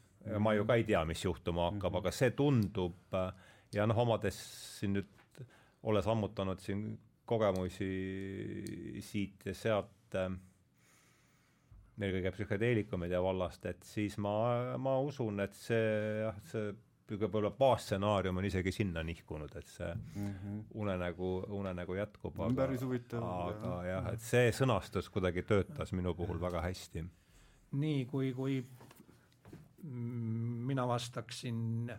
[0.43, 2.03] ma ju ka ei tea, mis juhtuma hakkab mm, -hmm.
[2.03, 3.19] aga see tundub
[3.75, 4.39] ja noh, omades
[4.79, 5.43] siin nüüd,
[5.83, 6.87] olles ammutanud siin
[7.27, 7.91] kogemusi
[9.03, 10.31] siit ja sealt äh,
[12.03, 14.33] eelkõige psühhedeelikumide vallast, et siis ma,
[14.81, 16.73] ma usun, et see jah, see
[17.11, 20.61] võib-olla baasstsenaarium on isegi sinna nihkunud, et see mm -hmm.
[20.75, 23.23] unenägu, unenägu jätkub, aga, päris huvitav.
[23.23, 27.05] aga jah, jah, et see sõnastus kuidagi töötas minu puhul väga hästi.
[27.73, 28.65] nii, kui, kui
[29.83, 31.91] mina vastaksin,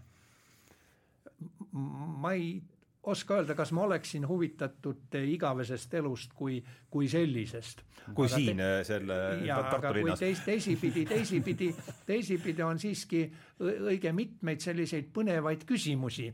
[1.71, 2.61] ma ei
[3.03, 7.83] oska öelda, kas ma oleksin huvitatud igavesest elust kui, kui sellisest.
[8.13, 8.69] kui aga siin te...
[8.87, 10.19] selle ja, Tartu linnas.
[10.19, 11.69] teis, teisipidi, teisipidi,
[12.05, 13.25] teisipidi on siiski
[13.63, 16.29] õige mitmeid selliseid põnevaid küsimusi,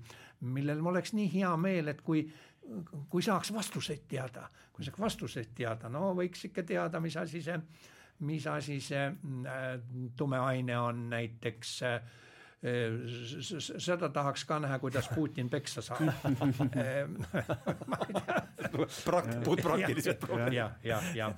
[0.46, 2.28] millel mul oleks nii hea meel, et kui
[3.10, 7.58] kui saaks vastuseid teada, kui saaks vastuseid teada, no võiks ikka teada, mis asi see,
[8.30, 9.70] mis asi see äh,
[10.18, 12.02] tume aine on näiteks äh,
[13.80, 16.01] seda tahaks ka näha, kuidas Putin peksa saab
[19.05, 20.26] Prakt-, puhtpraktiliselt.
[20.51, 21.34] jah, jah, jah.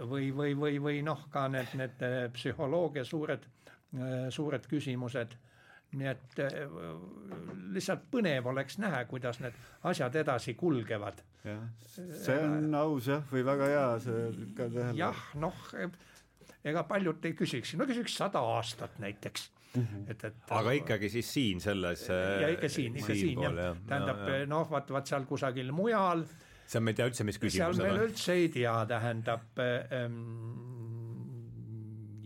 [0.00, 3.46] või, või, või, või noh, ka need, need äh, psühholoogia suured,
[3.94, 5.36] äh, suured küsimused
[5.96, 6.56] nii et äh,
[7.74, 9.56] lihtsalt põnev oleks näha, kuidas need
[9.86, 11.22] asjad edasi kulgevad.
[11.46, 11.62] jah,
[11.94, 14.98] see on aus jah, või väga hea see ka tähele.
[14.98, 15.66] jah, noh,
[16.66, 19.50] ega paljud ei küsiks, no küsiks sada aastat näiteks.
[20.10, 23.54] Et, et aga ikkagi siis siin selles ja ikka siin, ikka siin jah.
[23.62, 26.24] ja., tähendab noh, vaat, vaat seal kusagil mujal.
[26.66, 30.20] Seal me ei tea üldse, mis küsimus seal me üldse ei tea, tähendab ähm,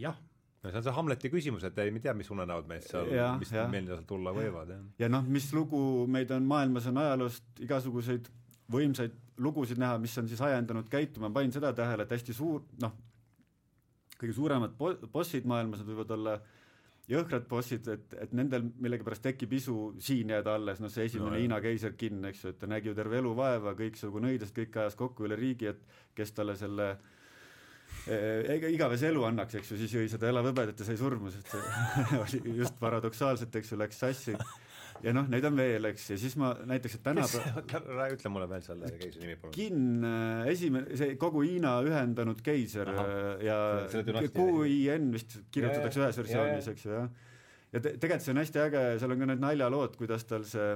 [0.01, 0.19] jah.
[0.61, 3.09] No see on see Hamleti küsimus, et ei, me ei tea, mis unenäod meist seal,
[3.41, 4.87] mis meil seal tulla võivad, jah.
[5.01, 5.81] ja noh, mis lugu
[6.11, 8.29] meid on maailmas, on ajaloost igasuguseid
[8.71, 12.61] võimsaid lugusid näha, mis on siis ajendanud käituma, ma panin seda tähele, et hästi suur,
[12.83, 12.93] noh,
[14.21, 16.60] kõige suuremad bo-, bossid maailmas, nad võivad olla äh,
[17.11, 21.41] jõhkrad bossid, et, et nendel millegipärast tekib isu siin jääda alles, noh see esimene no,
[21.43, 24.79] Hiina keiser Qin, eks ju, et ta nägi ju terve elu vaeva, kõiksugu nõidest, kõik
[24.83, 25.83] ajas kokku üle riigi, et
[26.19, 26.93] kes talle selle
[28.07, 31.53] ega eh, igavese elu annaks, eks ju, siis jõi seda elavhõbedat ja sai surma, sest
[31.53, 34.37] see oli just paradoksaalselt, eks ju, läks sassi
[35.05, 38.65] ja noh, neid on veel, eks, ja siis ma näiteks, et tänapäeval ütle mulle veel
[38.65, 39.55] selle keisri nimi palun.
[39.57, 43.59] Qin, äh, esimene, see kogu Hiina ühendanud keiser Aha, äh, ja
[44.37, 47.39] QIN vist kirjutatakse ühes versioonis, eks ju, jah.
[47.75, 50.75] ja te, tegelikult see on hästi äge, seal on ka need naljalood, kuidas tal see,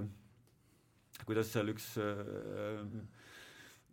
[1.24, 2.80] kuidas seal üks äh,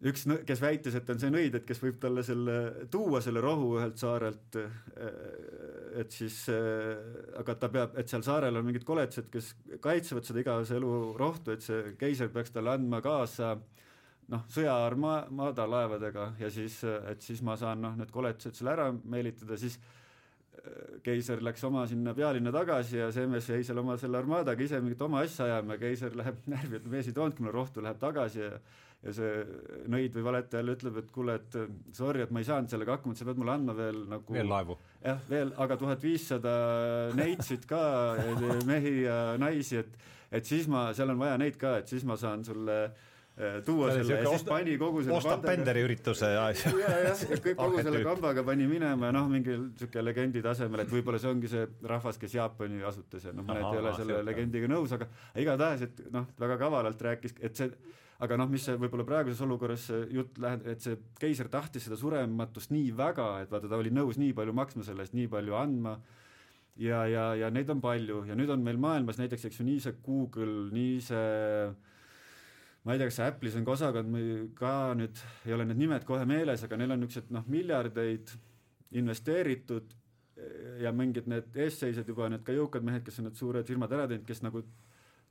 [0.10, 2.58] üks, kes väitis, et on see nõid, et kes võib talle selle,
[2.94, 4.58] tuua selle rohu ühelt saarelt,
[6.02, 6.40] et siis,
[7.38, 11.54] aga ta peab, et seal saarel on mingid koletised, kes kaitsevad seda igavese elu rohtu,
[11.54, 13.54] et see keiser peaks talle andma kaasa
[14.32, 19.60] noh, sõjaarmada laevadega ja siis, et siis ma saan noh, need koletised selle ära meelitada,
[19.60, 19.78] siis
[21.06, 24.82] keiser läks oma sinna pealinna tagasi ja see mees jäi seal oma selle armaadaga ise
[24.84, 28.00] mingit oma asja ajama ja keiser läheb närvi, et mees ei toonudki mulle rohtu, läheb
[28.02, 28.52] tagasi ja
[29.02, 29.30] ja see
[29.90, 31.60] nõid või valetaja jälle ütleb, et kuule, et
[31.98, 34.50] sorry, et ma ei saanud sellega hakkama, et sa pead mulle andma veel nagu veel
[34.50, 34.78] laevu?
[35.02, 36.56] jah, veel, aga tuhat viissada
[37.18, 37.82] neitsit ka,
[38.70, 42.16] mehi ja naisi, et et siis ma, seal on vaja neid ka, et siis ma
[42.20, 46.46] saan sulle äh, tuua see selle ja siis pani kogu selle ostab Benderi ürituse ja
[46.54, 50.86] ja, jah, ja kõik kogu selle kambaga pani minema ja noh, mingi niisugune legendi tasemel,
[50.86, 54.22] et võib-olla see ongi see rahvas, kes Jaapani asutas ja noh, mõned ei ole selle
[54.30, 55.10] legendiga nõus, aga
[55.42, 57.74] igatahes, et noh, väga kavalalt rääkis, et see
[58.22, 62.74] aga noh, mis see võib-olla praeguses olukorras jutt läheb, et see keiser tahtis seda surematust
[62.74, 65.96] nii väga, et vaata, ta oli nõus nii palju maksma selle eest, nii palju andma,
[66.82, 68.24] ja, ja, ja neid on palju.
[68.30, 71.24] Ja nüüd on meil maailmas näiteks, eks ju, nii see Google, nii see
[72.86, 74.22] ma ei tea, kas Apple'is on ka osakond,
[74.58, 78.34] ka nüüd ei ole need nimed kohe meeles, aga neil on niisugused noh, miljardeid
[78.98, 79.98] investeeritud
[80.82, 84.08] ja mingid need eesseisjad juba, need ka jõukad mehed, kes on need suured firmad ära
[84.10, 84.64] teinud, kes nagu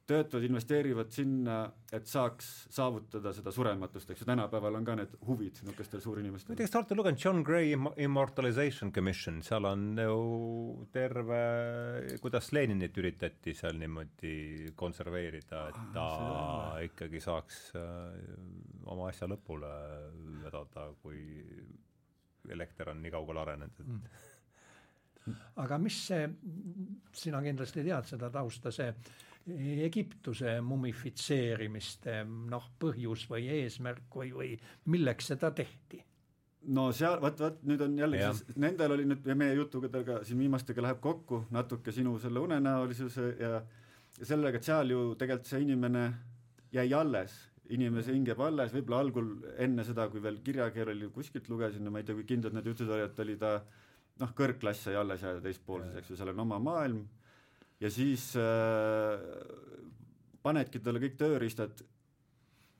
[0.08, 1.56] töötavad, investeerivad sinna,
[1.92, 6.54] et saaks saavutada seda surematust, eks ju, tänapäeval on ka need huvid niisugustel suurinimestel.
[6.54, 10.16] näiteks te olete lugenud John Gray Immortalization Commission, seal on ju
[10.92, 11.42] terve,
[12.22, 18.34] kuidas Leninit üritati seal niimoodi konserveerida, et ta ah, ikkagi saaks äh,
[18.90, 19.70] oma asja lõpule
[20.44, 21.22] vedada, kui
[22.50, 24.26] elekter on nii kaugele arenenud, et mm.
[25.60, 26.24] Aga mis see,
[27.14, 28.88] sina kindlasti tead seda tausta, see
[29.86, 34.54] Egiptuse mumifitseerimiste noh, põhjus või eesmärk või, või
[34.92, 36.02] milleks seda tehti?
[36.76, 38.32] no seal, vot, vot nüüd on jällegi ja.
[38.36, 43.28] siis, nendel oli nüüd meie jutuga ka siin viimastega läheb kokku natuke sinu selle unenäolisuse
[43.40, 43.52] ja,
[44.18, 46.04] ja sellega, et seal ju tegelikult see inimene
[46.74, 47.36] jäi alles,
[47.72, 49.30] inimese hing jääb alles, võib-olla algul
[49.62, 52.68] enne seda, kui veel kirjakeel oli, kuskilt lugesin, no ma ei tea, kui kindlad need
[52.72, 53.54] jutud olid, et oli ta
[54.20, 57.06] noh, kõrgklass sai alles jääda teispoolses, eks ju, seal on oma maailm
[57.80, 59.20] ja siis äh,
[60.42, 61.82] panedki talle kõik tööriistad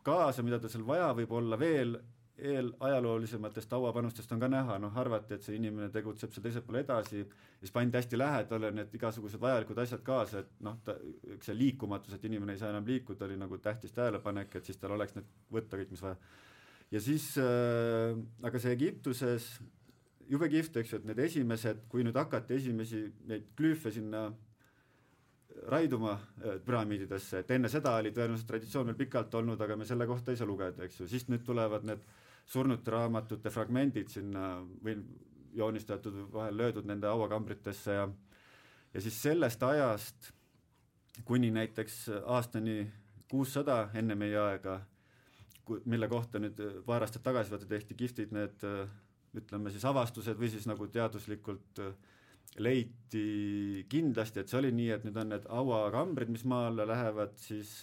[0.05, 1.97] kaasa, mida tal seal vaja võib olla veel,
[2.41, 7.25] eelajaloolisemates hauapanustest on ka näha, noh arvati, et see inimene tegutseb seal teisel pool edasi,
[7.61, 10.97] siis pandi hästi lähedale need igasugused vajalikud asjad kaasa, et noh, ta,
[11.45, 14.97] see liikumatus, et inimene ei saa enam liikuda, oli nagu tähtis tähelepanek, et siis tal
[14.97, 16.17] oleks need võtta kõik, mis vaja.
[16.97, 18.17] ja siis äh,,
[18.49, 19.51] aga see Egiptuses,
[20.31, 24.31] jube kihvt, eks ju, et need esimesed, kui nüüd hakati esimesi neid glüüfe sinna
[25.71, 30.07] raiduma äh, püramiididesse, et enne seda oli tõenäoliselt traditsioon veel pikalt olnud, aga me selle
[30.09, 32.03] kohta ei saa lugeda, eks ju, siis nüüd tulevad need
[32.51, 34.97] surnute raamatute fragmendid sinna või
[35.55, 38.09] joonistatud, vahel löödud nende hauakambritesse ja
[38.95, 40.33] ja siis sellest ajast
[41.25, 42.91] kuni näiteks aastani
[43.31, 44.81] kuussada enne meie aega,
[45.85, 48.65] mille kohta nüüd paar aastat tagasi vaata tehti kihvtid need
[49.39, 51.83] ütleme siis avastused või siis nagu teaduslikult
[52.59, 57.37] leiti kindlasti, et see oli nii, et nüüd on need hauakambrid, mis maa alla lähevad,
[57.39, 57.79] siis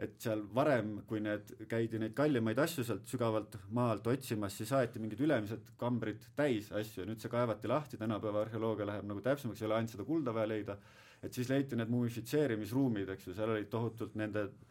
[0.00, 4.72] et seal varem, kui need, käidi neid kallimaid asju sealt sügavalt maa alt otsimas, siis
[4.76, 7.02] aeti mingid ülemised kambrid täis asju.
[7.02, 10.34] Ja nüüd see kaevati lahti, tänapäeva arheoloogia läheb nagu täpsemaks, ei ole ainult seda kulda
[10.36, 10.78] vaja leida,
[11.20, 14.69] et siis leiti need mumifitseerimisruumid, eks ju, seal olid tohutult nende äh,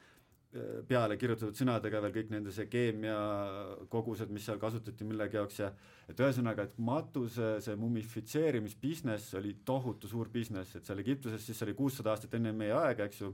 [0.89, 5.67] peale kirjutatud sõnadega veel kõik nende see keemiakogused, mis seal kasutati millegi jaoks ja
[6.09, 11.77] et ühesõnaga, et matuse see mumifitseerimisbusiness oli tohutu suur business, et seal Egiptuses siis oli
[11.77, 13.29] kuussada aastat enne meie aega, eks ju,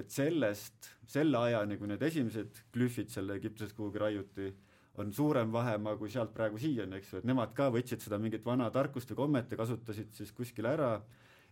[0.00, 4.48] et sellest, selle ajani, kui need esimesed glüfid seal Egiptuses kuhugi raiuti,
[5.00, 8.48] on suurem vahemaa kui sealt praegu siiani, eks ju, et nemad ka võtsid seda mingit
[8.48, 10.96] vana tarkust või kommet ja kasutasid siis kuskil ära.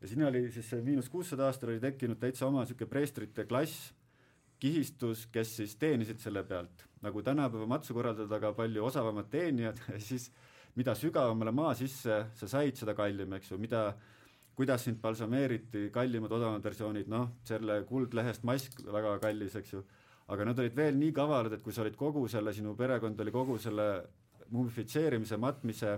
[0.01, 3.93] Ja siin oli siis see miinus kuussada aastal oli tekkinud täitsa oma niisugune preestrite klass,
[4.59, 10.01] kihistus, kes siis teenisid selle pealt, nagu tänapäeva matsu korraldada ka palju osavamad teenijad ja
[10.11, 10.31] siis
[10.79, 13.93] mida sügavamale maa sisse sa said, seda kallim, eks ju, mida
[14.59, 19.83] kuidas sind balsameeriti, kallimad, odavamad versioonid, noh, selle kuldlehest mask väga kallis, eks ju,
[20.35, 23.35] aga nad olid veel nii kavalad, et kui sa olid kogu selle, sinu perekond oli
[23.35, 23.89] kogu selle
[24.51, 25.93] mumifitseerimise, matmise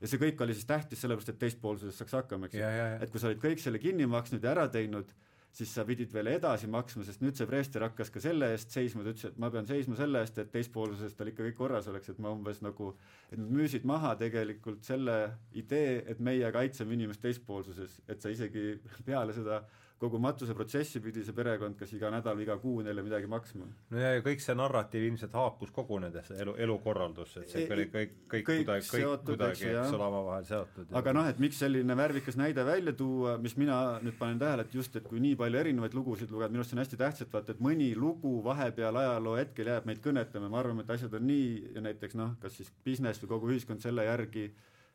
[0.00, 2.70] ja see kõik oli siis tähtis sellepärast, et teispoolsusest saaks hakkama, eks ju.
[3.04, 5.10] et kui sa olid kõik selle kinni maksnud ja ära teinud,
[5.56, 9.02] siis sa pidid veel edasi maksma, sest nüüd see preester hakkas ka selle eest seisma,
[9.02, 12.12] ta ütles, et ma pean seisma selle eest, et teispoolsusest tal ikka kõik korras oleks,
[12.12, 12.92] et ma umbes nagu,
[13.30, 15.16] et nad müüsid maha tegelikult selle
[15.58, 19.64] idee, et meie kaitseme inimest teispoolsuses, et sa isegi peale seda
[20.00, 23.66] kogu matuseprotsessi pidi see perekond kas iga nädal iga kuu neile midagi maksma.
[23.90, 27.84] no ja, ja kõik see narratiiv ilmselt haakus kogu nendesse elu, elukorraldusse, et see oli
[27.92, 30.94] kõik, kõik, kõik kuidagi, kõik kuidagi, eks ole, omavahel seotud.
[31.02, 34.78] aga noh, et miks selline värvikas näide välja tuua, mis mina nüüd panen tähele, et
[34.80, 37.36] just, et kui nii palju erinevaid lugusid lugeda, minu arust see on hästi tähtis, et
[37.36, 41.28] vaata, et mõni lugu vahepeal ajaloo hetkel jääb meid kõnetama, me arvame, et asjad on
[41.28, 44.48] nii ja näiteks noh, kas siis business või kogu ühiskond selle järgi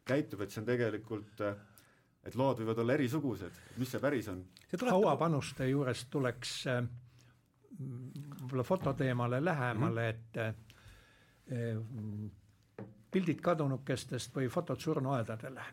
[0.05, 1.61] käitub, et see on tegelikult äh,
[2.25, 4.43] et lood võivad olla erisugused, mis see päris on?
[4.89, 6.81] hauapanuste juures tuleks äh,
[7.79, 10.19] võib-olla fototeemale lähemale mm, -hmm.
[10.19, 10.55] et äh,
[13.11, 15.65] pildid kadunukestest või fotod surnuaedadele.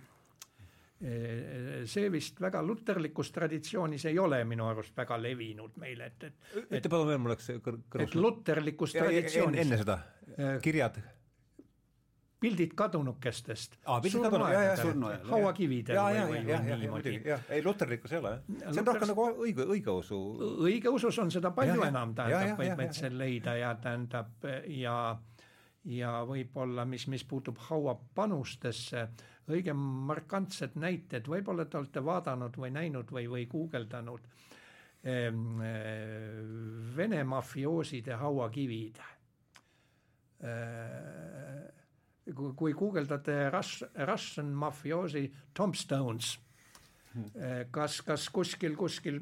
[1.90, 6.34] see vist väga luterlikus traditsioonis ei ole minu arust väga levinud meil, et, et
[6.78, 8.02] ütle palun veel, mul läks kõrvus.
[8.04, 9.98] et luterlikus traditsioonis enne seda,
[10.62, 11.00] kirjad
[12.42, 13.78] pildid kadunukestest.
[15.30, 17.16] Hauakividel või, või, või niimoodi.
[17.48, 20.20] ei luterlikkus ei ole see on rohkem nagu õige, õigeusu.
[20.66, 24.96] õigeusus on seda palju ja, enam, tähendab, võib, võib seal leida ja tähendab ja
[25.90, 29.06] ja võib-olla, mis, mis puutub hauapanustesse,
[29.50, 34.28] õige markantsed näited, võib-olla te olete vaadanud või näinud või, või guugeldanud
[35.02, 35.58] ehm,
[36.96, 39.02] Vene mafiooside hauakivid.
[40.46, 41.81] Ehm,
[42.56, 46.38] kui, guugeldate Rus-, Russian mafiosi tombstones
[47.14, 47.30] hmm.,
[47.70, 49.20] kas, kas kuskil, kuskil,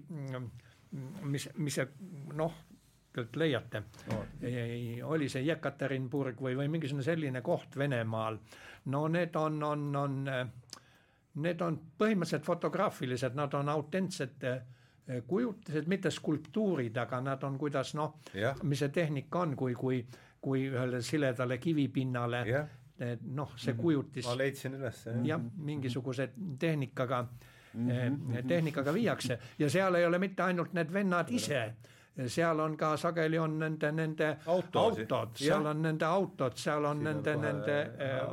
[1.22, 1.86] mis, mis see
[2.36, 2.58] noh,
[3.36, 4.24] leiate no.,
[5.10, 8.38] oli see Jekaterinburg või, või mingisugune selline koht Venemaal.
[8.92, 10.18] no need on, on, on,
[11.40, 14.46] need on põhimõtteliselt fotograafilised, nad on autentsed
[15.26, 18.20] kujutised, mitte skulptuurid, aga nad on kuidas noh,
[18.62, 20.04] mis see tehnika on, kui, kui,
[20.40, 22.76] kui ühele siledale kivipinnale yeah
[23.22, 23.80] noh, see mhm.
[23.82, 24.26] kujutis.
[24.26, 25.04] ma leidsin üles.
[25.24, 27.22] jah, mingisuguse tehnikaga
[27.74, 28.48] mm, -hmm.
[28.48, 31.62] tehnikaga viiakse ja seal ei ole mitte ainult need vennad ise
[32.26, 35.02] seal on ka sageli on nende, nende Autosi.
[35.02, 37.76] autod, seal on nende autod, seal on Siin nende, nende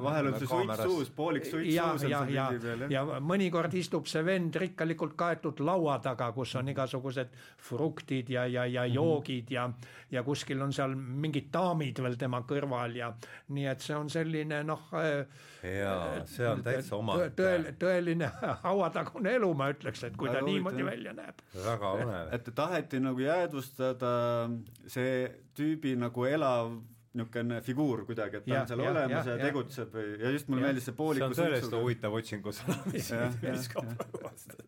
[0.03, 4.09] vahel on see suits suus, poolik suits ja, suus ja, ja, ja, ja mõnikord istub
[4.09, 7.31] see vend rikkalikult kaetud laua taga, kus on igasugused
[7.69, 8.95] fruktid ja, ja, ja mhm.
[8.97, 9.69] joogid ja
[10.11, 13.11] ja kuskil on seal mingid daamid veel tema kõrval ja
[13.53, 15.25] nii et see on selline noh äh,
[15.67, 18.29] jaa, see on täitsa oma tõel, tõeline
[18.67, 21.43] hauatagune elu, ma ütleks, et kui ta niimoodi välja näeb.
[21.65, 22.31] väga põnev.
[22.37, 24.49] et taheti nagu jäädvust avastada
[24.87, 25.27] see
[25.57, 26.77] tüübi nagu elav
[27.17, 30.09] niisugune figuur kuidagi, et ta ja, on seal ja, olemas ja, ja, ja tegutseb või,
[30.21, 33.09] ja just mulle meeldis see pooliku see on tõesti huvitav otsingusala, mis
[33.41, 34.67] viskab praegu vastu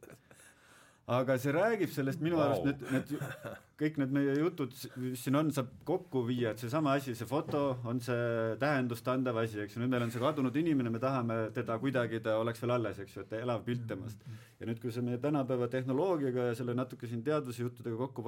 [1.09, 2.51] aga see räägib sellest minu wow.
[2.51, 6.93] arust need, need kõik need meie jutud, mis siin on, saab kokku viia, et seesama
[6.99, 10.59] asi, see foto on see tähendust andev asi, eks ju, nüüd meil on see kadunud
[10.61, 14.27] inimene, me tahame teda kuidagi, ta oleks veel alles, eks ju, et elav pilt temast.
[14.59, 18.25] ja nüüd, kui see meie tänapäeva tehnoloogiaga ja selle natuke siin teadusjuttudega kokku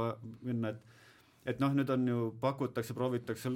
[0.47, 0.99] minna, et
[1.51, 3.49] et noh, nüüd on ju, pakutakse, proovitakse,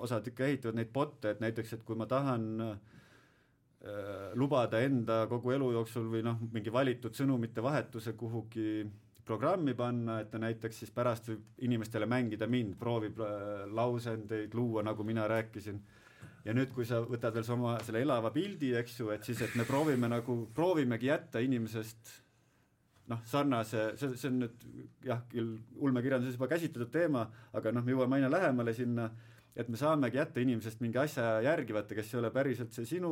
[0.00, 2.76] osad ikka ehitavad neid bot'e, et näiteks, et kui ma tahan Äh,
[4.36, 8.84] lubada enda kogu elu jooksul või noh, mingi valitud sõnumite vahetuse kuhugi
[9.26, 14.84] programmi panna, et ta näiteks siis pärast võib inimestele mängida mind, proovib äh, lausendeid luua,
[14.86, 15.80] nagu mina rääkisin.
[16.46, 19.54] ja nüüd, kui sa võtad veel sama selle elava pildi, eks ju, et siis, et
[19.58, 22.12] me proovime nagu, proovimegi jätta inimesest
[23.10, 24.66] noh, sarnase, see, see on nüüd
[25.06, 29.08] jah, küll ulmekirjanduses juba käsitletud teema, aga noh, me jõuame aina lähemale sinna
[29.56, 33.10] et me saamegi jätta inimesest mingi asja järgi võtta, kes ei ole päriselt see sinu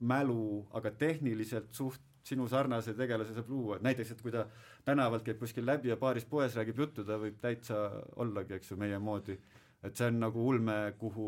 [0.00, 4.44] mälu, aga tehniliselt suht sinu sarnase tegelase saab luua, et näiteks, et kui ta
[4.84, 7.80] tänavalt käib kuskil läbi ja paaris poes räägib juttu, ta võib täitsa
[8.20, 9.38] ollagi, eks ju, meie moodi.
[9.82, 11.26] et see on nagu ulme, kuhu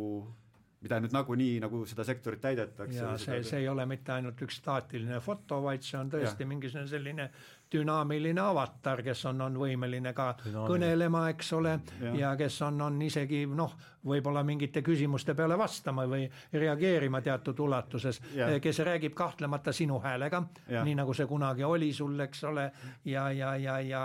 [0.82, 2.98] mida nüüd nagunii nagu seda sektorit täidetakse.
[2.98, 6.50] ja see, see ei ole mitte ainult üks staatiline foto, vaid see on tõesti ja.
[6.50, 7.28] mingisugune selline
[7.72, 10.68] dünaamiline avatar, kes on, on võimeline ka dünaamiline.
[10.72, 11.76] kõnelema, eks ole,
[12.18, 13.76] ja kes on, on isegi noh,
[14.08, 18.20] võib-olla mingite küsimuste peale vastama või reageerima teatud ulatuses,
[18.62, 20.42] kes räägib kahtlemata sinu häälega,
[20.82, 22.66] nii nagu see kunagi oli sul, eks ole,
[23.08, 24.02] ja, ja, ja, ja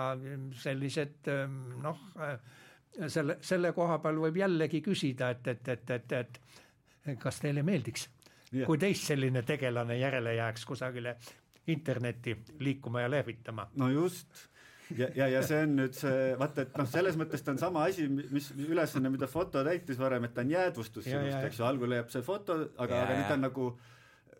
[0.61, 1.33] sellised
[1.81, 2.05] noh,
[3.07, 6.39] selle, selle koha peal võib jällegi küsida, et, et, et, et, et
[7.15, 8.07] kas teile meeldiks,
[8.65, 11.17] kui teist selline tegelane järele jääks kusagile
[11.67, 13.69] internetti liikuma ja lehvitama?
[13.75, 14.27] no just.
[14.95, 17.81] Ja, ja, ja see on nüüd see, vaata, et noh, selles mõttes ta on sama
[17.89, 21.91] asi, mis ülesanne, mida foto täitis varem, et ta on jäädvustus sinust, eks ju, algul
[21.91, 23.65] jääb see foto, aga, aga nüüd ta on nagu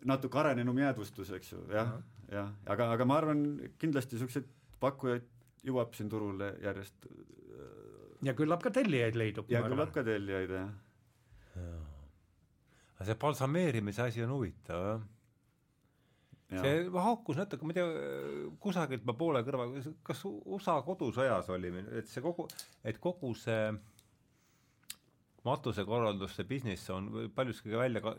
[0.08, 1.92] natuke arenenum jäädvustus, eks ju, jah,
[2.32, 3.42] jah, aga, aga ma arvan,
[3.82, 4.48] kindlasti niisuguseid
[4.80, 5.28] pakkujaid
[5.68, 7.10] jõuab siin turule järjest.
[8.24, 9.52] ja küllap ka tellijaid leidub.
[9.52, 10.72] ja küllap ka tellijaid, jah.
[11.58, 11.87] Ja
[13.06, 15.06] see balsameerimise asi on huvitav, jah
[16.48, 16.62] Ja.
[16.64, 18.04] see haakus natuke, ma ei tea,
[18.62, 19.66] kusagilt ma poole kõrva,
[20.06, 21.68] kas USA kodusõjas oli,
[21.98, 22.46] et see kogu,
[22.88, 23.66] et kogu see
[25.44, 28.14] matusekorraldus, see business on paljuski välja,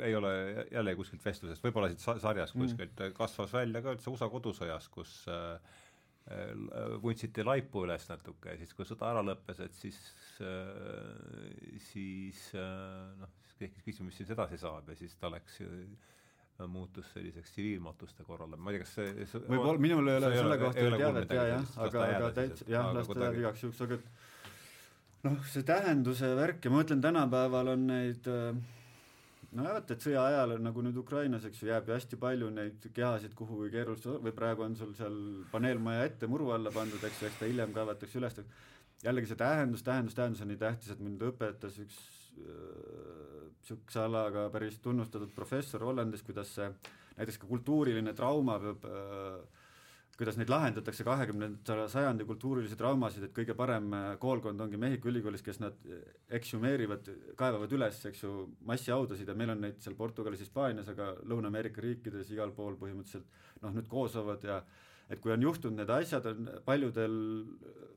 [0.00, 0.32] ei ole
[0.72, 2.64] jälle kuskilt vestlusest, võib-olla siit sarjast mm.
[2.64, 3.16] kuskilt mm.
[3.20, 5.76] kasvas välja ka üldse USA kodusõjas, kus äh,
[7.04, 10.00] vuntsiti laipu üles natuke ja siis, kui sõda ära lõppes, et siis
[10.40, 16.68] äh,, siis äh, noh, tekkis küsimus, mis siis edasi saab ja siis ta läks äh,
[16.70, 20.60] muutus selliseks tsiviilmatuste korrale, ma ei tea, kas see, see võib-olla, minul ei ole selle
[20.60, 23.98] kohta teadet ja, jah, aga, aga täitsa, jah, las ta jääb igaks juhuks, aga
[25.26, 28.62] noh, see tähenduse värk ja ma mõtlen, tänapäeval on neid äh,
[29.54, 32.50] no vot, et sõja ajal on nagu nüüd Ukrainas, eks ju, jääb ju hästi palju
[32.54, 35.16] neid kehasid kuhugi keerulisse või praegu on sul seal
[35.52, 38.38] paneelmaja ette muru alla pandud, eks ju, eks ta hiljem kaevatakse üles,
[39.04, 41.98] jällegi see tähendus, tähendus, tähendus on nii tähtis, et mind õpetas üks
[42.36, 46.70] niisuguse äh, alaga päris tunnustatud professor Hollandis, kuidas see
[47.18, 49.38] näiteks ka kultuuriline trauma peab äh,
[50.14, 55.42] kuidas neid lahendatakse kahekümnenda sajandi kultuurilisi traumasid, et kõige parem äh, koolkond ongi Mehhiko ülikoolis,
[55.42, 55.78] kes nad
[56.38, 58.32] ekshumeerivad, kaevavad üles, eks ju,
[58.66, 63.74] massihaudasid ja meil on neid seal Portugalis, Hispaanias, aga Lõuna-Ameerika riikides igal pool põhimõtteliselt noh,
[63.74, 64.60] nüüd koosovad ja
[65.10, 67.18] et kui on juhtunud need asjad, on paljudel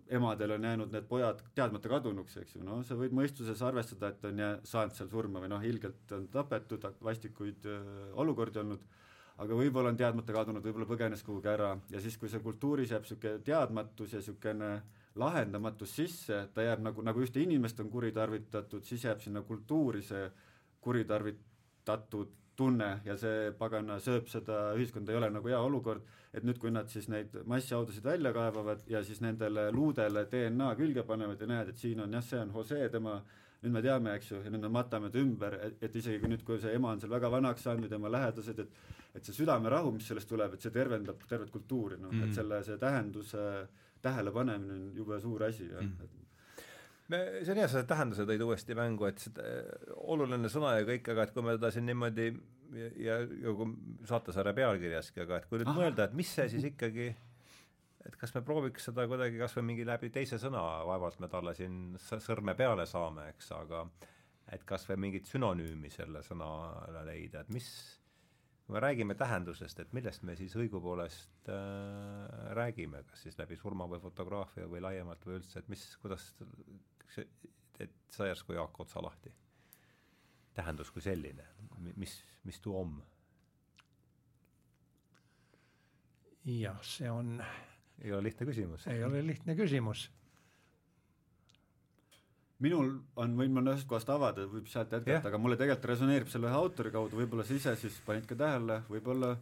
[0.09, 4.25] emadel on jäänud need pojad teadmata kadunuks, eks ju, no sa võid mõistuses arvestada, et
[4.29, 7.89] on jää-, saanud seal surma või noh, ilgelt on tapetud, vastikuid äh,
[8.23, 8.85] olukordi olnud,
[9.43, 11.75] aga võib-olla on teadmata kadunud, võib-olla põgenes kuhugi ära.
[11.93, 14.71] Ja siis, kui see kultuuris jääb niisugune teadmatus ja niisugune
[15.17, 20.27] lahendamatus sisse, ta jääb nagu, nagu ühte inimest on kuritarvitatud, siis jääb sinna kultuuri see
[20.81, 26.05] kuritarvitatud tunne ja see pagana sööb seda ühiskonda, ei ole nagu hea olukord,
[26.37, 31.03] et nüüd, kui nad siis neid massihaudasid välja kaevavad ja siis nendele luudele DNA külge
[31.07, 33.17] panevad ja näed, et siin on jah, see on Jose, tema
[33.63, 36.29] nüüd me teame, eks ju, ja nüüd me matame ta ümber, et, et isegi kui
[36.29, 39.33] nüüd, kui see ema on seal väga vanaks saanud või tema lähedased, et et see
[39.33, 42.29] südamerahu, mis sellest tuleb, et see tervendab tervet kultuuri, noh mm, -hmm.
[42.29, 43.45] et selle, see tähenduse
[44.01, 46.25] tähelepanemine on jube suur asi, jah mm, -hmm
[47.07, 49.43] me, see on hea, sa tähenduse tõid uuesti mängu, et seda
[50.13, 52.27] oluline sõna ja kõik, aga et kui me teda siin niimoodi
[53.01, 53.69] ja, kui
[54.09, 55.79] saatesarja pealkirjaski, aga et kui nüüd Aha.
[55.79, 57.07] mõelda, et mis see siis ikkagi,
[58.07, 61.55] et kas me prooviks seda kuidagi kas või mingi läbi teise sõna, vaevalt me talle
[61.57, 63.85] siin sõrme peale saame, eks, aga
[64.55, 67.69] et kas või mingit sünonüümi selle sõnale leida, et mis
[68.67, 73.87] kui me räägime tähendusest, et millest me siis õigupoolest äh, räägime, kas siis läbi surma
[73.87, 76.33] või fotograafia või laiemalt või üldse, et mis, kuidas
[77.79, 79.31] et sa järsku Jaak otsa lahti.
[80.57, 81.45] Tähendus kui selline,
[81.95, 82.17] mis,
[82.47, 82.97] mis tuu on?
[86.47, 87.37] jah, see on
[88.01, 88.87] ei ole lihtne küsimus.
[88.87, 90.07] ei ole lihtne küsimus
[92.63, 92.89] minul
[93.19, 96.57] on, võin ma ühest kohast avada, võib sealt jätkata, aga mulle tegelikult resoneerib selle ühe
[96.57, 99.35] autori kaudu, võib-olla sa ise siis panid ka tähele, võib-olla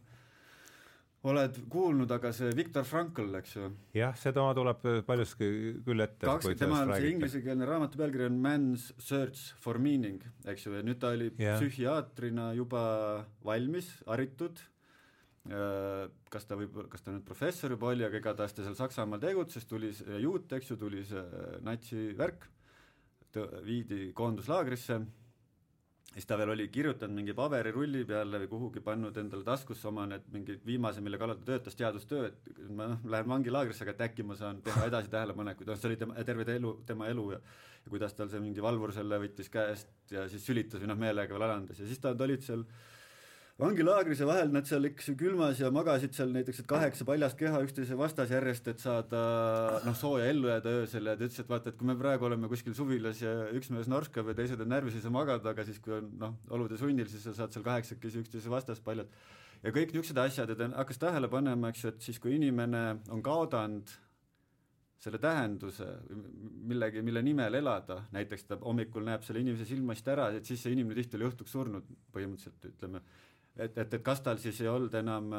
[1.26, 3.70] oled kuulnud, aga see Viktor Frankl, eks ju.
[3.98, 5.50] jah, seda tuleb paljuski
[5.86, 6.28] küll ette.
[6.28, 10.86] kaks, tema on see inglisekeelne raamatu pealkiri on Man's Search for Meaning, eks ju, ja
[10.86, 11.58] nüüd ta oli yeah.
[11.60, 12.86] psühhiaatrina juba
[13.46, 14.62] valmis, haritud
[15.50, 19.24] äh, kas ta võib, kas ta nüüd professor juba oli, aga igatahes ta seal Saksamaal
[19.24, 21.26] tegutses, tuli see juut, eks ju, tuli see
[21.66, 22.52] natsi värk
[23.66, 25.02] viidi koonduslaagrisse,
[26.16, 30.26] siis ta veel oli kirjutanud mingi paberirulli peale või kuhugi pannud endale taskusse oma need
[30.32, 34.24] mingi viimase, mille kallal ta töötas, teadustöö, et ma noh, lähen vangilaagrisse, aga et äkki
[34.24, 37.42] ma saan teha edasi tähelepanekuid, noh see oli tema, terve elu, tema elu ja
[37.86, 41.36] ja kuidas tal see mingi valvur selle võttis käest ja siis sülitas või noh, meelega
[41.36, 41.78] veel alandas.
[41.78, 42.64] Ja siis ta, ta olid seal
[43.61, 47.38] vangilaagris ja vahel nad seal eks ju külmas ja magasid seal näiteks, et kaheksa paljast
[47.40, 49.22] keha üksteise vastas järjest, et saada
[49.86, 52.49] noh, sooja ellu jääda öösel ja ta ütles, et vaata, et kui me praegu oleme
[52.52, 55.80] kuskil suvilas ja üks mees norskab ja teised on närvis, ei saa magada, aga siis,
[55.84, 59.14] kui on noh, olude sunnil, siis sa saad seal kaheksakesi üksteise vastas paljad.
[59.64, 62.84] ja kõik niisugused asjad ja ta hakkas tähele panema, eks ju, et siis, kui inimene
[63.07, 63.94] on kaotanud
[64.99, 65.86] selle tähenduse
[66.68, 70.76] millegi, mille nimel elada, näiteks ta hommikul näeb selle inimese silmast ära, et siis see
[70.76, 73.03] inimene tihti oli õhtuks surnud põhimõtteliselt, ütleme
[73.57, 75.34] et, et, et kas tal siis ei olnud enam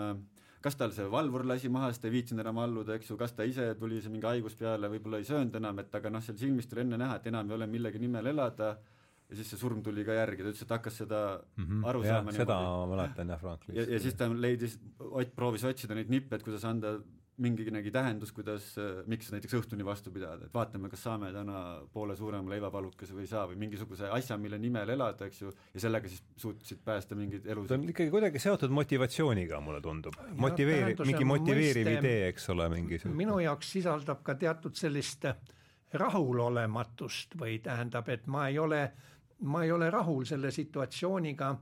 [0.67, 3.47] kas tal see valvur lasi maha, sest ei viitsinud enam alluda, eks ju, kas ta
[3.47, 6.73] ise tuli see mingi haigus peale, võib-olla ei söönud enam, et aga noh, seal silmist
[6.75, 8.73] oli enne näha, et enam ei ole millegi nimel elada
[9.27, 12.03] ja siis see surm tuli ka järgi, ta ütles, et hakkas seda mm -hmm, aru
[12.07, 12.35] saama.
[12.35, 13.79] seda ma mäletan jah, Franklist.
[13.79, 16.97] ja, ja siis ta leidis, Ott proovis otsida neid nippe, et kuidas anda
[17.43, 22.17] minginegi tähendus, kuidas, äh, miks näiteks õhtuni vastu pidada, et vaatame, kas saame täna poole
[22.17, 26.09] suurema leivapalukese või ei saa või mingisuguse asja, mille nimel elada, eks ju, ja sellega
[26.09, 27.69] siis suutsid päästa mingeid elusid.
[27.69, 30.17] ta on ikkagi kuidagi seotud motivatsiooniga, mulle tundub.
[30.47, 35.29] motiveeri-, mingi motiveeriv mõiste, idee, eks ole, mingi minu jaoks sisaldab ka teatud sellist
[35.93, 38.83] rahulolematust või tähendab, et ma ei ole,
[39.45, 41.53] ma ei ole rahul selle situatsiooniga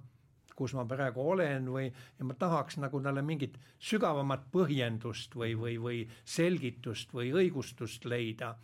[0.56, 5.76] kus ma praegu olen või, ja ma tahaks nagu talle mingit sügavamat põhjendust või, või,
[5.82, 8.55] või selgitust või õigustust leida.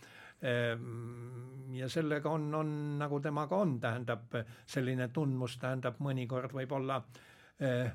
[0.41, 7.03] Ehm, ja sellega on, on nagu temaga on, tähendab selline tundmus tähendab mõnikord võib-olla
[7.61, 7.91] eh,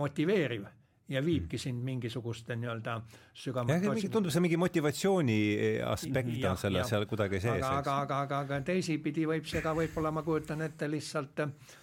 [0.00, 0.64] motiveeriv
[1.12, 2.94] ja viibki sind mingisuguste nii-öelda
[3.36, 5.36] sügavamate tundub see mingi motivatsiooni
[5.84, 7.60] aspekt ja, on selle seal kuidagi sees.
[7.60, 11.81] aga, aga, aga, aga, teisipidi võib see ka võib-olla, ma kujutan ette, lihtsalt äh, Eh,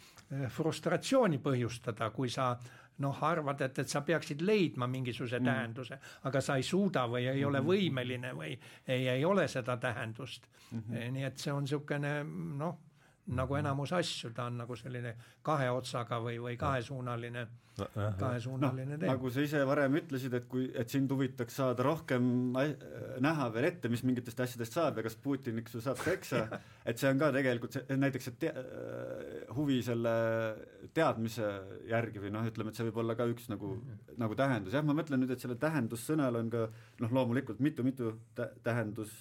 [0.50, 2.52] frustratsiooni põhjustada, kui sa
[3.00, 5.46] noh, arvad, et, et sa peaksid leidma mingisuguse mm.
[5.48, 7.70] tähenduse, aga sa ei suuda või ei ole mhm.
[7.70, 8.52] võimeline või
[8.88, 10.80] ei, ei ole seda tähendust mm.
[10.82, 11.12] -hmm.
[11.16, 12.14] nii et see on niisugune
[12.60, 12.78] noh,
[13.36, 15.16] nagu enamus asju, ta on nagu selline
[15.46, 17.48] kahe otsaga või, või kahesuunaline
[17.86, 19.10] kahesuunaline no, tee.
[19.10, 22.26] nagu sa ise varem ütlesid, et kui, et sind huvitaks saada rohkem
[23.24, 26.46] näha veel ette, mis mingitest asjadest saab ja kas Putin, eks ju, saab seksa,
[26.90, 28.54] et see on ka tegelikult see, näiteks see te,
[29.58, 30.16] huvi selle
[30.96, 31.52] teadmise
[31.90, 34.18] järgi või noh, ütleme, et see võib olla ka üks nagu mm, -hmm.
[34.24, 36.68] nagu tähendus, jah, ma mõtlen nüüd, et sellel tähendussõnal on ka
[37.04, 39.14] noh, loomulikult mitu-mitu tä tähendus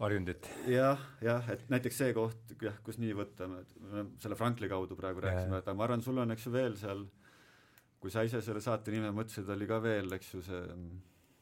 [0.00, 0.48] varjundit.
[0.70, 5.22] jah, jah, et näiteks see koht, jah, kus nii võtta, me selle Frankli kaudu praegu
[5.24, 7.04] rääkisime, et aga ma arvan, sul on, eks ju, veel seal
[8.04, 10.60] kui sa ise selle saate nime mõtlesid, oli ka veel, eks ju, see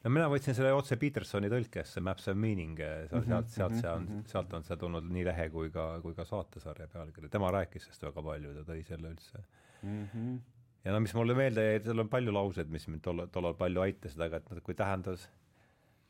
[0.03, 4.07] no mina võtsin selle otse Petersoni tõlkesse, Maps of Meaning, sealt, sealt, sealt see on,
[4.31, 8.07] sealt on see tulnud nii lehe kui ka, kui ka saatesarja pealkiri, tema rääkis sellest
[8.07, 10.05] väga palju, ta tõi selle üldse mm.
[10.13, 10.39] -hmm.
[10.87, 13.83] ja no mis mulle meelde jäi, seal on palju lauseid, mis mind tollal, tollal palju
[13.83, 15.27] aitasid, aga et kui tähendus,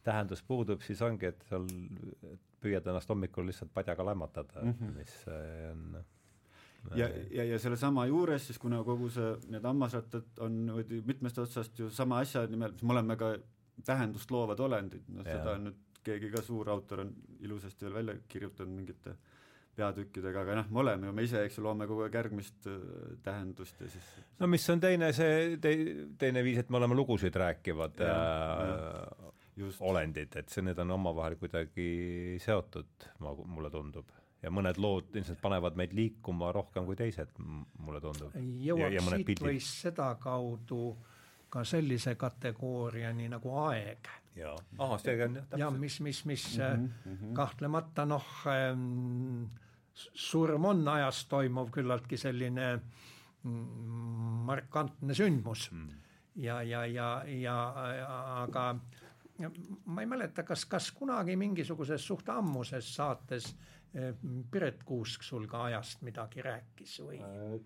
[0.04, 1.68] tähendus puudub, siis ongi, et seal
[2.64, 4.98] püüad ennast hommikul lihtsalt padjaga lämmatada mm, -hmm.
[4.98, 5.16] mis
[5.72, 6.04] on.
[6.96, 10.58] Ja, ja, ja sellesama juures siis, kuna kogu see, need hammasrattad on
[11.06, 13.38] mitmest otsast ju sama asja nimel, me oleme ka
[13.86, 18.16] tähendust loovad olendid, noh seda on nüüd keegi ka suur autor on ilusasti veel välja
[18.28, 19.16] kirjutanud mingite
[19.74, 22.82] peatükkidega, aga noh, me oleme ju, me ise, eks ju, loome kogu aeg järgmist äh,
[23.26, 24.10] tähendust ja siis
[24.42, 25.72] no mis on teine see te,,
[26.22, 28.18] teine viis, et me oleme lugusid rääkivad ja,
[28.68, 29.23] äh,
[29.58, 31.88] ja, olendid, et see, need on omavahel kuidagi
[32.44, 34.12] seotud, ma, mulle tundub
[34.44, 38.36] ja mõned lood ilmselt panevad meid liikuma rohkem kui teised, mulle tundub.
[38.36, 39.46] jõuaks siit pildid.
[39.48, 40.84] või sedakaudu
[41.54, 44.10] ka sellise kategooriani nagu aeg.
[44.36, 45.60] jaa, ahah, see on jah, täpselt.
[45.62, 47.34] ja mis, mis, mis mm -hmm.
[47.38, 49.46] kahtlemata noh ähm,,
[49.94, 52.80] surm on ajas toimuv küllaltki selline
[53.44, 53.52] mm,
[54.50, 55.90] markantne sündmus mm.
[56.36, 57.58] ja, ja, ja, ja
[58.42, 58.76] aga
[59.86, 63.56] ma ei mäleta, kas, kas kunagi mingisuguses suht ammuses saates
[64.52, 67.20] Piret Kuusk sul ka ajast midagi rääkis või?
[67.22, 67.60] Äh,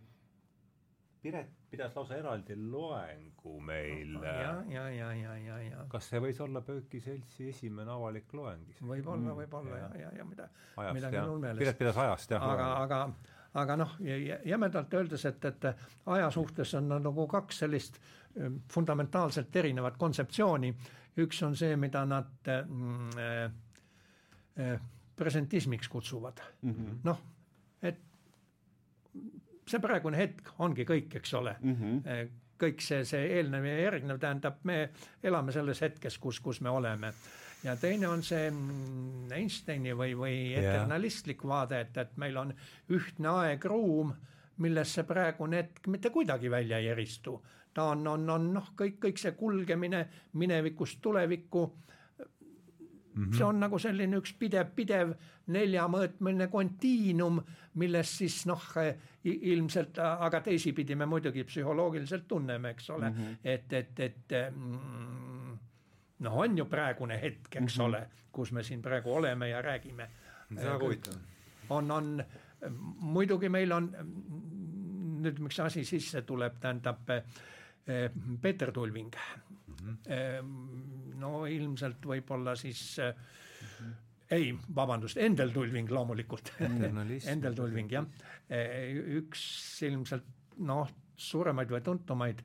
[1.22, 4.14] Piret pidas lausa eraldi loengu meil.
[4.24, 5.86] ja, ja, ja, ja, ja, ja.
[5.92, 8.70] kas see võis olla Pööki seltsi esimene avalik loeng?
[8.82, 10.50] võib-olla, võib-olla ja, ja, ja mida,
[10.96, 11.64] midagi meeles.
[11.64, 12.46] Piret pidas ajast jah.
[12.52, 13.02] aga, aga,
[13.64, 13.98] aga noh,
[14.46, 15.68] jämedalt öeldes, et, et
[16.16, 20.72] aja suhtes on nagu kaks sellist ähm, fundamentaalselt erinevat kontseptsiooni.
[21.18, 23.48] Üks on see, mida nad äh,
[24.58, 24.80] äh,
[25.18, 27.00] presentismiks kutsuvad mm -hmm..
[27.04, 27.22] noh,
[27.82, 27.98] et
[29.68, 31.76] see praegune hetk ongi kõik, eks ole mm.
[31.76, 32.30] -hmm.
[32.62, 34.90] kõik see, see eelnev ja järgnev tähendab, me
[35.24, 37.14] elame selles hetkes, kus, kus me oleme.
[37.64, 41.50] ja teine on see mm, Einsteini või, või eternalistlik yeah.
[41.50, 42.54] vaade, et, et meil on
[42.90, 44.14] ühtne aeg-ruum,
[44.58, 47.42] millest see praegune hetk mitte kuidagi välja ei eristu.
[47.78, 51.68] Ta on, on, on noh, kõik, kõik see kulgemine minevikust tulevikku
[53.18, 53.38] Mm -hmm.
[53.38, 55.14] see on nagu selline üks pidev, pidev
[55.48, 57.40] neljamõõtmeline kontiinum,
[57.74, 58.62] milles siis noh,
[59.24, 63.38] ilmselt, aga teisipidi me muidugi psühholoogiliselt tunneme, eks ole mm, -hmm.
[63.44, 65.58] et, et, et mm,
[66.20, 67.86] noh, on ju praegune hetk, eks mm -hmm.
[67.86, 70.10] ole, kus me siin praegu oleme ja räägime.
[70.54, 71.14] see on väga huvitav.
[71.70, 72.24] on, on,
[73.00, 73.92] muidugi meil on,
[75.22, 77.10] nüüd miks asi sisse tuleb, tähendab
[78.42, 79.98] Peeter Tulving mm.
[80.06, 81.16] -hmm.
[81.16, 83.94] no ilmselt võib-olla siis mm -hmm.
[84.32, 86.54] ei, vabandust, Endel Tulving loomulikult
[87.34, 88.08] Endel Tulving jah,
[88.50, 90.26] eh, üks ilmselt
[90.58, 92.44] noh, suuremaid või tuntumaid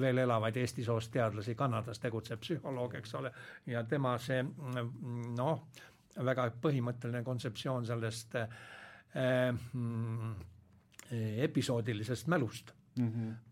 [0.00, 3.32] veel elavaid eesti soost teadlasi Kanadas tegutseb psühholoog, eks ole,
[3.66, 4.44] ja tema see
[5.36, 5.64] noh,
[6.24, 8.48] väga põhimõtteline kontseptsioon sellest äh,
[11.48, 13.08] episoodilisest mälust mm.
[13.08, 13.49] -hmm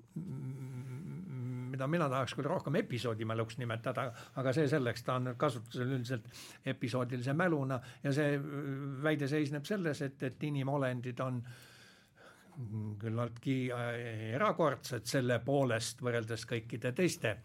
[1.78, 4.08] mida mina tahaks küll rohkem episoodimäluks nimetada,
[4.40, 6.26] aga see selleks, ta on kasutusel üldiselt
[6.66, 8.42] episoodilise mäluna ja see äh,
[9.04, 11.42] väide seisneb selles, et, et inimolendid on
[12.98, 13.88] küllaltki äh,
[14.34, 17.36] erakordsed selle poolest võrreldes kõikide teiste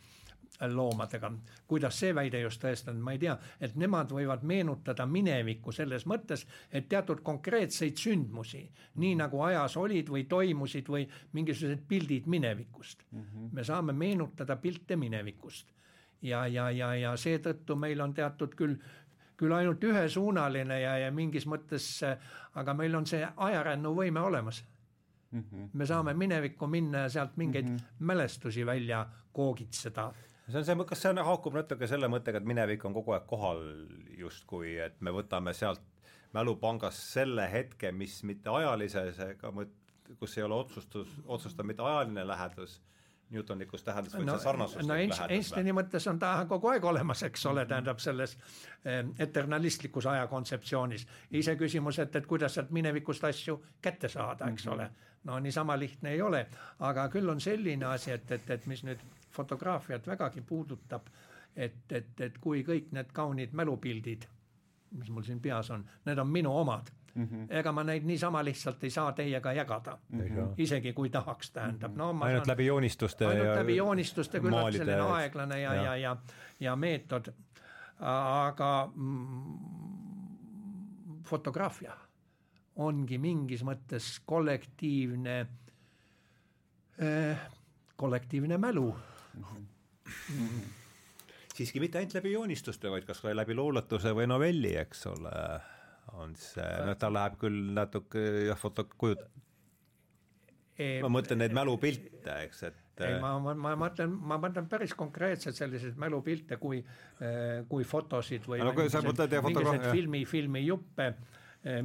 [0.61, 1.31] loomadega.
[1.67, 6.45] kuidas see väide just tõestanud, ma ei tea, et nemad võivad meenutada minevikku selles mõttes,
[6.71, 8.63] et teatud konkreetseid sündmusi,
[8.95, 13.19] nii nagu ajas olid või toimusid või mingisugused pildid minevikust mm.
[13.19, 13.49] -hmm.
[13.51, 15.73] me saame meenutada pilte minevikust
[16.21, 18.77] ja, ja, ja, ja seetõttu meil on teatud küll
[19.38, 21.88] küll ainult ühesuunaline ja, ja mingis mõttes,
[22.53, 24.63] aga meil on see ajarännuvõime olemas
[25.31, 25.39] mm.
[25.39, 25.69] -hmm.
[25.73, 28.05] me saame minevikku minna ja sealt mingeid mm -hmm.
[28.11, 30.13] mälestusi välja koogitseda
[30.49, 33.26] see on see, kas see on, haakub natuke selle mõttega, et minevik on kogu aeg
[33.28, 33.64] kohal
[34.18, 35.82] justkui, et me võtame sealt
[36.34, 39.52] mälupangast selle hetke, mis mitte ajalises ega
[40.20, 42.82] kus ei ole otsustus, otsustav mitte ajaline lähedus,
[43.34, 44.95] Newtonlikus tähenduses, vaid no, see sarnasus no
[45.34, 48.36] Einsteini mõttes on ta kogu aeg olemas, eks ole, tähendab selles
[48.86, 51.07] eh, eternalistlikus ajakontseptsioonis.
[51.40, 54.76] iseküsimus, et, et kuidas sealt minevikust asju kätte saada, eks mm -hmm.
[54.76, 54.90] ole.
[55.24, 56.45] no niisama lihtne ei ole,
[56.80, 58.99] aga küll on selline asi, et, et, et mis nüüd
[59.34, 61.07] fotograafiat vägagi puudutab,
[61.55, 64.27] et, et, et kui kõik need kaunid mälupildid,
[64.97, 67.27] mis mul siin peas on, need on minu omad mm.
[67.27, 67.47] -hmm.
[67.49, 70.53] ega ma neid niisama lihtsalt ei saa teiega jagada mm, -hmm.
[70.57, 74.73] isegi kui tahaks, tähendab no ma ainult saan, läbi joonistuste ainult ja läbi joonistuste küllalt
[74.73, 76.18] selline aeglane ja, ja, ja, ja,
[76.60, 77.34] ja meetod,
[77.99, 79.60] aga mm,
[81.26, 81.97] fotograafia
[82.76, 85.39] ongi mingis mõttes kollektiivne
[86.97, 87.38] eh,
[87.95, 88.95] kollektiivne mälu.
[91.53, 95.34] Siiski mitte ainult läbi joonistuste, vaid kas või läbi luuletuse või novelli, eks ole,
[96.19, 99.26] on see, noh, ta läheb küll natuke jah, foto, kujut-,
[101.03, 105.57] ma mõtlen neid mälupilte, eks, et ei, ma, ma, ma mõtlen, ma mõtlen päris konkreetselt
[105.57, 106.81] selliseid mälupilte kui,
[107.69, 111.07] kui fotosid või no, mingisuguseid, mingisuguseid filmi, filmijuppe,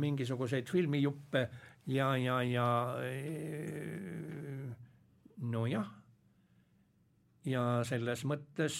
[0.04, 1.46] mingisuguseid filmijuppe
[1.88, 2.66] ja, ja, ja
[5.48, 5.94] nojah
[7.48, 8.76] ja selles mõttes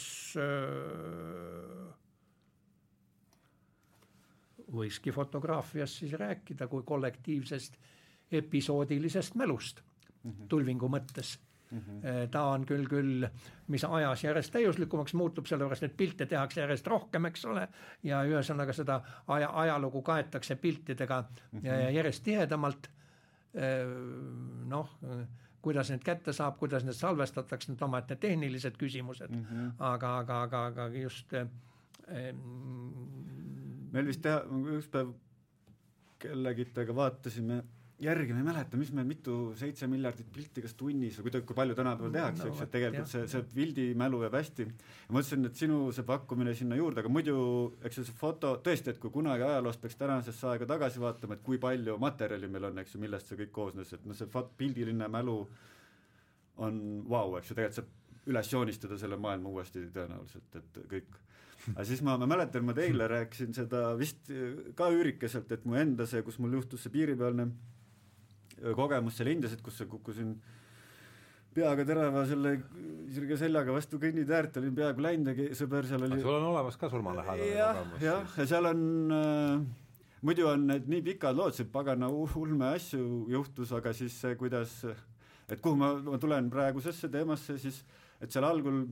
[4.72, 7.78] võikski fotograafias siis rääkida kui kollektiivsest
[8.32, 10.46] episoodilisest mälust mm -hmm.
[10.48, 11.38] tulvingu mõttes
[11.70, 11.78] mm.
[11.78, 12.28] -hmm.
[12.30, 13.26] ta on küll, küll,
[13.66, 17.68] mis ajas järjest täiuslikumaks muutub, sellepärast et pilte tehakse järjest rohkem, eks ole,
[18.02, 21.90] ja ühesõnaga seda aja, ajalugu kaetakse piltidega mm -hmm.
[21.90, 22.90] järjest tihedamalt.
[24.66, 24.90] noh
[25.62, 29.72] kuidas need kätte saab, kuidas need salvestatakse, need omaette tehnilised küsimused mm, -hmm.
[29.78, 31.48] aga, aga, aga, aga just äh,
[33.92, 34.42] meil vist teha,
[34.76, 35.12] üks päev
[36.18, 37.62] kellegitega vaatasime
[38.02, 41.56] järgi, ma ei mäleta, mis me mitu, seitse miljardit pilti kas tunnis või kuidagi, kui
[41.58, 43.10] palju tänapäeval tehakse no,, eks, et tegelikult jah.
[43.10, 44.66] see, see pildimälu jääb hästi.
[45.08, 47.38] ma mõtlesin, et sinu see pakkumine sinna juurde, aga muidu
[47.88, 51.58] eks see foto, tõesti, et kui kunagi ajaloost peaks tänasesse aega tagasi vaatama, et kui
[51.62, 55.08] palju materjali meil on, eks ju, millest see kõik koosnes, et noh, see fot-, pildiline
[55.10, 55.40] mälu
[56.62, 61.18] on vau wow,, eks ju, tegelikult saab üles joonistada selle maailma uuesti tõenäoliselt, et kõik
[61.72, 64.30] aga siis ma, ma mäletan, ma teile rääkisin seda vist
[64.78, 67.48] ka üürikeselt, et mu enda see, kus mul juhtus see piiripealne
[68.76, 70.36] kogemus seal Indias, et kus kukkusin
[71.58, 72.54] peaga terava selle
[73.10, 76.90] sirge seljaga vastu kõnnitäärt, olin peaaegu läinud ja sõber seal oli sul on olemas ka
[76.92, 78.02] surmalähedane kogemus?
[78.04, 78.82] jah, ja seal on
[79.16, 79.84] äh,
[80.22, 84.80] muidu on need nii pikad lood, see pagana ulme asju juhtus, aga siis see, kuidas,
[85.48, 87.82] et kuhu ma, ma tulen praegusesse teemasse, siis
[88.20, 88.86] et seal algul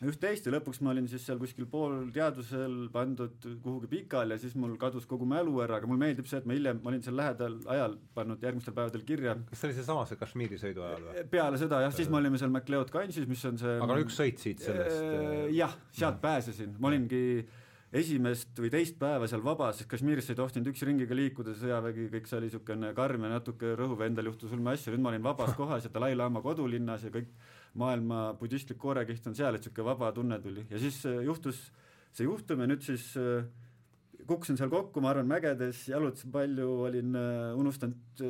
[0.00, 4.78] üht-teist ja lõpuks ma olin siis seal kuskil poolteadusel pandud kuhugi pikali ja siis mul
[4.80, 7.58] kadus kogu mälu ära, aga mulle meeldib see, et ma hiljem, ma olin seal lähedal
[7.74, 9.36] ajal pannud järgmistel päevadel kirja.
[9.50, 11.24] kas see oli seesama, see Kashmiri sõidu ajal või?
[11.34, 14.40] peale seda jah, siis me olime seal MacLeod Kansis, mis on see aga üks sõit
[14.40, 16.22] siit sellest äh, jah, sealt ja.
[16.24, 17.24] pääsesin, ma olingi
[18.00, 22.28] esimest või teist päeva seal vabas, sest Kashmirisse ei tohtinud üksi ringiga liikuda, sõjavägi, kõik
[22.30, 25.56] see oli niisugune karm ja natuke rõhuv, endal juhtus ulme asju, nüüd ma olin vabas
[25.60, 27.32] kohas ja Dalai-laama kodulinnas ja kõik
[27.78, 30.66] maailma budistlik koorekiht on seal, et niisugune vaba tunne tuli.
[30.70, 31.68] Ja siis äh, juhtus
[32.12, 33.44] see juhtum ja nüüd siis äh,
[34.26, 38.24] kukkusin seal kokku, ma arvan, mägedes, jalutasin palju, olin äh, unustanud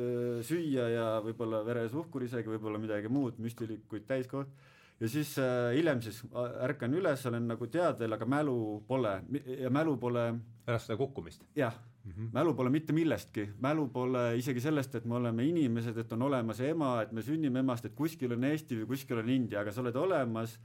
[0.47, 4.53] süüa ja võib-olla veresuhkur isegi, võib-olla midagi muud, müstilikuid täiskoht
[5.01, 6.21] ja siis äh, hiljem siis
[6.61, 8.57] ärkan üles, olen nagu teadel, aga mälu
[8.87, 9.15] pole
[9.57, 10.27] ja mälu pole
[10.65, 11.45] pärast seda kukkumist?
[11.57, 12.29] jah mm, -hmm.
[12.33, 16.59] mälu pole mitte millestki, mälu pole isegi sellest, et me oleme inimesed, et on olemas
[16.59, 19.81] ema, et me sünnime emast, et kuskil on Eesti või kuskil on India, aga sa
[19.81, 20.59] oled olemas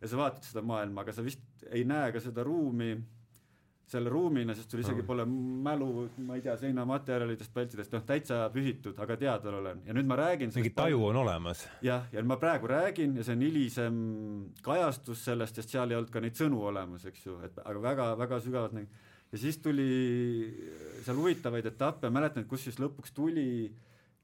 [0.00, 2.96] ja sa vaatad seda maailma, aga sa vist ei näe ka seda ruumi
[3.92, 8.96] selle ruumina, sest sul isegi pole mälu, ma ei tea, seinamaterjalidest, paltidest, noh, täitsa pühitud,
[9.02, 11.66] aga teadval olen ja nüüd ma räägin mingi taju on olemas.
[11.84, 13.96] jah, ja ma praegu räägin ja see on hilisem
[14.64, 18.40] kajastus sellest, sest seal ei olnud ka neid sõnu olemas, eks ju, et aga väga-väga
[18.46, 19.88] sügavalt nagu ja siis tuli
[21.02, 23.72] seal huvitavaid etappe, mäletan, kus siis lõpuks tuli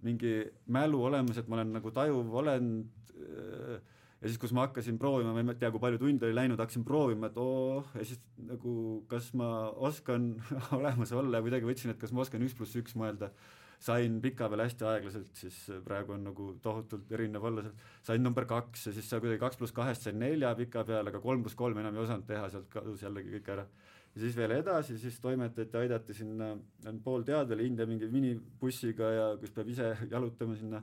[0.06, 0.34] mingi
[0.70, 3.78] mälu olemus, et ma olen nagu tajuv olend äh,
[4.18, 6.84] ja siis, kus ma hakkasin proovima, ma ei tea, kui palju tunde oli läinud, hakkasin
[6.86, 8.74] proovima, et oh, ja siis nagu
[9.10, 10.32] kas ma oskan
[10.78, 13.32] olemas olla ja kuidagi võtsin, et kas ma oskan üks pluss üks mõelda.
[13.78, 17.76] sain pika peale hästi aeglaselt, siis praegu on nagu tohutult erinev olla seal,
[18.08, 21.20] sain number kaks ja siis seal kuidagi kaks pluss kahest sain nelja pika peale, aga
[21.22, 23.68] kolm pluss kolm enam ei osanud teha, sealt kadus jällegi kõik ära
[24.14, 26.52] ja siis veel edasi, siis toimetati, aidati sinna,
[26.88, 30.82] on pool teadvel India mingi minibussiga ja kus peab ise jalutama sinna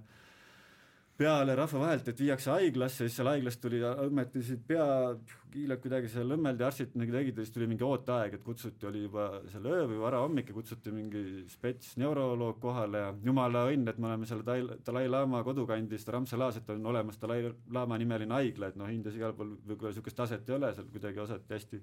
[1.15, 4.85] peale rahva vahelt, et viiakse haiglasse, siis seal haiglas tuli, õmmetasid pea,
[5.53, 9.05] kiilad kuidagi seal õmmeldi, arstid nagu tegid ja siis tuli mingi ooteaeg, et kutsuti, oli
[9.05, 14.01] juba seal öö või varahommik ja kutsuti mingi spets neuroloog kohale ja jumala õnn, et
[14.01, 19.15] me oleme seal Dalai-laama kodukandis, Ramsalaas, et on olemas Dalai-laama nimeline haigla, et noh, Indias
[19.15, 21.81] igal pool võib-olla niisugust taset ei ole, seal kuidagi osati hästi,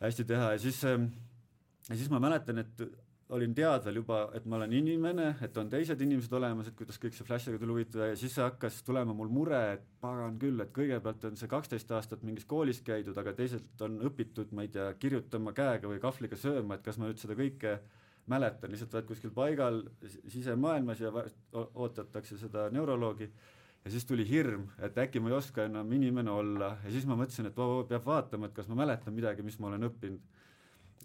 [0.00, 0.52] hästi teha.
[0.56, 2.86] Ja siis, ja siis ma mäletan, et
[3.34, 7.16] olin teadvel juba, et ma olen inimene, et on teised inimesed olemas, et kuidas kõik
[7.16, 11.26] see Flashiga tuli huvitav ja siis hakkas tulema mul mure, et pagan küll, et kõigepealt
[11.30, 15.54] on see kaksteist aastat mingis koolis käidud, aga teisalt on õpitud, ma ei tea, kirjutama
[15.56, 17.80] käega või kahvliga sööma, et kas ma nüüd seda kõike
[18.30, 19.82] mäletan, lihtsalt oled kuskil paigal
[20.30, 21.10] sisemaailmas ja
[21.66, 23.30] oodatakse seda neuroloogi
[23.86, 26.72] ja siis tuli hirm, et äkki ma ei oska enam inimene olla.
[26.82, 29.70] Ja siis ma mõtlesin, et oo, peab vaatama, et kas ma mäletan midagi, mis ma
[29.70, 30.24] olen õppinud.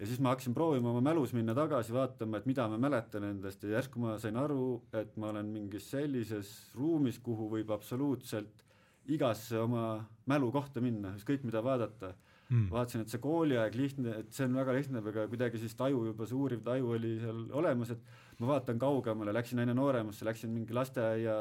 [0.00, 3.62] Ja siis ma hakkasin proovima oma mälus minna tagasi vaatama, et mida ma mäletan endast.
[3.62, 8.64] Ja järsku ma sain aru, et ma olen mingis sellises ruumis, kuhu võib absoluutselt
[9.12, 9.86] igasse oma
[10.26, 12.16] mälu kohta minna, ükskõik mida vaadata.
[12.52, 12.66] Mm..
[12.68, 16.26] vaatasin, et see kooliaeg lihtne, et see on väga lihtne, aga kuidagi siis taju juba,
[16.28, 18.02] see uuriv taju oli seal olemas, et
[18.42, 21.36] ma vaatan kaugemale, läksin aina nooremasse, läksin mingi lasteaia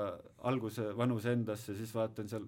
[0.50, 2.46] alguse vanuse endasse, siis vaatan seal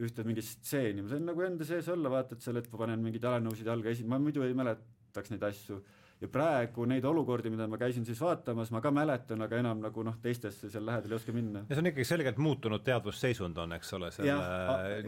[0.00, 3.26] ühte mingit stseeni, ma sain nagu enda sees olla, vaatad seal, et ma panen mingeid
[3.26, 5.82] jalanõusid jalga esi-, ma muidu ei mäleta mäletaks neid asju.
[6.20, 10.02] Ja praegu neid olukordi, mida ma käisin siis vaatamas, ma ka mäletan, aga enam nagu
[10.04, 11.62] noh, teistesse seal lähedal ei oska minna.
[11.64, 14.34] ja see on ikkagi selgelt muutunud teadvusseisund on, eks ole, selle,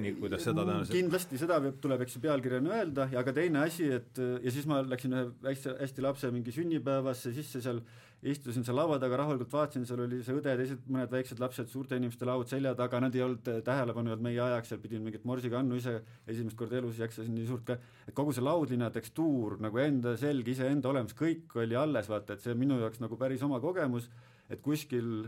[0.01, 3.91] nii kuidas seda tõenäoliselt kindlasti seda tuleb, eks ju, pealkirjana öelda ja ka teine asi,
[3.93, 7.85] et ja siis ma läksin ühe hästi, hästi lapse mingi sünnipäevasse sisse seal
[8.23, 11.99] istusin seal laua taga rahulikult, vaatasin, seal oli see õde, teised mõned väiksed lapsed, suurte
[11.99, 15.59] inimeste laud selja taga, nad ei olnud tähelepanu olnud meie ajaks, seal pidin mingit morsiga
[15.59, 15.97] andma ise,
[16.31, 20.49] esimest korda elus jaksasin nii suurt ka, et kogu see laudlina tekstuur nagu enda selg,
[20.55, 24.07] iseenda olemus, kõik oli alles, vaata, et see on minu jaoks nagu päris oma kogemus,
[24.53, 25.27] et kuskil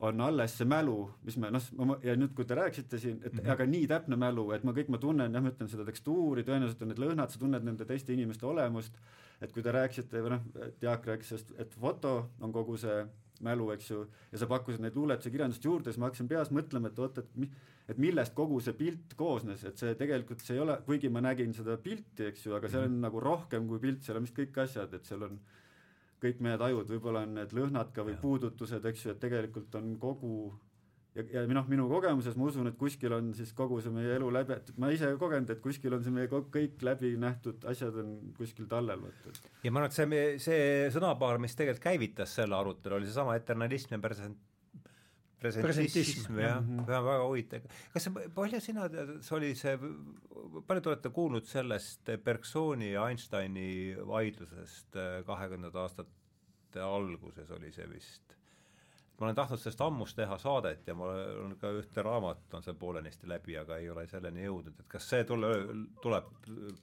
[0.00, 3.38] on alles see mälu, mis me noh, ja nüüd, kui te rääkisite siin, et mm
[3.38, 3.52] -hmm.
[3.52, 6.82] aga nii täpne mälu, et ma kõik, ma tunnen, jah, ma ütlen seda tekstuuri, tõenäoliselt
[6.82, 8.94] on need lõhnad, sa tunned nende teiste inimeste olemust
[9.42, 10.44] et kui te rääkisite või noh,
[10.82, 13.02] Jaak rääkis sellest, et foto on kogu see
[13.46, 14.00] mälu, eks ju,
[14.32, 17.36] ja sa pakkusid neid luuletuse kirjandust juurde, siis ma hakkasin peas mõtlema, et oot, et
[17.38, 17.50] mi-,
[17.88, 21.54] et millest kogu see pilt koosnes, et see tegelikult, see ei ole, kuigi ma nägin
[21.54, 23.06] seda pilti, eks ju, aga seal on mm -hmm.
[23.06, 25.38] nagu rohkem kui pilt, seal on vist kõik asjad, et seal on
[26.22, 28.22] kõik meie tajud, võib-olla on need lõhnad ka või ja.
[28.22, 30.32] puudutused, eks ju, et tegelikult on kogu
[31.18, 34.28] ja, ja noh, minu kogemuses ma usun, et kuskil on siis kogu see meie elu
[34.34, 38.14] läbi, et ma ise kogenud, et kuskil on see meie kõik läbi nähtud asjad on
[38.38, 39.40] kuskil tallel, vot et.
[39.64, 43.96] ja ma arvan, et see, see sõnapaar, mis tegelikult käivitas selle arutelu, oli seesama eternalism
[43.96, 44.38] ja present,
[45.40, 47.66] presentism, jah, väga, väga huvitav.
[47.92, 49.74] kas see, palju sina tead, see oli see,
[50.68, 53.68] palju te olete kuulnud sellest Bergsoni ja Einsteini
[54.08, 58.34] vaidlusest äh, kahekümnendate aastate alguses oli see vist?
[59.18, 62.76] ma olen tahtnud sellest ammust teha saadet ja ma olen ka ühte raamatut on seal
[62.78, 65.50] poolenisti läbi, aga ei ole selleni jõudnud, et kas see tule,
[66.02, 66.28] tuleb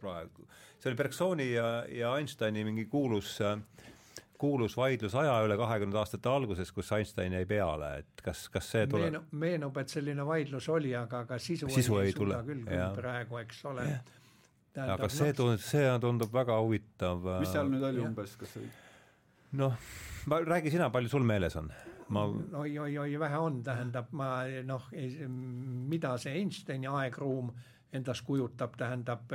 [0.02, 3.56] praegu, see oli Bergsoni ja, ja Einsteini mingi kuulus äh,
[4.40, 8.86] kuulus vaidlus aja üle kahekümnendate aastate alguses, kus Einstein jäi peale, et kas, kas see
[8.92, 12.64] tuleb Meenu, meenub, et selline vaidlus oli, aga, aga sisu, sisu ei, ei tule küll,
[12.68, 13.88] küll praegu, eks ole.
[14.86, 17.30] aga see noh, tundub, see tundub väga huvitav.
[17.44, 18.10] mis seal nüüd oli ja.
[18.10, 18.72] umbes, kas oli?
[19.62, 19.78] noh,
[20.32, 21.72] ma, räägi sina, palju sul meeles on?
[22.16, 22.26] ma
[22.62, 24.34] oi-oi-oi, vähe on, tähendab, ma
[24.66, 24.92] noh,
[25.90, 27.50] mida see Einsteini aegruum
[27.96, 29.32] endast kujutab, tähendab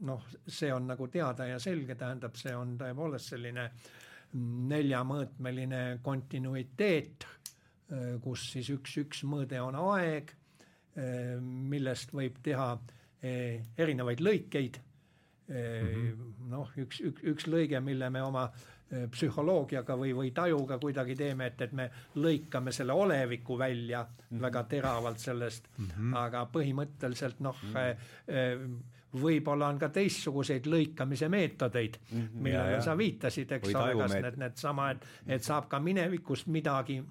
[0.00, 3.70] noh, see on nagu teada ja selge, tähendab, see on tõepoolest selline
[4.72, 7.26] neljamõõtmeline kontinuiteet,
[8.20, 10.32] kus siis üks, üks mõõde on aeg,
[11.40, 12.72] millest võib teha
[13.22, 14.80] eh, erinevaid lõikeid
[15.48, 16.32] mm -hmm.
[16.50, 18.46] noh, üks, üks, üks lõige, mille me oma
[18.90, 24.26] eh, psühholoogiaga või, või tajuga kuidagi teeme, et, et me lõikame selle oleviku välja mm
[24.30, 24.42] -hmm.
[24.42, 26.14] väga teravalt sellest mm, -hmm.
[26.14, 33.52] aga põhimõtteliselt noh mm, -hmm võib-olla on ka teistsuguseid lõikamise meetodeid -hmm, millele sa viitasid,
[33.52, 37.02] eks ole, kas need, needsama, et, et saab ka minevikust midagi,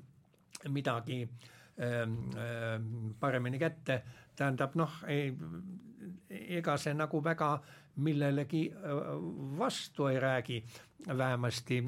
[0.70, 4.02] midagi ähm, ähm, paremini kätte,
[4.36, 5.02] tähendab noh,
[6.30, 7.60] ega see nagu väga
[7.96, 10.64] millelegi äh, vastu ei räägi,
[11.18, 11.84] vähemasti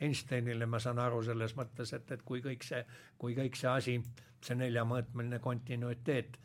[0.00, 2.80] Einsteinile ma saan aru selles mõttes, et, et kui kõik see,
[3.18, 3.94] kui kõik see asi,
[4.42, 6.38] see neljamõõtmeline kontinuiteet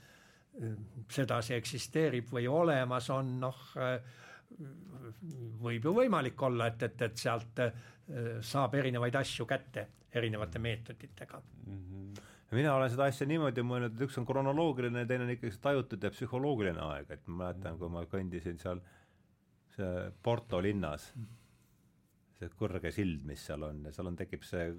[1.11, 3.59] sedasi eksisteerib või olemas on, noh
[5.61, 7.79] võib ju võimalik olla, et, et, et sealt äh,
[8.45, 11.79] saab erinevaid asju kätte erinevate meetoditega mm.
[11.79, 12.27] -hmm.
[12.55, 16.03] mina olen seda asja niimoodi mõelnud, et üks on kronoloogiline ja teine on ikkagi tajutud
[16.03, 18.81] ja psühholoogiline aeg, et ma mäletan, kui ma kõndisin seal
[19.75, 21.11] see Porto linnas,
[22.39, 24.71] see kõrge sild, mis seal on ja seal on, tekib see,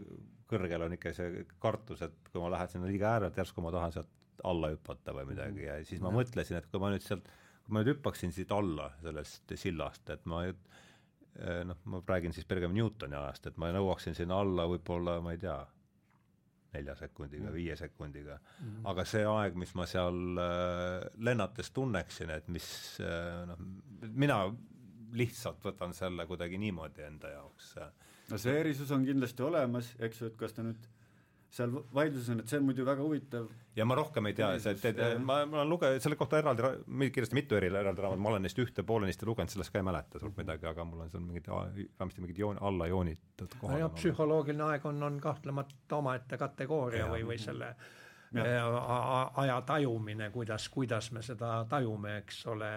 [0.48, 3.92] kõrgel on ikka see kartus, et kui ma lähen sinna liiga äärelt, järsku ma tahan
[3.92, 4.14] sealt
[4.46, 7.26] alla hüpata või midagi ja siis ma mõtlesin, et kui ma nüüd sealt,
[7.64, 12.46] kui ma nüüd hüppaksin siit alla sellest sillast, et ma eh, noh, ma räägin siis
[12.48, 15.58] Benjamin Newtoni ajast, et ma nõuaksin sinna alla võib-olla, ma ei tea,
[16.74, 18.82] nelja sekundiga, viie sekundiga mm.
[18.90, 22.68] aga see aeg, mis ma seal äh, lennates tunneksin, et mis
[23.00, 23.62] äh, noh,
[24.12, 24.42] mina
[25.16, 27.72] lihtsalt võtan selle kuidagi niimoodi enda jaoks.
[28.28, 30.88] no see erisus on kindlasti olemas, eks ju, et kas ta nüüd
[31.50, 33.48] seal vaidluses on, et see on muidu väga huvitav.
[33.76, 37.38] ja ma rohkem ei tea, et, et ma, ma olen lugenud selle kohta eraldi, kindlasti
[37.38, 40.36] mitu eri eraldi raamatut, ma olen neist ühte poolenisti lugenud, sellest ka ei mäleta suurt
[40.40, 43.78] midagi, aga mul on seal mingid, vähemasti mingid joon, alla joonitud kohad.
[43.78, 47.08] nojah, psühholoogiline aeg on, on kahtlemata omaette kategooria ja.
[47.14, 47.98] või, või selle mm -hmm
[49.36, 52.70] aja tajumine, kuidas, kuidas me seda tajume, eks ole.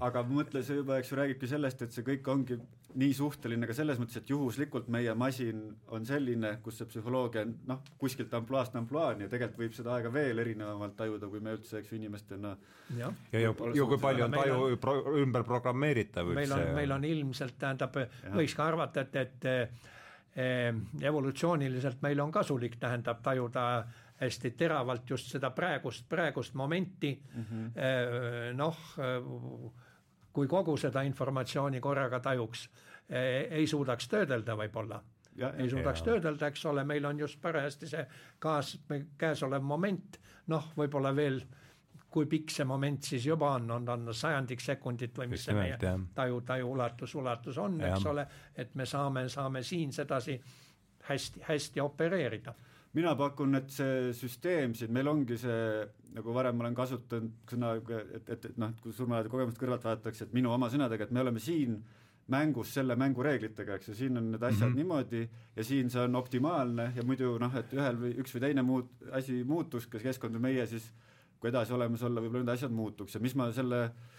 [0.00, 2.56] aga mõtle, see juba, eks ju, räägibki sellest, et see kõik ongi
[2.96, 5.60] nii suhteline ka selles mõttes, et juhuslikult meie masin
[5.94, 10.12] on selline, kus see psühholoogia on noh, kuskilt ampluaast ampluaani ja tegelikult võib seda aega
[10.12, 12.54] veel erinevamalt tajuda, kui me üldse, eks ju, inimestena
[12.96, 16.40] ja, ja, ja, ja kui palju on taju on, pro, ümber programmeeritav üldse.
[16.40, 18.00] meil on, meil on ilmselt, tähendab,
[18.38, 20.72] võiks ka arvata, et, et eh,
[21.12, 23.66] evolutsiooniliselt meil on kasulik, tähendab, tajuda
[24.18, 27.12] hästi teravalt just seda praegust, praegust momenti.
[27.34, 28.56] Mm -hmm..
[28.58, 28.78] noh,
[30.38, 32.68] kui kogu seda informatsiooni korraga tajuks,
[33.10, 35.00] ei suudaks töödelda võib-olla.
[35.58, 36.04] ei suudaks ja.
[36.04, 38.04] töödelda, eks ole, meil on just parajasti see
[38.38, 38.76] kaas,
[39.18, 40.18] käesolev moment,
[40.50, 41.40] noh, võib-olla veel
[42.10, 45.76] kui pikk see moment siis juba on, on, on sajandik sekundit või mis see meie
[46.14, 48.24] taju, taju ulatus, ulatus on, eks ole,
[48.56, 50.38] et me saame, saame siin sedasi
[51.10, 52.54] hästi, hästi opereerida
[52.98, 58.18] mina pakun, et see süsteem siin, meil ongi see, nagu varem olen kasutanud sõna, et,
[58.34, 61.42] et, et noh, kui surmaajade kogemust kõrvalt vaadatakse, et minu oma sõnadega, et me oleme
[61.42, 61.78] siin
[62.28, 64.76] mängus selle mängu reeglitega, eks ju, siin on need asjad mm -hmm.
[64.76, 68.62] niimoodi ja siin see on optimaalne ja muidu noh, et ühel või üks või teine
[68.62, 70.92] muut-, asi muutuks, kas keskkond või meie, siis
[71.40, 74.17] kui edasi olemas olla, võib-olla need asjad muutuks ja mis ma selle äh,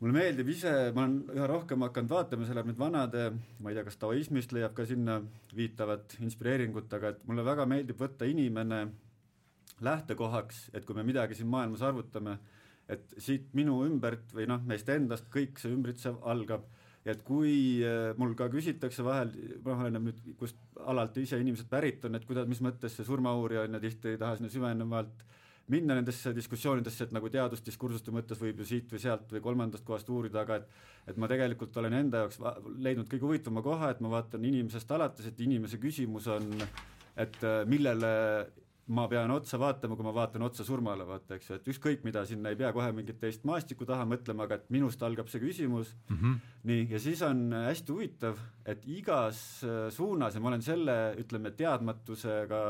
[0.00, 3.28] mulle meeldib ise, ma olen üha rohkem hakanud vaatama, see läheb nüüd vanade,
[3.62, 5.20] ma ei tea, kas taoismist leiab ka sinna
[5.56, 8.84] viitavat inspireeringut, aga et mulle väga meeldib võtta inimene
[9.84, 12.38] lähtekohaks, et kui me midagi siin maailmas arvutame,
[12.90, 16.66] et siit minu ümbert või noh, meist endast kõik see ümbritsev algab.
[17.04, 19.32] Ja et kui äh, mul ka küsitakse vahel,
[19.64, 20.56] noh, oleneb nüüd, kust
[20.88, 24.20] alalt ise inimesed pärit on, et kuidas, mis mõttes see surmauurija on ja tihti ei
[24.20, 25.24] taha sinna süvenevalt
[25.72, 30.10] minna nendesse diskussioonidesse, et nagu teadusdiskursuste mõttes võib ju siit või sealt või kolmandast kohast
[30.12, 30.68] uurida, aga et
[31.08, 32.38] et ma tegelikult olen enda jaoks
[32.80, 36.46] leidnud kõige huvitavama koha, et ma vaatan inimesest alates, et inimese küsimus on,
[37.20, 38.12] et äh, millele
[38.94, 42.24] ma pean otsa vaatama, kui ma vaatan otsa surmale, vaata, eks ju, et ükskõik mida,
[42.28, 45.94] sinna ei pea kohe mingit teist maastikku taha mõtlema, aga et minust algab see küsimus
[46.08, 46.18] mm.
[46.18, 46.34] -hmm.
[46.70, 51.52] nii, ja siis on hästi huvitav, et igas äh, suunas ja ma olen selle, ütleme,
[51.56, 52.60] teadmatusega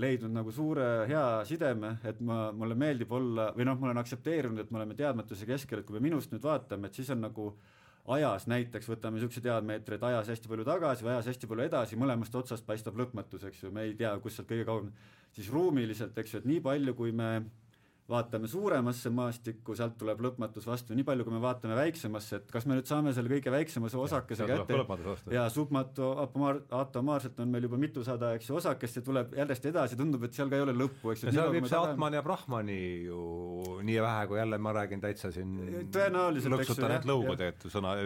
[0.00, 4.58] leidnud nagu suure hea sideme, et ma, mulle meeldib olla või noh, ma olen aktsepteerinud,
[4.64, 7.52] et me oleme teadmatuse keskel, et kui me minust nüüd vaatame, et siis on nagu
[8.14, 11.98] ajas näiteks, võtame niisuguse diameetri, et ajas hästi palju tagasi või ajas hästi palju edasi,
[12.00, 14.90] mõlemast otsast paistab lõpmatus, eks ju, me ei tea, kus sealt kõige kauem
[15.34, 17.30] siis ruumiliselt, eks ju, et nii palju, kui me
[18.08, 22.66] vaatame suuremasse maastikku, sealt tuleb lõpmatus vastu, nii palju, kui me vaatame väiksemasse, et kas
[22.68, 25.14] me nüüd saame selle kõige väiksemase osakese ja, kätte?
[25.32, 30.26] ja submato atomaarselt on meil juba mitusada, eks ju, osakest ja tuleb järjest edasi, tundub,
[30.28, 31.32] et seal ka ei ole lõppu, eks ju.
[31.32, 33.22] seal viib see Atman ja Brahmani ju
[33.88, 35.56] nii vähe, kui jälle ma räägin täitsa siin
[35.94, 37.96] lõksutan need lõugud, et sõna,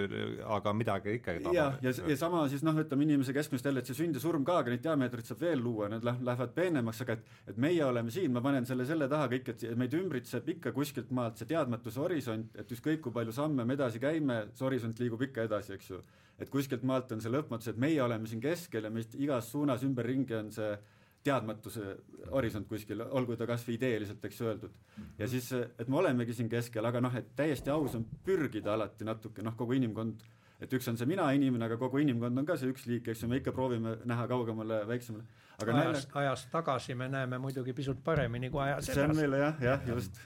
[0.59, 1.59] aga midagi ikkagi tabab.
[1.59, 4.47] ja, ja, ja sama siis noh, ütleme inimese keskmist jälle, et see sünd ja surm
[4.47, 8.15] ka, aga neid diameetreid saab veel luua, need lähevad peenemaks, aga et et meie oleme
[8.15, 11.49] siin, ma panen selle selle taha kõik, et me meid ümbritseb ikka kuskilt maalt see
[11.49, 15.75] teadmatuse horisont, et ükskõik kui palju samme me edasi käime, see horisont liigub ikka edasi,
[15.79, 16.03] eks ju.
[16.39, 19.83] et kuskilt maalt on see lõpmatus, et meie oleme siin keskel ja meist igas suunas
[19.83, 20.77] ümberringi on see
[21.25, 21.97] teadmatuse
[22.31, 24.75] horisont kuskil, olgu ta kas või ideeliselt, eks öeldud.
[25.19, 29.09] ja siis, et me olemegi siin keskel, aga noh, et täiesti aus on pürgida alati
[29.09, 30.23] natuke, noh, kogu inimkond,
[30.61, 33.23] et üks on see mina inimene, aga kogu inimkond on ka see üks liik, eks
[33.23, 35.27] ju, me ikka proovime näha kaugemale, väiksemale
[35.63, 38.95] aga ajast, ajast tagasi me näeme muidugi pisut paremini kui ajas edasi.
[39.01, 40.21] see on meile jah, jah, just.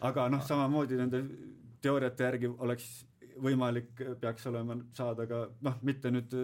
[0.00, 1.22] aga noh, samamoodi nende
[1.82, 2.90] teooriate järgi oleks
[3.42, 6.34] võimalik, peaks olema saada ka noh, mitte nüüd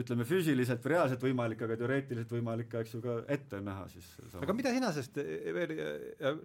[0.00, 4.08] ütleme füüsiliselt või reaalselt võimalik, aga teoreetiliselt võimalik ka, eks ju, ka ette näha siis.
[4.40, 5.20] aga mida sina sellest
[5.58, 5.74] veel,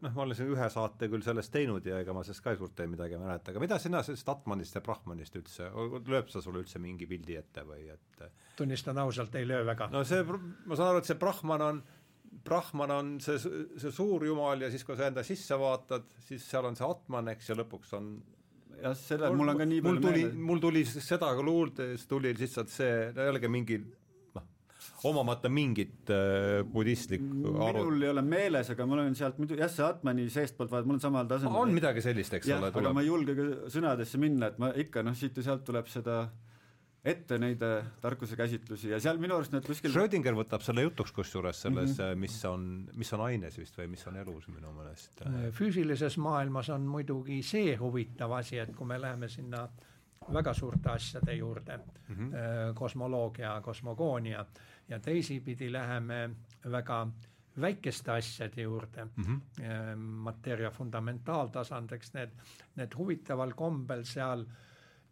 [0.04, 2.84] noh, ma olen siin ühe saate küll sellest teinud ja ega ma sellest ka suurt
[2.90, 5.70] midagi ei mäleta, aga mida sina sellest Atmanist ja Brahmanist üldse,
[6.10, 8.28] lööb sa sulle üldse mingi pildi ette või et
[8.60, 9.90] tunnistan ausalt, ei löö väga.
[9.94, 11.82] no see, ma saan aru, et see Brahman on
[12.46, 16.68] Brahman on see, see suur jumal ja siis, kui sa enda sisse vaatad, siis seal
[16.70, 18.12] on see Atman, eks, ja lõpuks on
[18.84, 20.36] jah, seda mul on ka nii palju meeles.
[20.50, 23.80] mul tuli seda ka luurde, siis tuli lihtsalt see, jällegi mingi
[24.36, 24.46] noh,
[25.10, 27.86] omamata mingit äh, budistlikku aru.
[27.86, 31.00] minul ei ole meeles, aga ma olen sealt muidu jah, see Atmani seestpoolt vaadanud, mul
[31.00, 31.64] on samal tasemel.
[31.64, 32.74] on midagi sellist, eks ja, ole.
[32.74, 35.92] aga ma ei julge ka sõnadesse minna, et ma ikka noh, siit ja sealt tuleb
[35.92, 36.24] seda
[37.10, 41.14] ette neid äh, tarkuse käsitlusi ja seal minu arust need kuskil Schrödinger võtab selle jutuks
[41.15, 42.23] kusjuures selles mm, -hmm.
[42.23, 42.65] mis on,
[42.99, 45.22] mis on aines vist või mis on elus minu meelest.
[45.26, 49.68] Äh, füüsilises maailmas on muidugi see huvitav asi, et kui me läheme sinna
[50.34, 52.73] väga suurte asjade juurde mm, -hmm.
[52.76, 54.45] kosmoloogia, kosmogoonia
[54.90, 56.30] ja teisipidi läheme
[56.65, 57.07] väga
[57.61, 59.95] väikeste asjade juurde mm, -hmm.
[59.98, 62.30] mateeria fundamentaaltasand, eks need,
[62.76, 64.69] need huvitaval kombel seal äh,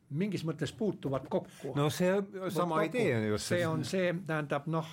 [0.10, 1.74] mingis mõttes puutuvad kokku.
[1.76, 2.12] no see
[2.50, 2.90] sama kokku.
[2.90, 3.48] idee on just.
[3.52, 4.92] see on see, tähendab noh,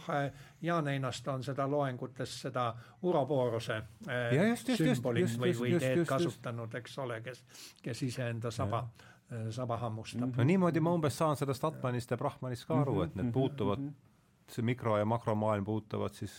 [0.63, 2.67] Jaan Einast on seda loengutes seda
[3.03, 3.77] urobooruse
[4.09, 7.45] äh, sümbolit või, või ideed kasutanud, eks ole, kes,
[7.83, 8.85] kes iseenda saba,
[9.31, 10.35] äh, saba hammustab.
[10.37, 13.85] no niimoodi ma umbes saan sellest Atmanist ja Brahmanist ka aru, et need mhm, puutuvad,
[13.85, 14.51] mhm.
[14.51, 16.35] see mikro- ja makromaailm puutuvad siis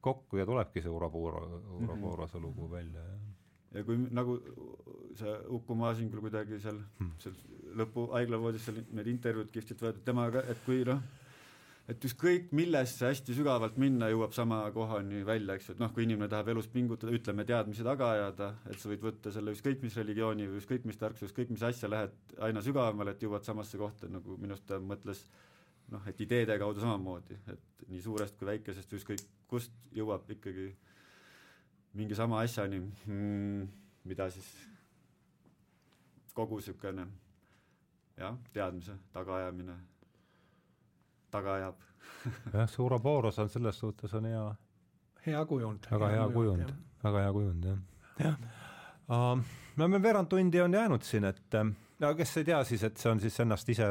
[0.00, 1.42] kokku ja tulebki see urobooro,
[1.82, 3.27] uroboorose lugu välja, jah
[3.74, 4.38] ja kui nagu
[5.18, 7.36] see Uku Masingul kuidagi seal hmm., seal
[7.78, 11.02] lõpu haiglavoodis seal need intervjuud kihvtilt võetud temaga, et kui noh,
[11.88, 16.04] et ükskõik millesse hästi sügavalt minna, jõuab sama kohani välja, eks ju, et noh, kui
[16.04, 19.96] inimene tahab elus pingutada, ütleme, teadmisi taga ajada, et sa võid võtta selle ükskõik mis
[20.00, 24.10] religiooni või ükskõik mis tarkuse, ükskõik mis asja, lähed aina sügavamale, et jõuad samasse kohta,
[24.12, 25.24] nagu minu arust ta mõtles
[25.92, 30.68] noh, et ideede kaudu samamoodi, et nii suurest kui väikesest ükskõik kust jõuab ikkagi
[31.98, 33.68] mingi sama asjani hmm,,
[34.08, 34.48] mida siis
[36.34, 37.06] kogu niisugune
[38.18, 39.76] jah, teadmise tagaajamine
[41.30, 41.84] taga ajab
[42.54, 44.44] jah, see Ouroboros on selles suhtes on hea
[45.26, 45.90] hea kujund.
[45.90, 46.72] väga hea, hea kujund,
[47.04, 47.78] väga hea kujund, jah.
[48.24, 48.38] jah
[49.08, 49.44] uh,.
[49.76, 51.58] me oleme veerand tundi on jäänud siin, et
[51.98, 53.88] no kes ei tea siis, et see on siis ennast ise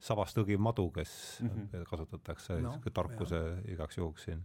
[0.00, 1.12] sabast õgiv madu, kes
[1.42, 1.84] mm -hmm.
[1.90, 3.58] kasutatakse no, tarkuse jah.
[3.68, 4.42] igaks juhuks siin.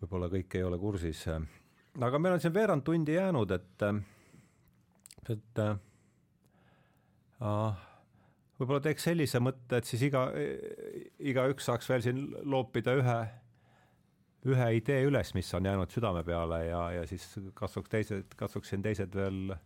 [0.00, 1.26] Võib-olla kõik ei ole kursis.
[2.00, 3.84] aga meil on siin veerand tundi jäänud, et,
[5.34, 5.62] et
[8.60, 10.26] võib-olla teeks sellise mõtte, et siis iga,
[11.18, 13.18] igaüks saaks veel siin loopida ühe,
[14.50, 19.16] ühe idee üles, mis on jäänud südame peale ja, ja siis katsuks teised, katsuksin teised
[19.16, 19.56] veel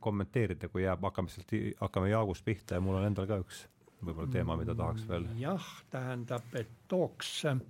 [0.00, 3.66] kommenteerida, kui jääb, hakkame sealt, hakkame Jaagust pihta ja mul on endal ka üks
[4.00, 5.26] võib-olla teema, mida tahaks veel.
[5.40, 7.60] jah, tähendab, et tooks äh,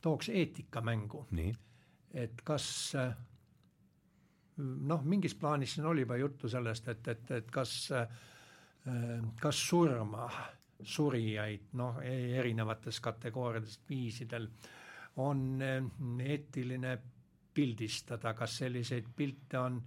[0.00, 1.26] tooks eetika mängu.
[2.14, 3.14] et kas äh,
[4.56, 8.08] noh, mingis plaanis siin oli juba juttu sellest, et, et, et kas, äh,
[9.40, 10.28] kas surma
[10.82, 14.48] surijaid noh, erinevates kategooriates, viisidel
[15.22, 15.82] on äh,
[16.26, 16.98] eetiline
[17.54, 19.82] pildistada, kas selliseid pilte on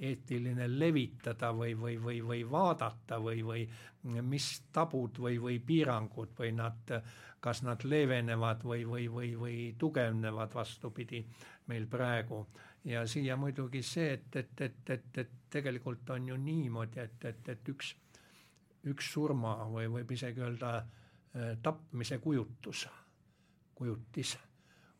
[0.00, 3.66] eetiline levitada või, või, või, või vaadata või, või
[4.24, 6.92] mis tabud või, või piirangud või nad,
[7.40, 11.24] kas nad leevenevad või, või, või, või tugevnevad, vastupidi,
[11.66, 12.46] meil praegu.
[12.84, 17.48] ja siia muidugi see, et, et, et, et, et tegelikult on ju niimoodi, et, et,
[17.48, 17.94] et üks,
[18.88, 22.88] üks surma või võib isegi öelda äh, tapmise kujutus,
[23.74, 24.38] kujutis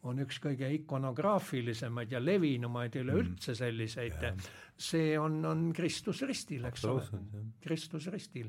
[0.08, 3.58] on üks kõige ikonograafilisemaid ja levinumaid üleüldse mm.
[3.58, 4.44] selliseid.
[4.80, 7.04] See on, on Kristus ristil, eks ole,
[7.60, 8.48] Kristus ristil.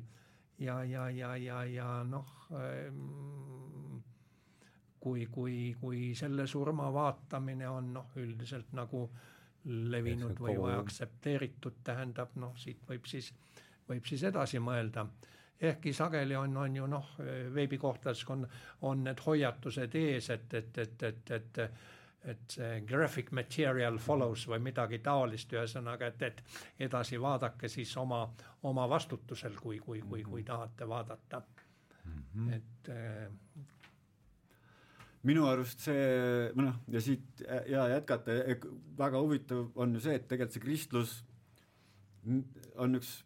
[0.61, 3.99] ja, ja, ja, ja, ja noh, ehm,
[5.01, 9.07] kui, kui, kui selle surma vaatamine on noh, üldiselt nagu
[9.65, 13.33] levinud või, või aktsepteeritud, tähendab noh, siit võib siis,
[13.89, 15.05] võib siis edasi mõelda
[15.61, 17.15] ehkki sageli on, on ju noh,
[17.53, 18.47] veebikohtades on,
[18.81, 21.59] on need hoiatused ees, et, et, et, et, et
[22.21, 28.21] et see graphic material follows või midagi taolist, ühesõnaga, et, et edasi vaadake siis oma,
[28.69, 32.21] oma vastutusel, kui, kui, kui, kui tahate vaadata mm.
[32.35, 32.53] -hmm.
[32.53, 33.31] et äh,
[35.23, 38.31] minu arust see, noh, ja siit ja jätkata,
[38.97, 41.25] väga huvitav on ju see, et tegelikult see kristlus
[42.75, 43.23] on üks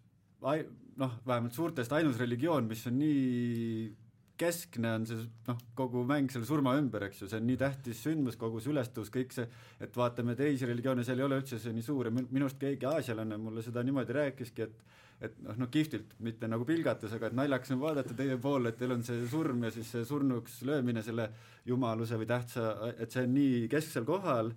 [1.01, 3.93] noh, vähemalt suurtest ainus religioon, mis on nii
[4.39, 8.01] keskne on see noh, kogu mäng selle surma ümber, eks ju, see on nii tähtis
[8.03, 9.47] sündmus, kogu see ülestõus, kõik see,
[9.83, 12.87] et vaatame teisi religioone, seal ei ole üldse see nii suur ja minu arust keegi
[12.89, 14.93] aasialane mulle seda niimoodi rääkiski, et
[15.23, 18.79] et noh, no kihvtilt, mitte nagu pilgates, aga et naljakas on vaadata teie poole, et
[18.79, 21.29] teil on see surm ja siis see surnuks löömine, selle
[21.65, 22.65] jumaluse või tähtsa,
[22.99, 24.51] et see on nii kesksel kohal.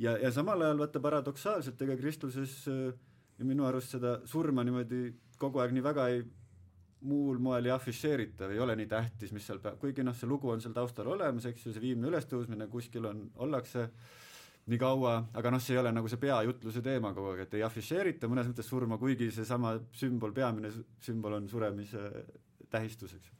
[0.00, 2.96] Ja, ja samal ajal vaata paradoksaalselt, ega kristluses äh,
[3.38, 5.06] ja minu arust seda surma niimoodi
[5.38, 6.24] kogu aeg nii väga ei
[7.04, 10.28] muul moel ei afišeerita või ei ole nii tähtis, mis seal peab, kuigi noh, see
[10.28, 13.88] lugu on seal taustal olemas, eks ju, see viimne ülestõusmine kuskil on, ollakse
[14.72, 17.64] nii kaua, aga noh, see ei ole nagu see peajutluse teema kogu aeg, et ei
[17.66, 20.72] afišeerita mõnes mõttes surma, kuigi seesama sümbol, peamine
[21.04, 22.06] sümbol on suremise
[22.72, 23.36] tähistus, eks ju.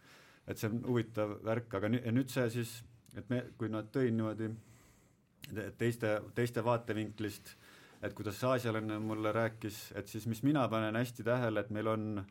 [0.52, 2.76] et see on huvitav värk, aga nüüd, see siis,
[3.16, 4.50] et me, kui nad tõin niimoodi
[5.80, 7.54] teiste, teiste vaatevinklist
[8.04, 12.24] et kuidas aasialane mulle rääkis, et siis mis mina panen hästi tähele, et meil on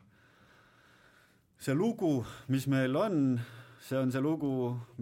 [1.58, 3.40] see lugu, mis meil on,
[3.82, 4.52] see on see lugu,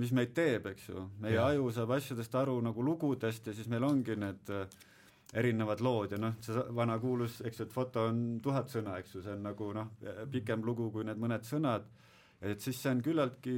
[0.01, 1.05] mis meid teeb, eks ju.
[1.21, 1.49] meie ja.
[1.51, 4.67] aju saab asjadest aru nagu lugudest ja siis meil ongi need äh,
[5.33, 9.17] erinevad lood ja noh, see vana kuulus, eks ju, et foto on tuhat sõna, eks
[9.17, 9.93] ju, see on nagu noh,
[10.33, 11.89] pikem lugu kui need mõned sõnad,
[12.41, 13.57] et siis see on küllaltki,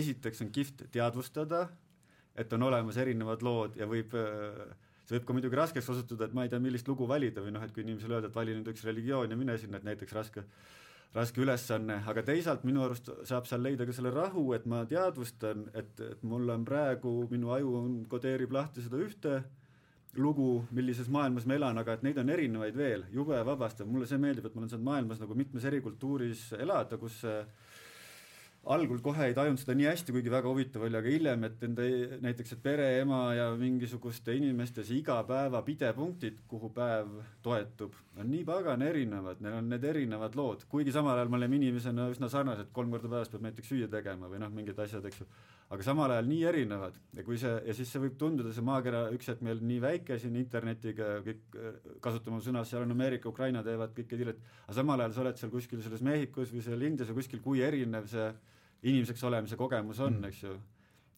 [0.00, 1.66] esiteks on kihvt teadvustada,
[2.36, 4.74] et on olemas erinevad lood ja võib äh,
[5.04, 7.64] see võib ka muidugi raskeks osutuda, et ma ei tea, millist lugu valida või noh,
[7.64, 10.44] et kui inimesele öelda, et vali nüüd üks religioon ja mine sinna, et näiteks raske,
[11.14, 15.68] raske ülesanne, aga teisalt minu arust saab seal leida ka selle rahu, et ma teadvustan,
[15.76, 19.42] et, et mul on praegu, minu aju on, kodeerib lahti seda ühte
[20.16, 24.20] lugu, millises maailmas ma elan, aga et neid on erinevaid veel, jube vabastav, mulle see
[24.22, 27.40] meeldib, et ma olen saanud maailmas nagu mitmes erikultuuris elada, kus see
[28.64, 31.84] algul kohe ei tajunud seda nii hästi, kuigi väga huvitav oli, aga hiljem, et enda
[32.24, 37.10] näiteks, et pere, ema ja mingisuguste inimeste see igapäeva pidepunktid, kuhu päev
[37.44, 41.58] toetub, on nii pagan erinevad, neil on need erinevad lood, kuigi samal ajal me oleme
[41.58, 45.20] inimesena üsna sarnased, kolm korda päevas peab näiteks süüa tegema või noh, mingid asjad, eks
[45.20, 45.28] ju.
[45.74, 46.96] aga samal ajal nii erinevad.
[47.18, 50.18] Ja kui see ja siis see võib tunduda, see maakera üks hetk meil nii väike
[50.22, 51.60] siin internetiga kõik
[52.04, 55.52] kasutame sõna, seal on Ameerika, Ukraina teevad kõike tiiret, aga samal ajal sa oled seal
[55.52, 58.28] kuskil selles Mehhikos või seal Indias või kuskil, kui erinev see
[58.84, 60.54] inimeseks olemise kogemus on mm., eks ju.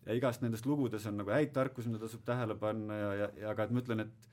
[0.06, 3.52] ja igast nendest lugudes on nagu häid tarkusi, mida tasub tähele panna ja, ja, ja
[3.52, 4.32] aga et ma ütlen, et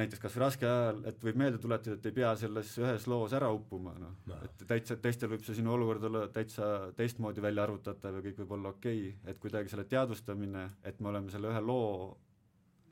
[0.00, 3.50] näiteks kas raske ajal, et võib meelde tuletada, et ei pea selles ühes loos ära
[3.52, 4.32] uppuma, noh no.
[4.32, 8.42] no., et täitsa, teistel võib see sinu olukord olla täitsa teistmoodi välja arvutatav ja kõik
[8.44, 11.90] võib olla okei okay., et kuidagi selle teadvustamine, et me oleme selle ühe loo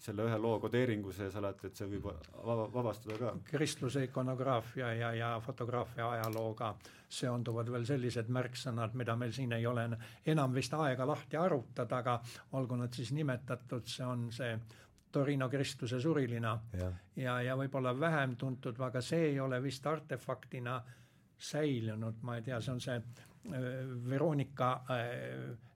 [0.03, 3.33] selle ühe loo kodeeringu sees alati, et see võib vaba, vabastada ka.
[3.51, 6.75] kristluse ikonograafia ja, ja fotograafia ajalooga
[7.09, 9.89] seonduvad veel sellised märksõnad, mida meil siin ei ole
[10.27, 12.19] enam vist aega lahti arutada, aga
[12.59, 14.53] olgu nad siis nimetatud, see on see
[15.11, 20.83] Torino Kristuse surilina ja, ja, ja võib-olla vähem tuntud, aga see ei ole vist artefaktina
[21.39, 23.01] säilinud, ma ei tea, see on see
[24.11, 24.75] Veronika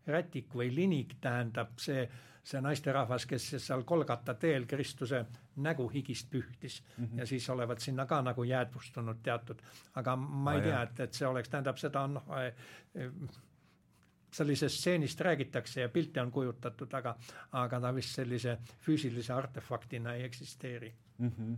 [0.06, 2.02] Rätik või Linig, tähendab see,
[2.42, 5.24] see naisterahvas, kes seal Kolgata teel Kristuse
[5.62, 7.18] nägu higist pühtis mm -hmm.
[7.18, 9.62] ja siis olevat sinna ka nagu jäädvustunud teatud,
[9.94, 12.24] aga ma ei ah, tea, et, et see oleks, tähendab seda noh
[14.32, 17.16] sellisest stseenist räägitakse ja pilte on kujutatud, aga,
[17.52, 21.30] aga ta vist sellise füüsilise artefaktina ei eksisteeri mm.
[21.38, 21.56] -hmm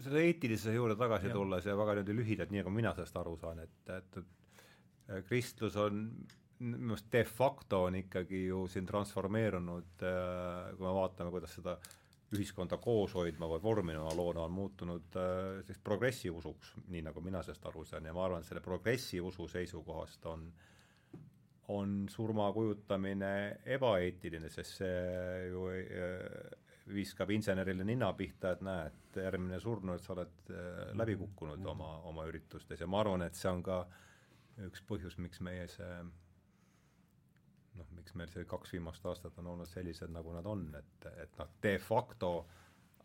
[0.00, 1.32] selle eetilise juurde tagasi ja.
[1.32, 4.16] tulles ja väga niimoodi lühidalt, nii nagu mina sellest aru saan, et, et,
[5.08, 6.06] et kristlus on
[6.60, 11.76] minu meelest de facto on ikkagi ju siin transformeerunud, äh, kui me vaatame, kuidas seda
[12.36, 15.30] ühiskonda koos hoidma või vorminema loona on muutunud äh,
[15.60, 18.06] selliseks progressiusuks, nii nagu mina sellest aru saan.
[18.06, 20.50] Ja ma arvan, et selle progressiusu seisukohast on
[21.70, 26.24] on surma kujutamine ebaeetiline, sest see ju äh,
[26.90, 30.50] viskab insenerile nina pihta, et näe, et järgmine surnu, et sa oled
[30.98, 32.80] läbi kukkunud oma, oma üritustes.
[32.82, 33.84] Ja ma arvan, et see on ka
[34.66, 35.92] üks põhjus, miks meie see
[38.10, 41.48] miks meil see kaks viimast aastat on olnud sellised, nagu nad on, et, et noh,
[41.62, 42.46] de facto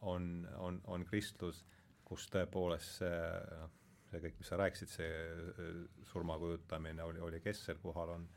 [0.01, 1.63] on, on, on kristlus,
[2.05, 3.19] kus tõepoolest see
[3.59, 3.73] noh,
[4.09, 8.27] see kõik, mis sa rääkisid, see äh, surma kujutamine oli, oli kesksel kohal, on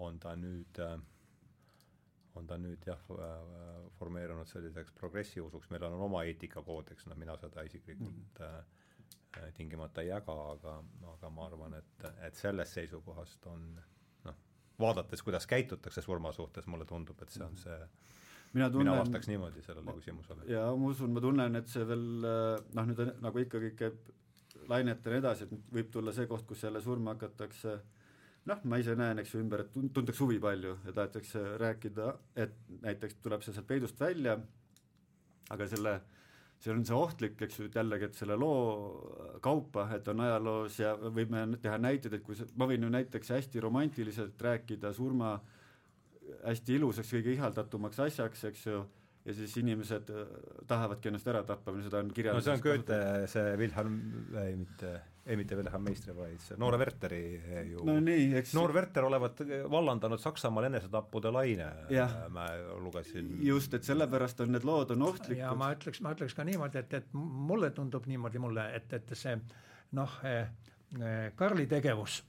[0.00, 0.94] on ta nüüd, äh,
[2.38, 7.66] on ta nüüd jah, äh, formeerunud selliseks progressiusuks, meil on oma eetikakoodeks, noh mina seda
[7.68, 8.78] isiklikult mm
[9.56, 10.72] tingimata ei jaga, aga,
[11.08, 14.01] aga ma arvan, et, et sellest seisukohast on noh,
[14.80, 17.78] vaadates, kuidas käitutakse surma suhtes, mulle tundub, et see on see
[18.52, 20.48] mina, tunnen, mina vastaks niimoodi sellele küsimusele.
[20.50, 24.12] jaa, ma usun, ma tunnen, et see veel noh, nüüd on, nagu ikka kõik käib
[24.68, 27.82] lainetena edasi, et võib tulla see koht, kus jälle surma hakatakse äh,
[28.48, 32.08] noh, ma ise näen, eks ju, ümber, et tuntakse huvi palju ja tahetakse rääkida,
[32.44, 34.36] et näiteks tuleb see sealt peidust välja,
[35.54, 35.94] aga selle,
[36.62, 40.78] see on see ohtlik, eks ju, et jällegi, et selle loo kaupa, et on ajaloos
[40.78, 45.34] ja võime teha näiteid, et kui see, ma võin ju näiteks hästi romantiliselt rääkida surma
[46.46, 48.82] hästi ilusaks, kõige ihaldatumaks asjaks, eks ju,
[49.26, 50.36] ja siis inimesed äh,
[50.70, 53.98] tahavadki ennast ära tappa või seda on kirjanduses no see on Goethe, see Wilhelm,
[54.42, 54.94] ei mitte
[55.26, 57.20] ei mitte Wilhelm Meistri, vaid see Noore Werteri
[57.68, 61.68] ju no nii, eks Noor Werter olevat vallandanud Saksamaal enesetappude laine,
[62.34, 62.48] ma
[62.82, 63.36] lugesin.
[63.46, 65.38] just, et sellepärast on need lood on ohtlikud.
[65.44, 69.14] ja ma ütleks, ma ütleks ka niimoodi, et, et mulle tundub niimoodi mulle, et, et
[69.18, 69.36] see
[69.98, 70.46] noh eh,,
[70.98, 72.22] eh Karli tegevus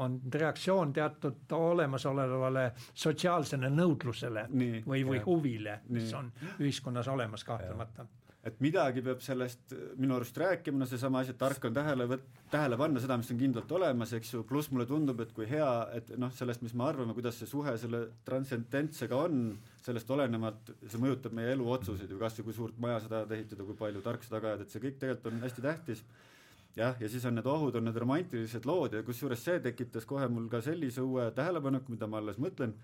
[0.00, 8.06] on reaktsioon teatud olemasolevale sotsiaalsele nõudlusele nii, või, või huvile, mis on ühiskonnas olemas kahtlemata
[8.46, 12.24] et midagi peab sellest minu arust rääkima, no seesama asi, et tark on tähele võt-,
[12.52, 15.68] tähele panna seda, mis on kindlalt olemas, eks ju, pluss mulle tundub, et kui hea,
[15.98, 19.44] et noh, sellest, mis me arvame, kuidas see suhe selle transcendentsega on,
[19.84, 23.66] sellest olenevalt see mõjutab meie eluotsuseid ju, kas või kui suurt maja sa tahad ehitada,
[23.68, 26.04] kui palju tark sa taga ajad, et see kõik tegelikult on hästi tähtis.
[26.78, 30.28] Jah, ja siis on need ohud, on need romantilised lood ja kusjuures see tekitas kohe
[30.30, 32.76] mul ka sellise uue tähelepaneku, mida ma alles mõtlen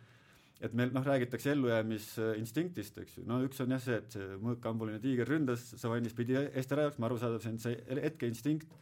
[0.65, 5.01] et meil noh, räägitakse ellujäämisinstinktist, eks ju, no üks on jah see, et see mõõkambuline
[5.03, 8.73] tiiger ründas, savannis pidi eest ära jooksma, arusaadav, see on see hetkeinstinkt,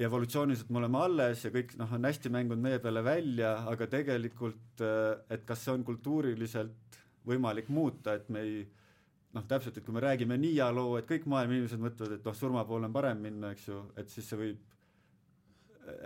[0.00, 4.84] evolutsiooniliselt me oleme alles ja kõik noh, on hästi mängunud meie peale välja, aga tegelikult
[4.84, 8.60] et kas see on kultuuriliselt võimalik muuta, et me ei
[9.34, 12.36] noh, täpselt, et kui me räägime Niia loo, et kõik maailma inimesed mõtlevad, et noh,
[12.36, 14.69] surma poole on parem minna, eks ju, et siis see võib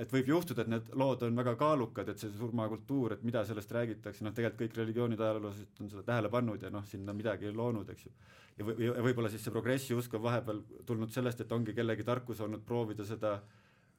[0.02, 3.72] et võib juhtuda, et need lood on väga kaalukad, et see surmakultuur, et mida sellest
[3.74, 7.90] räägitakse, noh tegelikult kõik religioonid ajaloolased on seda tähele pannud ja noh, sinna midagi loonud,
[7.94, 8.14] eks ju.
[8.58, 12.42] ja või, ja võib-olla siis see progressiusk on vahepeal tulnud sellest, et ongi kellegi tarkus
[12.44, 13.38] olnud proovida seda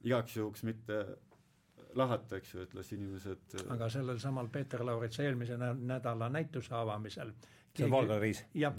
[0.05, 1.01] igaks juhuks mitte
[1.95, 7.31] lahata, eks ju, et las inimesed aga sellel samal Peeter Lauritsa eelmise nädala näituse avamisel
[7.75, 8.43] see on Valgariis?
[8.55, 8.75] jah,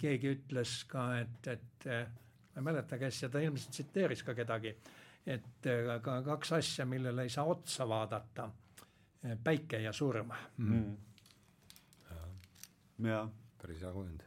[0.00, 1.88] keegi ütles ka, et, et
[2.54, 4.74] ma ei mäleta, kes ja ta ilmselt tsiteeris ka kedagi,
[5.26, 8.48] et äh, ka kaks asja, millele ei saa otsa vaadata,
[9.24, 10.82] äh, päike ja surm mm..
[12.98, 13.06] Mm.
[13.08, 13.28] jaa.
[13.62, 14.22] päris hea kujund.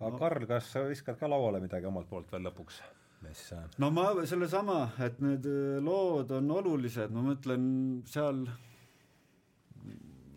[0.00, 0.18] aga no.
[0.18, 2.80] Karl, kas sa viskad ka lauale midagi omalt poolt veel lõpuks?
[3.20, 5.46] mis äh, no ma sellesama, et need
[5.84, 7.68] lood on olulised, ma mõtlen
[8.08, 8.46] seal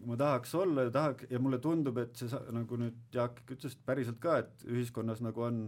[0.05, 4.19] ma tahaks olla ja tahaks ja mulle tundub, et see nagu nüüd Jaak ütles päriselt
[4.23, 5.63] ka, et ühiskonnas nagu on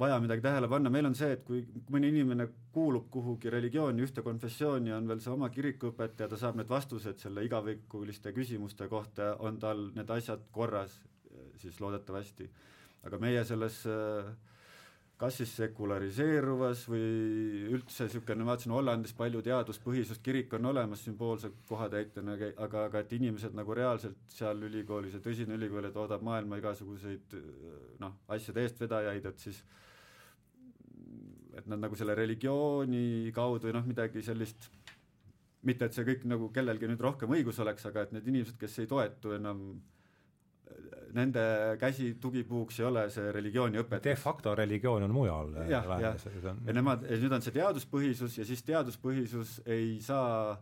[0.00, 1.60] vaja midagi tähele panna, meil on see, et kui
[1.92, 6.70] mõni inimene kuulub kuhugi religiooni, ühte konfessiooni, on veel see oma kirikuõpetaja, ta saab need
[6.70, 11.00] vastused selle igavikuliste küsimuste kohta, on tal need asjad korras
[11.60, 12.48] siis loodetavasti.
[13.04, 13.82] aga meie selles
[15.20, 17.02] kas siis sekulariseeruvas või
[17.74, 23.12] üldse niisugune, ma vaatasin Hollandis palju teaduspõhisust, kirik on olemas sümboolse kohatäitjana, aga, aga et
[23.18, 27.36] inimesed nagu reaalselt seal ülikoolis ja tõsine ülikool, et toodab maailma igasuguseid
[28.00, 29.60] noh, asjade eestvedajaid, et siis
[31.60, 34.70] et nad nagu selle religiooni kaudu või noh, midagi sellist,
[35.68, 38.78] mitte et see kõik nagu kellelgi nüüd rohkem õigus oleks, aga et need inimesed, kes
[38.80, 39.66] ei toetu enam
[41.16, 41.44] nende
[41.80, 44.04] käsi tugipuuks ei ole see religiooniõpetus.
[44.04, 45.54] de facto religioon on mujal.
[45.68, 46.26] jah, jah,
[46.66, 50.58] ja nemad, nüüd on see teaduspõhisus ja siis teaduspõhisus ei saa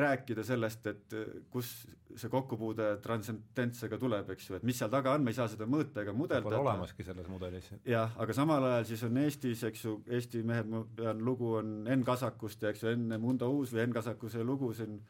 [0.00, 1.14] rääkida sellest, et
[1.52, 1.72] kus
[2.16, 5.66] see kokkupuude transcendentsega tuleb, eks ju, et mis seal taga on, me ei saa seda
[5.68, 6.48] mõõta ega mudeldada.
[6.48, 7.68] Pole olemaski selles mudelis.
[7.88, 11.74] jah, aga samal ajal siis on Eestis, eks ju, Eesti mehed, ma pean, lugu on
[11.92, 15.00] Enn Kasakust ja eks ju, Enn Mundo Uus või Enn Kasakuse lugu siin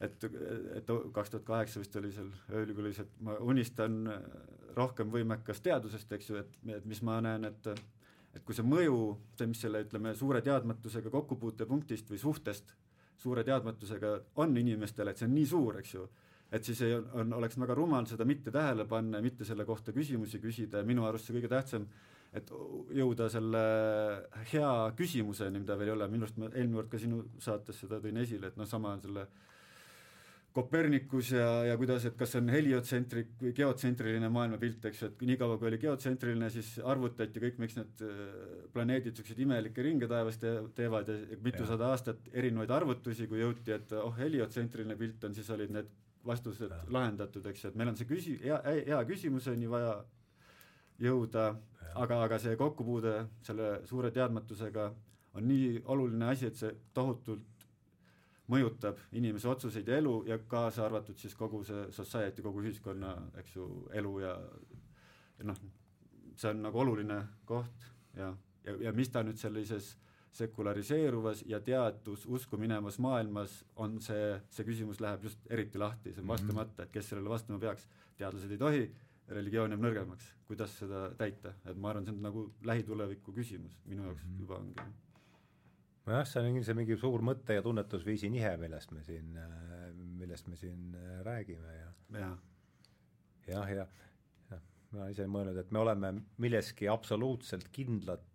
[0.00, 0.26] et,
[0.78, 2.30] et kaks tuhat kaheksa vist oli seal
[2.62, 4.02] ülikoolis, et ma unistan
[4.76, 7.72] rohkem võimekas teadusest, eks ju, et, et mis ma näen, et
[8.30, 8.98] et kui see mõju,
[9.34, 12.68] see, mis selle, ütleme, suure teadmatusega kokkupuutepunktist või suhtest
[13.20, 16.06] suure teadmatusega on inimestele, et see on nii suur, eks ju,
[16.56, 19.92] et siis ei, on, oleks väga rumal seda mitte tähele panna ja mitte selle kohta
[19.96, 21.86] küsimusi küsida ja minu arust see kõige tähtsam,
[22.36, 22.50] et
[22.96, 23.62] jõuda selle
[24.52, 28.00] hea küsimuseni, mida veel ei ole, minu arust ma eelmine kord ka sinu saates seda
[28.02, 29.26] tõin esile, et noh, sama on selle
[30.50, 35.58] Kopernikus ja, ja kuidas, et kas on heliotsentrik või geotsentriline maailmapilt, eks ju, et niikaua
[35.60, 38.16] kui oli geotsentriline, siis arvutati kõik, miks need äh,
[38.74, 43.94] planeedid niisuguseid imelikke ringe taevas te teevad ja mitusada aastat erinevaid arvutusi, kui jõuti, et
[43.94, 45.92] oh, heliotsentriline pilt on, siis olid need
[46.26, 46.80] vastused ja.
[46.98, 48.58] lahendatud, eks ju, et meil on see küsi-, hea,
[48.90, 49.94] hea küsimuseni vaja
[51.00, 51.46] jõuda,
[51.94, 53.14] aga, aga see kokkupuude
[53.46, 54.90] selle suure teadmatusega
[55.38, 57.46] on nii oluline asi, et see tohutult
[58.50, 63.56] mõjutab inimese otsuseid ja elu ja kaasa arvatud siis kogu see society, kogu ühiskonna, eks
[63.56, 63.66] ju,
[64.00, 64.36] elu ja,
[65.38, 65.58] ja noh,
[66.36, 68.32] see on nagu oluline koht ja,
[68.64, 69.94] ja, ja mis ta nüüd sellises
[70.36, 76.28] sekulariseeruvas ja teadususku minevas maailmas on see, see küsimus läheb just eriti lahti, see on
[76.28, 76.34] mhm.
[76.36, 78.84] vastamata, et kes sellele vastama peaks, teadlased ei tohi,
[79.30, 84.06] religioon jääb nõrgemaks, kuidas seda täita, et ma arvan, see on nagu lähituleviku küsimus, minu
[84.06, 84.42] jaoks -hmm.
[84.42, 84.90] juba ongi
[86.10, 89.36] nojah, see on see mingi suur mõtte- ja tunnetusviisi nihe, millest me siin,
[90.20, 92.38] millest me siin äh, räägime ja jah,
[93.46, 93.86] jah, ja
[94.50, 94.64] jah,
[94.96, 98.26] ma ise olen mõelnud, et me oleme milleski absoluutselt kindlad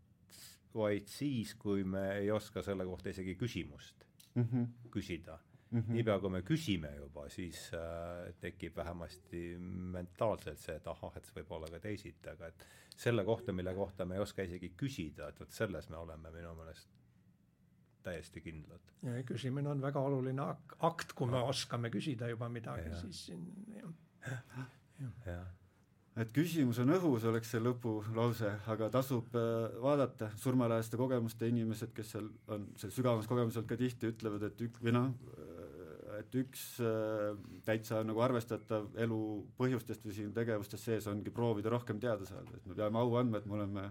[0.75, 4.89] vaid siis, kui me ei oska selle kohta isegi küsimust mm -hmm.
[4.91, 5.37] küsida
[5.71, 5.79] mm.
[5.79, 5.93] -hmm.
[5.93, 9.57] niipea, kui me küsime juba, siis äh, tekib vähemasti
[9.97, 13.73] mentaalselt see, et ahah, et see võib olla ka teisiti, aga et selle kohta, mille
[13.73, 16.89] kohta me ei oska isegi küsida, et vot selles me oleme minu meelest
[18.05, 18.93] täiesti kindlad.
[19.03, 23.45] ja küsimine on väga oluline ak-, akt, kui me oskame küsida juba midagi, siis siin
[23.75, 24.65] jah.
[25.25, 25.45] jah
[26.15, 32.13] et küsimus on õhus, oleks see lõpulause, aga tasub äh, vaadata, surmaläheste kogemuste inimesed, kes
[32.15, 35.09] seal on seal sügavamas kogemuses ka tihti ütlevad, et ük- või noh,
[36.19, 37.35] et üks äh,
[37.67, 39.19] täitsa nagu arvestatav elu
[39.59, 43.41] põhjustest või siin tegevustest sees ongi proovida rohkem teada saada, et me peame au andma,
[43.41, 43.85] et me oleme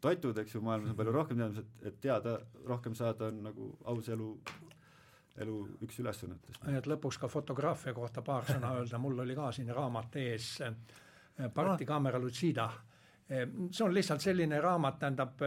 [0.00, 3.70] toitud, eks ju, maailmas on palju rohkem teadmisi, et, et teada, rohkem saada on nagu
[3.92, 4.28] aus elu,
[5.44, 5.56] elu
[5.86, 6.62] üks ülesannetest.
[6.74, 10.52] et lõpuks ka fotograafia kohta paar sõna öelda, mul oli ka siin raamat ees,
[11.54, 12.64] Parti kaamera Lucida.
[12.66, 12.87] Ehm,
[13.28, 15.42] see on lihtsalt selline raamat, tähendab,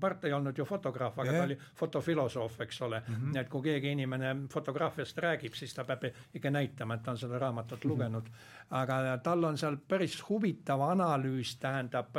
[0.00, 1.40] Part ei olnud ju fotograaf, aga yeah.
[1.40, 3.14] ta oli fotofilosoof, eks ole mm.
[3.14, 3.40] -hmm.
[3.40, 6.04] et kui keegi inimene fotograafiast räägib, siis ta peab
[6.34, 7.88] ikka näitama, et ta on seda raamatut -hmm.
[7.88, 8.30] lugenud.
[8.70, 12.14] aga tal on seal päris huvitav analüüs, tähendab,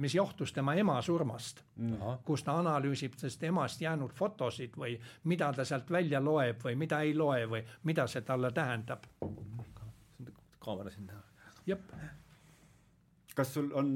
[0.00, 2.18] mis johtus tema ema surmast mm, -hmm.
[2.24, 7.00] kus ta analüüsib sellest emast jäänud fotosid või mida ta sealt välja loeb või mida
[7.00, 9.04] ei loe või mida see talle tähendab.
[10.58, 11.22] kaamera siin taha.
[11.66, 11.80] jep
[13.40, 13.94] kas sul on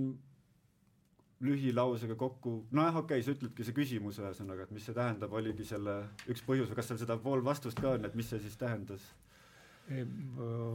[1.45, 5.67] lühilausega kokku, nojah, okei okay,, sa ütledki see küsimus ühesõnaga, et mis see tähendab, oligi
[5.69, 5.99] selle
[6.31, 9.13] üks põhjus või kas seal seda pool vastust ka on, et mis see siis tähendas?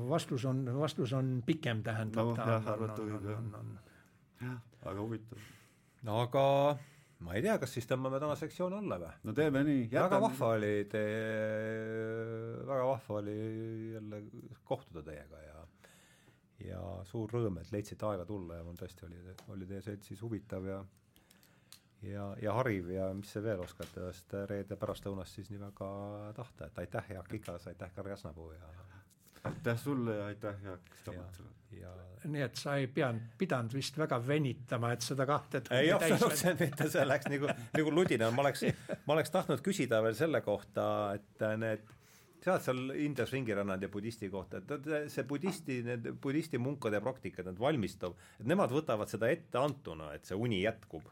[0.09, 3.23] vastus on, vastus on pikem, tähendab no, jah, arvata võib
[4.43, 4.59] jah.
[4.85, 5.47] aga huvitav.
[6.05, 6.43] no aga
[7.25, 9.15] ma ei tea, kas siis tõmbame täna sektsiooni alla või?
[9.25, 9.87] no teeme nii.
[9.95, 11.03] väga vahva oli te,
[12.69, 13.39] väga vahva oli
[13.95, 14.21] jälle
[14.69, 15.58] kohtuda teiega ja
[16.65, 19.19] ja suur rõõm, et leidsite aega tulla ja mul tõesti oli,
[19.55, 20.79] oli teie seltsis huvitav ja
[22.01, 25.89] ja, ja hariv ja mis sa veel oskad ühest reede pärastlõunast siis nii väga
[26.37, 28.71] tahta, et aitäh, Jaak Ikas, aitäh, Karl Jasnapuu ja
[29.49, 31.49] aitäh sulle ja aitäh, Jaak Stammatsule.
[31.79, 31.91] Ja...
[32.25, 36.89] nii et sa ei pidanud, pidanud vist väga venitama, et seda kahte ei, absoluutselt mitte,
[36.89, 38.65] see läks nagu, nagu ludina, ma oleks,
[39.05, 40.87] ma oleks tahtnud küsida veel selle kohta,
[41.19, 41.85] et need
[42.43, 47.01] sa oled seal Indias ringi rännanud ja budisti kohta, et see budisti, need budisti munkade
[47.03, 51.07] praktikad, need valmistub, et nemad võtavad seda etteantuna, et see uni jätkub.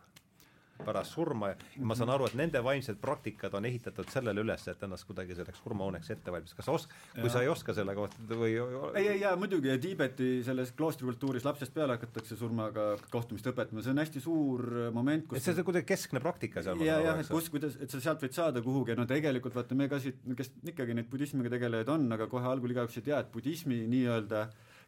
[0.85, 4.83] Pärast surma ja ma saan aru, et nende vaimsed praktikad on ehitatud sellele üles, et
[4.85, 6.59] ennast kuidagi selleks surmauneks ette valmistada.
[6.59, 7.33] kas sa osk-, kui ja.
[7.33, 11.73] sa ei oska selle kohta või ei, ei jaa, muidugi, ja Tiibeti selles kloostrikultuuris lapsest
[11.75, 15.89] peale hakatakse surmaga kohtumist õpetama, see on hästi suur moment, kus et see on kuidagi
[15.93, 18.99] keskne praktika seal ja, jah, et kus, kuidas, et sa sealt võid saada kuhugi ja
[18.99, 22.73] no tegelikult vaata, me ka siit, kes ikkagi neid budismiga tegelejaid on, aga kohe algul
[22.73, 24.47] igaüks ei tea, et budismi nii-öelda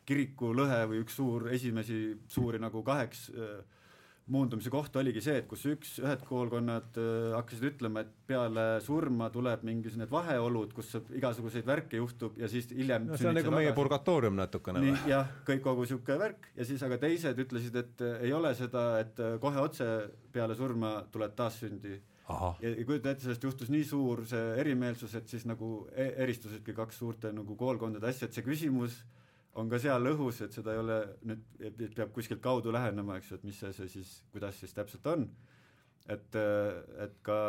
[0.09, 1.99] kirikulõhe või üks suur esimesi
[2.31, 3.78] suuri nagu kaheks äh,
[4.29, 9.29] muundumise koht oligi see, et kus üks, ühed koolkonnad äh, hakkasid ütlema, et peale surma
[9.33, 13.53] tuleb mingisugused need vaheolud, kus igasuguseid värke juhtub ja siis hiljem no see on nagu
[13.55, 14.93] meie purgatoorium natukene või?
[15.09, 18.85] jah, kõik kogu niisugune värk ja siis aga teised ütlesid, et äh, ei ole seda,
[19.03, 19.89] et äh, kohe otse
[20.33, 21.95] peale surma tuled taassündi.
[22.29, 26.77] ja, ja kujuta ette, sellest juhtus nii suur see erimeelsus, et siis nagu e eristusidki
[26.77, 29.01] kaks suurte nagu koolkondade asja, et see küsimus
[29.55, 30.99] on ka seal õhus, et seda ei ole
[31.29, 34.75] nüüd, et peab kuskilt kaudu lähenema, eks ju, et mis see, see siis, kuidas siis
[34.75, 35.29] täpselt on.
[36.09, 36.35] et,
[37.05, 37.39] et ka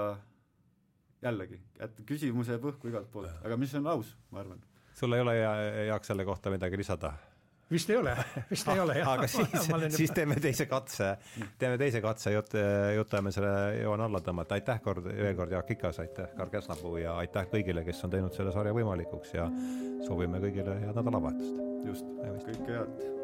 [1.25, 4.63] jällegi, et küsimus jääb õhku igalt poolt, aga mis on aus, ma arvan.
[4.97, 5.37] sul ei ole,
[5.89, 7.15] Jaak, selle kohta midagi lisada?
[7.71, 8.15] Vist ei ole,
[8.51, 9.13] vist ei ole jah.
[9.15, 11.13] aga siis, siis teeme teise katse,
[11.59, 12.59] teeme teise katse, jut-,
[12.97, 17.17] jutame selle joone alla tõmmata, aitäh kord, veel kord Jaak Ikas, aitäh Karl Käsnapuu ja
[17.21, 19.49] aitäh kõigile, kes on teinud selle sarja võimalikuks ja
[20.07, 21.65] soovime kõigile head nädalavahetust.
[21.87, 22.13] Just,
[22.47, 23.20] kõike head